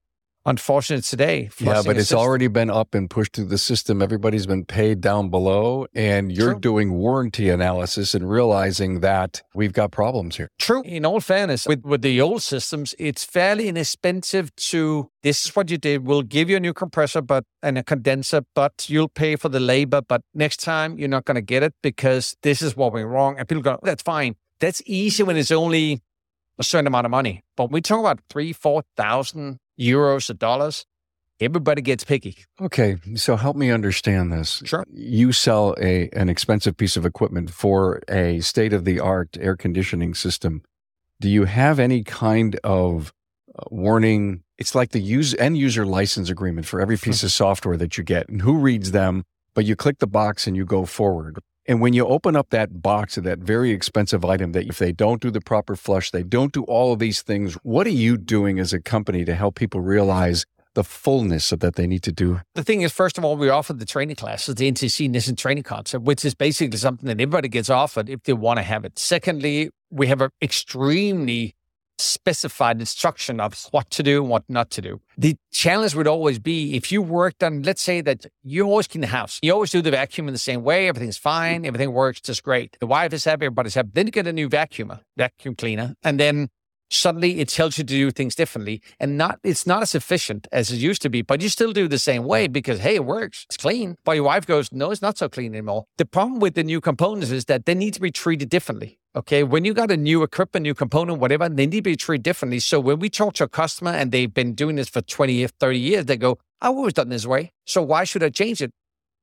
Unfortunate 0.44 1.04
today. 1.04 1.50
Yeah, 1.60 1.82
but 1.84 1.96
it's 1.96 2.08
system- 2.08 2.18
already 2.18 2.48
been 2.48 2.68
up 2.68 2.94
and 2.94 3.08
pushed 3.08 3.34
through 3.34 3.44
the 3.44 3.58
system. 3.58 4.02
Everybody's 4.02 4.46
been 4.46 4.64
paid 4.64 5.00
down 5.00 5.30
below, 5.30 5.86
and 5.94 6.32
you're 6.32 6.52
True. 6.54 6.60
doing 6.60 6.94
warranty 6.94 7.48
analysis 7.48 8.12
and 8.12 8.28
realizing 8.28 9.00
that 9.00 9.42
we've 9.54 9.72
got 9.72 9.92
problems 9.92 10.36
here. 10.36 10.48
True. 10.58 10.82
In 10.82 11.06
all 11.06 11.20
fairness, 11.20 11.66
with, 11.66 11.84
with 11.84 12.02
the 12.02 12.20
old 12.20 12.42
systems, 12.42 12.92
it's 12.98 13.22
fairly 13.22 13.68
inexpensive 13.68 14.54
to 14.56 15.10
this 15.22 15.44
is 15.44 15.54
what 15.54 15.70
you 15.70 15.78
did. 15.78 16.06
We'll 16.06 16.22
give 16.22 16.50
you 16.50 16.56
a 16.56 16.60
new 16.60 16.74
compressor 16.74 17.22
but 17.22 17.44
and 17.62 17.78
a 17.78 17.84
condenser, 17.84 18.42
but 18.54 18.90
you'll 18.90 19.08
pay 19.08 19.36
for 19.36 19.48
the 19.48 19.60
labor. 19.60 20.02
But 20.02 20.22
next 20.34 20.56
time 20.58 20.98
you're 20.98 21.08
not 21.08 21.24
gonna 21.24 21.40
get 21.40 21.62
it 21.62 21.74
because 21.82 22.36
this 22.42 22.62
is 22.62 22.76
what 22.76 22.92
went 22.92 23.06
wrong. 23.06 23.38
And 23.38 23.48
people 23.48 23.62
go, 23.62 23.74
oh, 23.74 23.80
that's 23.86 24.02
fine. 24.02 24.34
That's 24.58 24.82
easy 24.86 25.22
when 25.22 25.36
it's 25.36 25.52
only 25.52 26.02
a 26.58 26.64
certain 26.64 26.88
amount 26.88 27.04
of 27.06 27.10
money. 27.12 27.44
But 27.56 27.70
we 27.70 27.80
talk 27.80 28.00
about 28.00 28.20
three, 28.28 28.52
four 28.52 28.82
thousand 28.96 29.58
euros 29.82 30.30
or 30.30 30.34
dollars, 30.34 30.86
everybody 31.40 31.82
gets 31.82 32.04
picky. 32.04 32.36
Okay, 32.60 32.96
so 33.14 33.36
help 33.36 33.56
me 33.56 33.70
understand 33.70 34.32
this. 34.32 34.62
Sure. 34.64 34.84
You 34.92 35.32
sell 35.32 35.74
a 35.80 36.08
an 36.12 36.28
expensive 36.28 36.76
piece 36.76 36.96
of 36.96 37.04
equipment 37.04 37.50
for 37.50 38.00
a 38.08 38.40
state 38.40 38.72
of 38.72 38.84
the 38.84 39.00
art 39.00 39.36
air 39.40 39.56
conditioning 39.56 40.14
system. 40.14 40.62
Do 41.20 41.28
you 41.28 41.44
have 41.44 41.78
any 41.78 42.02
kind 42.02 42.58
of 42.64 43.12
uh, 43.56 43.64
warning? 43.70 44.42
It's 44.58 44.74
like 44.74 44.90
the 44.90 45.00
use 45.00 45.34
end 45.38 45.58
user 45.58 45.84
license 45.84 46.30
agreement 46.30 46.66
for 46.66 46.80
every 46.80 46.96
piece 46.96 47.22
of 47.22 47.32
software 47.32 47.76
that 47.76 47.98
you 47.98 48.04
get, 48.04 48.28
and 48.28 48.42
who 48.42 48.58
reads 48.58 48.92
them? 48.92 49.24
But 49.54 49.66
you 49.66 49.76
click 49.76 49.98
the 49.98 50.06
box 50.06 50.46
and 50.46 50.56
you 50.56 50.64
go 50.64 50.86
forward. 50.86 51.38
And 51.66 51.80
when 51.80 51.92
you 51.92 52.06
open 52.06 52.34
up 52.34 52.50
that 52.50 52.82
box 52.82 53.16
of 53.16 53.24
that 53.24 53.38
very 53.38 53.70
expensive 53.70 54.24
item, 54.24 54.52
that 54.52 54.66
if 54.66 54.78
they 54.78 54.92
don't 54.92 55.20
do 55.20 55.30
the 55.30 55.40
proper 55.40 55.76
flush, 55.76 56.10
they 56.10 56.24
don't 56.24 56.52
do 56.52 56.64
all 56.64 56.92
of 56.92 56.98
these 56.98 57.22
things. 57.22 57.54
What 57.62 57.86
are 57.86 57.90
you 57.90 58.16
doing 58.16 58.58
as 58.58 58.72
a 58.72 58.80
company 58.80 59.24
to 59.24 59.34
help 59.34 59.54
people 59.54 59.80
realize 59.80 60.44
the 60.74 60.82
fullness 60.82 61.52
of 61.52 61.60
that 61.60 61.76
they 61.76 61.86
need 61.86 62.02
to 62.02 62.12
do? 62.12 62.40
The 62.54 62.64
thing 62.64 62.80
is, 62.80 62.92
first 62.92 63.16
of 63.16 63.24
all, 63.24 63.36
we 63.36 63.48
offer 63.48 63.74
the 63.74 63.84
training 63.84 64.16
classes, 64.16 64.54
the 64.56 64.70
NTC 64.70 65.08
Nissens 65.08 65.36
training 65.36 65.62
concept, 65.62 66.04
which 66.04 66.24
is 66.24 66.34
basically 66.34 66.78
something 66.78 67.06
that 67.06 67.20
everybody 67.20 67.48
gets 67.48 67.70
offered 67.70 68.08
if 68.08 68.22
they 68.24 68.32
want 68.32 68.58
to 68.58 68.62
have 68.62 68.84
it. 68.84 68.98
Secondly, 68.98 69.70
we 69.90 70.08
have 70.08 70.20
an 70.20 70.30
extremely 70.40 71.54
specified 72.02 72.80
instruction 72.80 73.40
of 73.40 73.68
what 73.70 73.90
to 73.90 74.02
do 74.02 74.22
and 74.22 74.30
what 74.30 74.44
not 74.48 74.70
to 74.70 74.82
do. 74.82 75.00
The 75.16 75.36
challenge 75.50 75.94
would 75.94 76.06
always 76.06 76.38
be 76.38 76.74
if 76.74 76.90
you 76.92 77.02
worked 77.02 77.42
on, 77.42 77.62
let's 77.62 77.82
say 77.82 78.00
that 78.02 78.26
you 78.42 78.64
always 78.64 78.88
clean 78.88 79.02
the 79.02 79.06
house, 79.08 79.38
you 79.42 79.52
always 79.52 79.70
do 79.70 79.82
the 79.82 79.90
vacuum 79.90 80.28
in 80.28 80.34
the 80.34 80.38
same 80.38 80.62
way, 80.62 80.88
everything's 80.88 81.18
fine, 81.18 81.64
everything 81.64 81.92
works 81.92 82.20
just 82.20 82.42
great. 82.42 82.76
The 82.80 82.86
wife 82.86 83.12
is 83.12 83.24
happy, 83.24 83.46
everybody's 83.46 83.74
happy. 83.74 83.90
Then 83.92 84.06
you 84.06 84.12
get 84.12 84.26
a 84.26 84.32
new 84.32 84.48
vacuumer, 84.48 85.00
vacuum 85.16 85.54
cleaner, 85.54 85.94
and 86.02 86.18
then 86.18 86.48
suddenly 86.92 87.40
it 87.40 87.48
tells 87.48 87.78
you 87.78 87.84
to 87.84 87.94
do 87.94 88.10
things 88.10 88.34
differently 88.34 88.82
and 89.00 89.16
not 89.16 89.38
it's 89.42 89.66
not 89.66 89.82
as 89.82 89.94
efficient 89.94 90.46
as 90.52 90.70
it 90.70 90.76
used 90.76 91.02
to 91.02 91.08
be 91.08 91.22
but 91.22 91.40
you 91.40 91.48
still 91.48 91.72
do 91.72 91.88
the 91.88 91.98
same 91.98 92.24
way 92.24 92.46
because 92.46 92.80
hey 92.80 92.96
it 92.96 93.04
works. 93.04 93.46
It's 93.48 93.56
clean. 93.56 93.96
But 94.04 94.12
your 94.12 94.24
wife 94.24 94.46
goes 94.46 94.72
no 94.72 94.90
it's 94.90 95.02
not 95.02 95.18
so 95.18 95.28
clean 95.28 95.54
anymore. 95.54 95.84
The 95.98 96.06
problem 96.06 96.40
with 96.40 96.54
the 96.54 96.64
new 96.64 96.80
components 96.80 97.30
is 97.30 97.46
that 97.46 97.66
they 97.66 97.74
need 97.74 97.94
to 97.94 98.00
be 98.00 98.10
treated 98.10 98.48
differently 98.48 98.98
okay? 99.14 99.42
When 99.42 99.64
you 99.64 99.74
got 99.74 99.90
a 99.90 99.96
new 99.96 100.22
equipment 100.22 100.64
new 100.64 100.74
component 100.74 101.18
whatever 101.18 101.48
they 101.48 101.66
need 101.66 101.76
to 101.76 101.82
be 101.82 101.96
treated 101.96 102.22
differently. 102.22 102.58
So 102.58 102.80
when 102.80 102.98
we 102.98 103.08
talk 103.08 103.34
to 103.34 103.44
a 103.44 103.48
customer 103.48 103.90
and 103.90 104.12
they've 104.12 104.32
been 104.32 104.54
doing 104.54 104.76
this 104.76 104.88
for 104.88 105.02
20 105.02 105.32
years 105.32 105.52
30 105.58 105.78
years 105.78 106.04
they 106.06 106.16
go 106.16 106.38
i've 106.60 106.70
always 106.70 106.94
done 106.94 107.08
this 107.08 107.26
way. 107.26 107.52
So 107.66 107.82
why 107.82 108.04
should 108.04 108.22
i 108.22 108.30
change 108.30 108.60
it? 108.62 108.72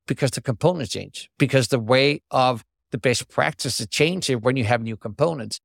Because 0.06 0.30
the 0.32 0.40
components 0.40 0.92
change. 0.92 1.30
Because 1.38 1.68
the 1.68 1.78
way 1.78 2.22
of 2.30 2.64
the 2.90 2.98
best 2.98 3.28
practices 3.28 3.86
change 3.88 4.28
when 4.30 4.56
you 4.56 4.64
have 4.64 4.82
new 4.82 4.96
components 4.96 5.60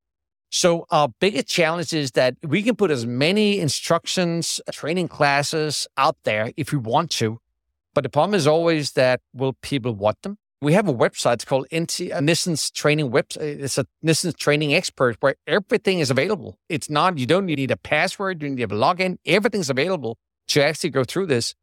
so 0.55 0.85
our 0.89 1.09
biggest 1.19 1.47
challenge 1.47 1.91
is 1.91 2.11
that 2.11 2.37
we 2.41 2.63
can 2.63 2.77
put 2.77 2.89
as 2.89 3.05
many 3.05 3.59
instructions, 3.59 4.61
uh, 4.65 4.71
training 4.71 5.09
classes 5.09 5.85
out 5.97 6.15
there 6.23 6.53
if 6.55 6.71
we 6.71 6.77
want 6.77 7.11
to. 7.19 7.39
But 7.93 8.05
the 8.05 8.09
problem 8.09 8.35
is 8.35 8.47
always 8.47 8.93
that 8.93 9.19
will 9.33 9.51
people 9.61 9.93
want 9.93 10.21
them? 10.21 10.37
We 10.61 10.71
have 10.71 10.87
a 10.87 10.93
website 10.93 11.33
it's 11.33 11.43
called 11.43 11.67
NT, 11.75 12.09
uh, 12.09 12.21
Nissens 12.21 12.71
training 12.71 13.11
website. 13.11 13.41
Uh, 13.41 13.65
it's 13.65 13.77
a 13.77 13.85
Nissens 14.01 14.37
training 14.37 14.73
expert 14.73 15.17
where 15.19 15.35
everything 15.45 15.99
is 15.99 16.09
available. 16.09 16.57
It's 16.69 16.89
not, 16.89 17.17
you 17.17 17.25
don't 17.25 17.47
need 17.47 17.69
a 17.69 17.75
password, 17.75 18.41
you 18.41 18.47
need 18.47 18.63
a 18.63 18.67
login. 18.67 19.17
Everything's 19.25 19.69
available 19.69 20.17
to 20.47 20.63
actually 20.63 20.91
go 20.91 21.03
through 21.03 21.25
this. 21.25 21.53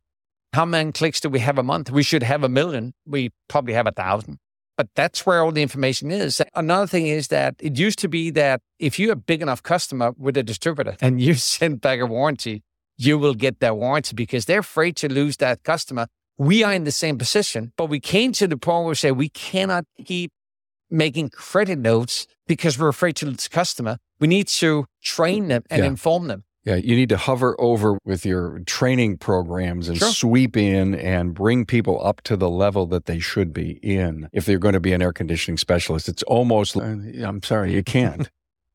How 0.53 0.67
many 0.67 0.93
clicks 0.93 1.19
do 1.19 1.31
we 1.31 1.39
have 1.39 1.57
a 1.57 1.63
month? 1.63 1.91
We 1.91 2.03
should 2.03 2.23
have 2.23 2.45
a 2.45 2.49
million. 2.51 2.93
We 3.07 3.31
probably 3.49 3.73
have 3.73 3.87
a 3.87 3.93
thousand 3.93 4.39
but 4.77 4.89
that's 4.95 5.25
where 5.27 5.43
all 5.43 5.53
the 5.53 5.63
information 5.63 6.11
is. 6.11 6.41
Another 6.55 6.87
thing 6.87 7.07
is 7.07 7.29
that 7.29 7.55
it 7.61 7.79
used 7.79 7.99
to 8.01 8.09
be 8.09 8.31
that 8.31 8.61
if 8.79 8.99
you're 8.99 9.13
a 9.13 9.17
big 9.17 9.43
enough 9.43 9.63
customer 9.63 10.13
with 10.19 10.37
a 10.37 10.43
distributor 10.43 10.97
and 11.01 11.21
you 11.21 11.35
send 11.55 11.81
back 11.81 12.01
a 12.01 12.07
warranty, 12.07 12.63
you 12.99 13.19
will 13.19 13.35
get 13.35 13.61
that 13.61 13.77
warranty 13.77 14.15
because 14.15 14.45
they're 14.47 14.61
afraid 14.61 14.97
to 14.97 15.09
lose 15.09 15.37
that 15.39 15.63
customer. 15.63 16.07
We 16.39 16.63
are 16.65 16.73
in 16.73 16.85
the 16.85 16.93
same 16.93 17.19
position, 17.19 17.73
but 17.77 17.87
we 17.87 18.01
came 18.01 18.33
to 18.33 18.47
the 18.49 18.57
point 18.57 18.85
where 18.85 18.91
we 18.91 18.95
say 18.95 19.13
we 19.13 19.29
cannot 19.29 19.85
keep 20.05 20.33
making 20.91 21.31
credit 21.31 21.79
notes 21.79 22.27
because 22.47 22.79
we're 22.79 22.89
afraid 22.89 23.17
to 23.17 23.27
lose 23.27 23.45
the 23.45 23.49
customer. 23.51 23.99
We 24.21 24.29
need 24.29 24.49
to 24.49 24.87
train 25.03 25.49
them 25.49 25.63
and 25.71 25.81
Yeah. 25.81 25.87
inform 25.89 26.29
them. 26.29 26.45
Yeah, 26.64 26.77
you 26.77 26.94
need 26.94 27.09
to 27.09 27.16
hover 27.16 27.57
over 27.61 27.98
with 28.05 28.25
your 28.25 28.61
training 28.66 29.18
programs 29.18 29.88
and 29.88 29.98
Sure. 29.98 30.09
sweep 30.12 30.57
in 30.57 30.94
and 30.94 31.35
bring 31.35 31.66
people 31.66 32.05
up 32.07 32.20
to 32.22 32.37
the 32.37 32.48
level 32.48 32.87
that 32.87 33.07
they 33.07 33.18
should 33.18 33.53
be 33.53 33.72
in 33.83 34.29
if 34.33 34.46
they're 34.46 34.61
going 34.61 34.75
to 34.75 34.81
be 34.81 34.92
an 34.92 35.03
air 35.03 35.12
conditioning 35.12 35.57
specialist. 35.59 36.09
It's 36.09 36.22
almost, 36.22 36.77
uh, 36.77 36.81
I'm 36.81 37.42
sorry, 37.42 37.72
you 37.75 37.83
can't. 37.83 38.31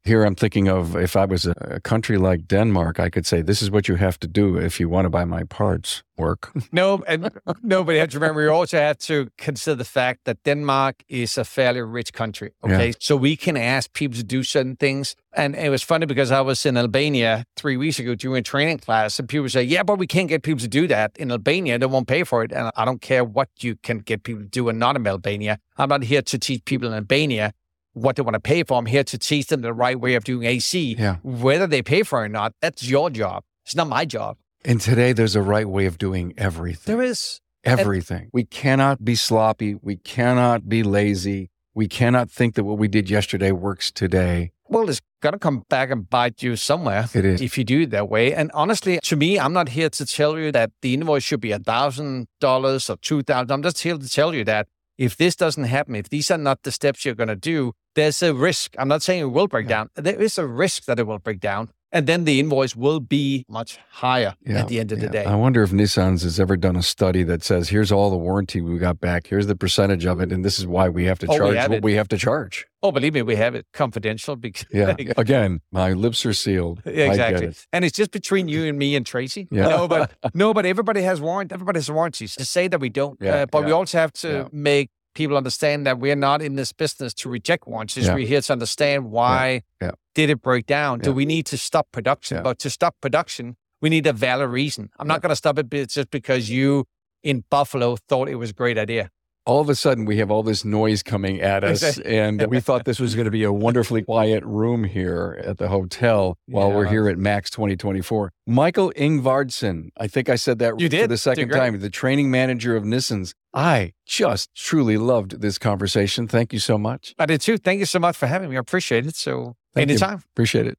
Here 0.07 0.23
I'm 0.23 0.35
thinking 0.35 0.69
of 0.69 0.95
if 0.95 1.17
I 1.17 1.25
was 1.25 1.45
a 1.45 1.81
country 1.81 2.17
like 2.17 2.47
Denmark, 2.47 2.97
I 2.97 3.09
could 3.09 3.25
say, 3.25 3.41
this 3.41 3.61
is 3.61 3.69
what 3.69 3.89
you 3.89 3.95
have 3.95 4.17
to 4.19 4.27
do 4.27 4.55
if 4.55 4.79
you 4.79 4.87
want 4.87 5.03
to 5.03 5.09
buy 5.09 5.25
my 5.25 5.43
parts 5.43 6.01
work. 6.17 6.51
no, 6.71 7.03
and 7.07 7.29
no, 7.61 7.83
but 7.83 7.91
you 7.91 7.99
have 7.99 8.09
to 8.11 8.19
remember, 8.19 8.41
you 8.41 8.49
also 8.49 8.77
have 8.77 8.97
to 8.99 9.27
consider 9.37 9.75
the 9.75 9.83
fact 9.83 10.21
that 10.23 10.41
Denmark 10.43 11.03
is 11.09 11.37
a 11.37 11.43
fairly 11.43 11.81
rich 11.81 12.13
country. 12.13 12.51
Okay. 12.63 12.87
Yeah. 12.87 12.93
So 12.99 13.17
we 13.17 13.35
can 13.35 13.57
ask 13.57 13.91
people 13.91 14.15
to 14.17 14.23
do 14.23 14.43
certain 14.43 14.77
things. 14.77 15.13
And 15.33 15.55
it 15.55 15.69
was 15.69 15.83
funny 15.83 16.05
because 16.05 16.31
I 16.31 16.39
was 16.39 16.65
in 16.65 16.77
Albania 16.77 17.43
three 17.57 17.75
weeks 17.75 17.99
ago 17.99 18.15
doing 18.15 18.39
a 18.39 18.43
training 18.43 18.79
class, 18.79 19.19
and 19.19 19.27
people 19.27 19.49
say, 19.49 19.63
Yeah, 19.63 19.83
but 19.83 19.99
we 19.99 20.07
can't 20.07 20.29
get 20.29 20.41
people 20.41 20.61
to 20.61 20.69
do 20.69 20.87
that 20.87 21.17
in 21.17 21.31
Albania. 21.31 21.77
They 21.77 21.85
won't 21.85 22.07
pay 22.07 22.23
for 22.23 22.43
it. 22.43 22.53
And 22.53 22.71
I 22.77 22.85
don't 22.85 23.01
care 23.01 23.25
what 23.25 23.49
you 23.59 23.75
can 23.75 23.99
get 23.99 24.23
people 24.23 24.43
to 24.43 24.49
do 24.49 24.69
and 24.69 24.79
not 24.79 24.95
in 24.95 25.05
Albania. 25.05 25.59
I'm 25.77 25.89
not 25.89 26.03
here 26.03 26.21
to 26.21 26.39
teach 26.39 26.63
people 26.63 26.87
in 26.87 26.93
Albania 26.93 27.51
what 27.97 28.15
they 28.15 28.21
want 28.21 28.35
to 28.35 28.39
pay 28.39 28.63
for. 28.63 28.77
I'm 28.77 28.85
here 28.85 29.03
to 29.03 29.17
teach 29.17 29.47
them 29.47 29.61
the 29.61 29.73
right 29.73 29.99
way 29.99 30.15
of 30.15 30.23
doing 30.23 30.45
AC. 30.45 30.95
Yeah. 30.97 31.17
Whether 31.23 31.67
they 31.67 31.81
pay 31.81 32.03
for 32.03 32.21
it 32.21 32.25
or 32.25 32.29
not, 32.29 32.53
that's 32.61 32.87
your 32.87 33.09
job. 33.09 33.43
It's 33.65 33.75
not 33.75 33.87
my 33.87 34.05
job. 34.05 34.37
And 34.63 34.79
today 34.81 35.13
there's 35.13 35.35
a 35.35 35.41
right 35.41 35.67
way 35.67 35.85
of 35.85 35.97
doing 35.97 36.33
everything. 36.37 36.97
There 36.97 37.05
is. 37.05 37.41
Everything. 37.63 38.23
And- 38.23 38.29
we 38.33 38.43
cannot 38.43 39.03
be 39.03 39.15
sloppy. 39.15 39.75
We 39.75 39.97
cannot 39.97 40.69
be 40.69 40.83
lazy. 40.83 41.49
We 41.73 41.87
cannot 41.87 42.31
think 42.31 42.55
that 42.55 42.63
what 42.63 42.77
we 42.77 42.87
did 42.87 43.09
yesterday 43.09 43.51
works 43.51 43.91
today. 43.91 44.51
Well, 44.69 44.89
it's 44.89 44.99
going 45.21 45.33
to 45.33 45.39
come 45.39 45.63
back 45.69 45.91
and 45.91 46.09
bite 46.09 46.43
you 46.43 46.55
somewhere. 46.55 47.07
It 47.13 47.23
is. 47.23 47.41
If 47.41 47.57
you 47.57 47.63
do 47.63 47.81
it 47.81 47.91
that 47.91 48.09
way. 48.09 48.33
And 48.33 48.51
honestly, 48.53 48.99
to 49.03 49.15
me, 49.15 49.39
I'm 49.39 49.53
not 49.53 49.69
here 49.69 49.89
to 49.89 50.05
tell 50.05 50.37
you 50.37 50.51
that 50.51 50.71
the 50.81 50.93
invoice 50.93 51.23
should 51.23 51.39
be 51.39 51.49
$1,000 51.49 52.89
or 52.89 52.95
2000 52.97 53.51
I'm 53.51 53.63
just 53.63 53.81
here 53.81 53.97
to 53.97 54.09
tell 54.09 54.33
you 54.33 54.43
that 54.45 54.67
if 54.97 55.15
this 55.15 55.35
doesn't 55.35 55.65
happen, 55.65 55.95
if 55.95 56.09
these 56.09 56.31
are 56.31 56.37
not 56.37 56.63
the 56.63 56.71
steps 56.71 57.05
you're 57.05 57.15
going 57.15 57.27
to 57.27 57.35
do, 57.35 57.73
there's 57.97 58.21
a 58.21 58.33
risk. 58.33 58.75
I'm 58.77 58.87
not 58.87 59.01
saying 59.01 59.21
it 59.21 59.31
will 59.31 59.47
break 59.47 59.65
yeah. 59.65 59.85
down. 59.85 59.89
There 59.95 60.21
is 60.21 60.37
a 60.37 60.45
risk 60.45 60.85
that 60.85 60.99
it 60.99 61.07
will 61.07 61.19
break 61.19 61.39
down. 61.39 61.69
And 61.89 62.05
then 62.05 62.25
the 62.25 62.39
invoice 62.41 62.75
will 62.75 62.99
be 62.99 63.45
much 63.47 63.79
higher 63.89 64.35
yeah, 64.45 64.59
at 64.59 64.67
the 64.67 64.77
end 64.79 64.91
of 64.91 64.99
yeah. 64.99 65.05
the 65.05 65.11
day. 65.11 65.23
I 65.23 65.35
wonder 65.35 65.63
if 65.63 65.71
Nissens 65.71 66.21
has 66.23 66.37
ever 66.37 66.57
done 66.57 66.75
a 66.75 66.83
study 66.83 67.23
that 67.23 67.43
says, 67.43 67.69
here's 67.69 67.93
all 67.93 68.09
the 68.09 68.17
warranty 68.17 68.59
we 68.59 68.77
got 68.77 68.99
back, 68.99 69.27
here's 69.27 69.47
the 69.47 69.55
percentage 69.55 70.05
of 70.05 70.19
it, 70.19 70.33
and 70.33 70.43
this 70.43 70.59
is 70.59 70.67
why 70.67 70.89
we 70.89 71.05
have 71.05 71.17
to 71.19 71.27
oh, 71.29 71.37
charge 71.37 71.55
what 71.55 71.71
it. 71.71 71.83
we 71.83 71.93
have 71.93 72.09
to 72.09 72.17
charge. 72.17 72.67
Oh, 72.83 72.91
believe 72.91 73.13
me, 73.13 73.21
we 73.21 73.37
have 73.37 73.55
it 73.55 73.65
confidential 73.73 74.35
because 74.35 74.65
yeah. 74.71 74.95
Again, 75.17 75.61
my 75.71 75.93
lips 75.93 76.25
are 76.25 76.33
sealed. 76.33 76.81
exactly, 76.85 77.47
it. 77.47 77.65
and 77.71 77.85
it's 77.85 77.97
just 77.97 78.11
between 78.11 78.49
you 78.49 78.65
and 78.65 78.77
me 78.77 78.95
and 78.97 79.05
Tracy. 79.05 79.47
Yeah. 79.49 79.69
No, 79.69 79.87
but 79.87 80.11
no, 80.33 80.53
but 80.53 80.65
everybody 80.65 81.01
has 81.03 81.21
warrant. 81.21 81.53
Everybody 81.53 81.77
has 81.77 81.89
warranties. 81.89 82.35
To 82.35 82.45
say 82.45 82.67
that 82.67 82.81
we 82.81 82.89
don't, 82.89 83.17
yeah, 83.21 83.35
uh, 83.35 83.45
but 83.45 83.65
we 83.65 83.71
also 83.71 83.97
have 83.97 84.11
to 84.13 84.49
make 84.51 84.89
people 85.17 85.35
understand 85.35 85.87
that 85.87 85.97
we're 85.97 86.15
not 86.15 86.43
in 86.43 86.55
this 86.55 86.71
business 86.71 87.11
to 87.15 87.27
reject 87.27 87.67
warranties. 87.67 88.05
Yeah. 88.05 88.13
We're 88.13 88.27
here 88.27 88.39
to 88.39 88.53
understand 88.53 89.09
why 89.09 89.63
yeah. 89.81 89.87
Yeah. 89.87 89.91
did 90.13 90.29
it 90.29 90.43
break 90.43 90.67
down? 90.67 90.99
Do 90.99 91.11
we 91.11 91.25
need 91.25 91.47
to 91.47 91.57
stop 91.57 91.87
production? 91.91 92.43
But 92.43 92.59
to 92.59 92.69
stop 92.69 92.95
production, 93.01 93.57
we 93.81 93.89
need 93.89 94.05
a 94.05 94.13
valid 94.13 94.49
reason. 94.51 94.91
I'm 94.99 95.07
not 95.07 95.23
going 95.23 95.31
to 95.31 95.35
stop 95.35 95.57
it 95.57 95.89
just 95.89 96.11
because 96.11 96.51
you 96.51 96.85
in 97.23 97.43
Buffalo 97.49 97.97
thought 98.07 98.29
it 98.29 98.35
was 98.35 98.51
a 98.51 98.53
great 98.53 98.77
idea 98.77 99.09
all 99.47 99.61
of 99.61 99.69
a 99.69 99.75
sudden 99.75 100.03
we 100.03 100.17
have 100.17 100.29
all 100.29 100.43
this 100.43 100.65
noise 100.65 101.01
coming 101.01 101.39
at 101.41 101.63
us 101.63 101.97
and 102.05 102.45
we 102.47 102.59
thought 102.59 102.83
this 102.83 102.99
was 102.99 103.15
going 103.15 103.25
to 103.25 103.31
be 103.31 103.43
a 103.43 103.51
wonderfully 103.51 104.01
quiet 104.01 104.43
room 104.43 104.83
here 104.83 105.41
at 105.43 105.57
the 105.57 105.69
hotel 105.69 106.37
while 106.47 106.67
yeah. 106.67 106.75
we're 106.75 106.85
here 106.85 107.07
at 107.07 107.17
MACS 107.17 107.49
2024 107.49 108.31
michael 108.45 108.91
Ingvardsen 108.95 109.89
i 109.97 110.07
think 110.07 110.29
i 110.29 110.35
said 110.35 110.59
that 110.59 110.79
you 110.79 110.89
did. 110.89 111.03
for 111.03 111.07
the 111.07 111.17
second 111.17 111.49
time 111.49 111.79
the 111.79 111.89
training 111.89 112.29
manager 112.29 112.75
of 112.75 112.83
Nissens 112.83 113.33
i 113.57 113.91
just 114.05 114.53
truly 114.53 114.97
loved 114.97 115.41
this 115.41 115.57
conversation. 115.57 116.27
Thank 116.27 116.53
you 116.53 116.59
so 116.59 116.77
much. 116.77 117.15
I 117.17 117.25
did 117.25 117.41
too. 117.41 117.57
Thank 117.57 117.79
you 117.79 117.85
so 117.85 117.97
much 117.99 118.15
for 118.15 118.27
having 118.27 118.49
me. 118.49 118.55
I 118.55 118.59
appreciate 118.59 119.07
it. 119.07 119.15
So 119.15 119.55
thank 119.73 119.89
anytime. 119.89 120.19
You. 120.19 120.23
appreciate 120.33 120.67
it. 120.67 120.77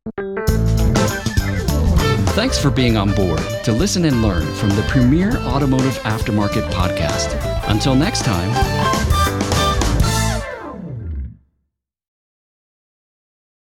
Thanks 2.39 2.57
for 2.57 2.71
being 2.71 2.97
on 2.97 3.13
board 3.15 3.43
to 3.65 3.73
listen 3.73 4.05
and 4.05 4.23
learn 4.23 4.47
from 4.55 4.69
the 4.71 4.83
premier 4.83 5.37
automotive 5.39 5.99
aftermarket 6.05 6.71
podcast. 6.71 7.37
Until 7.69 7.97
next 7.97 8.25
time, 8.25 8.51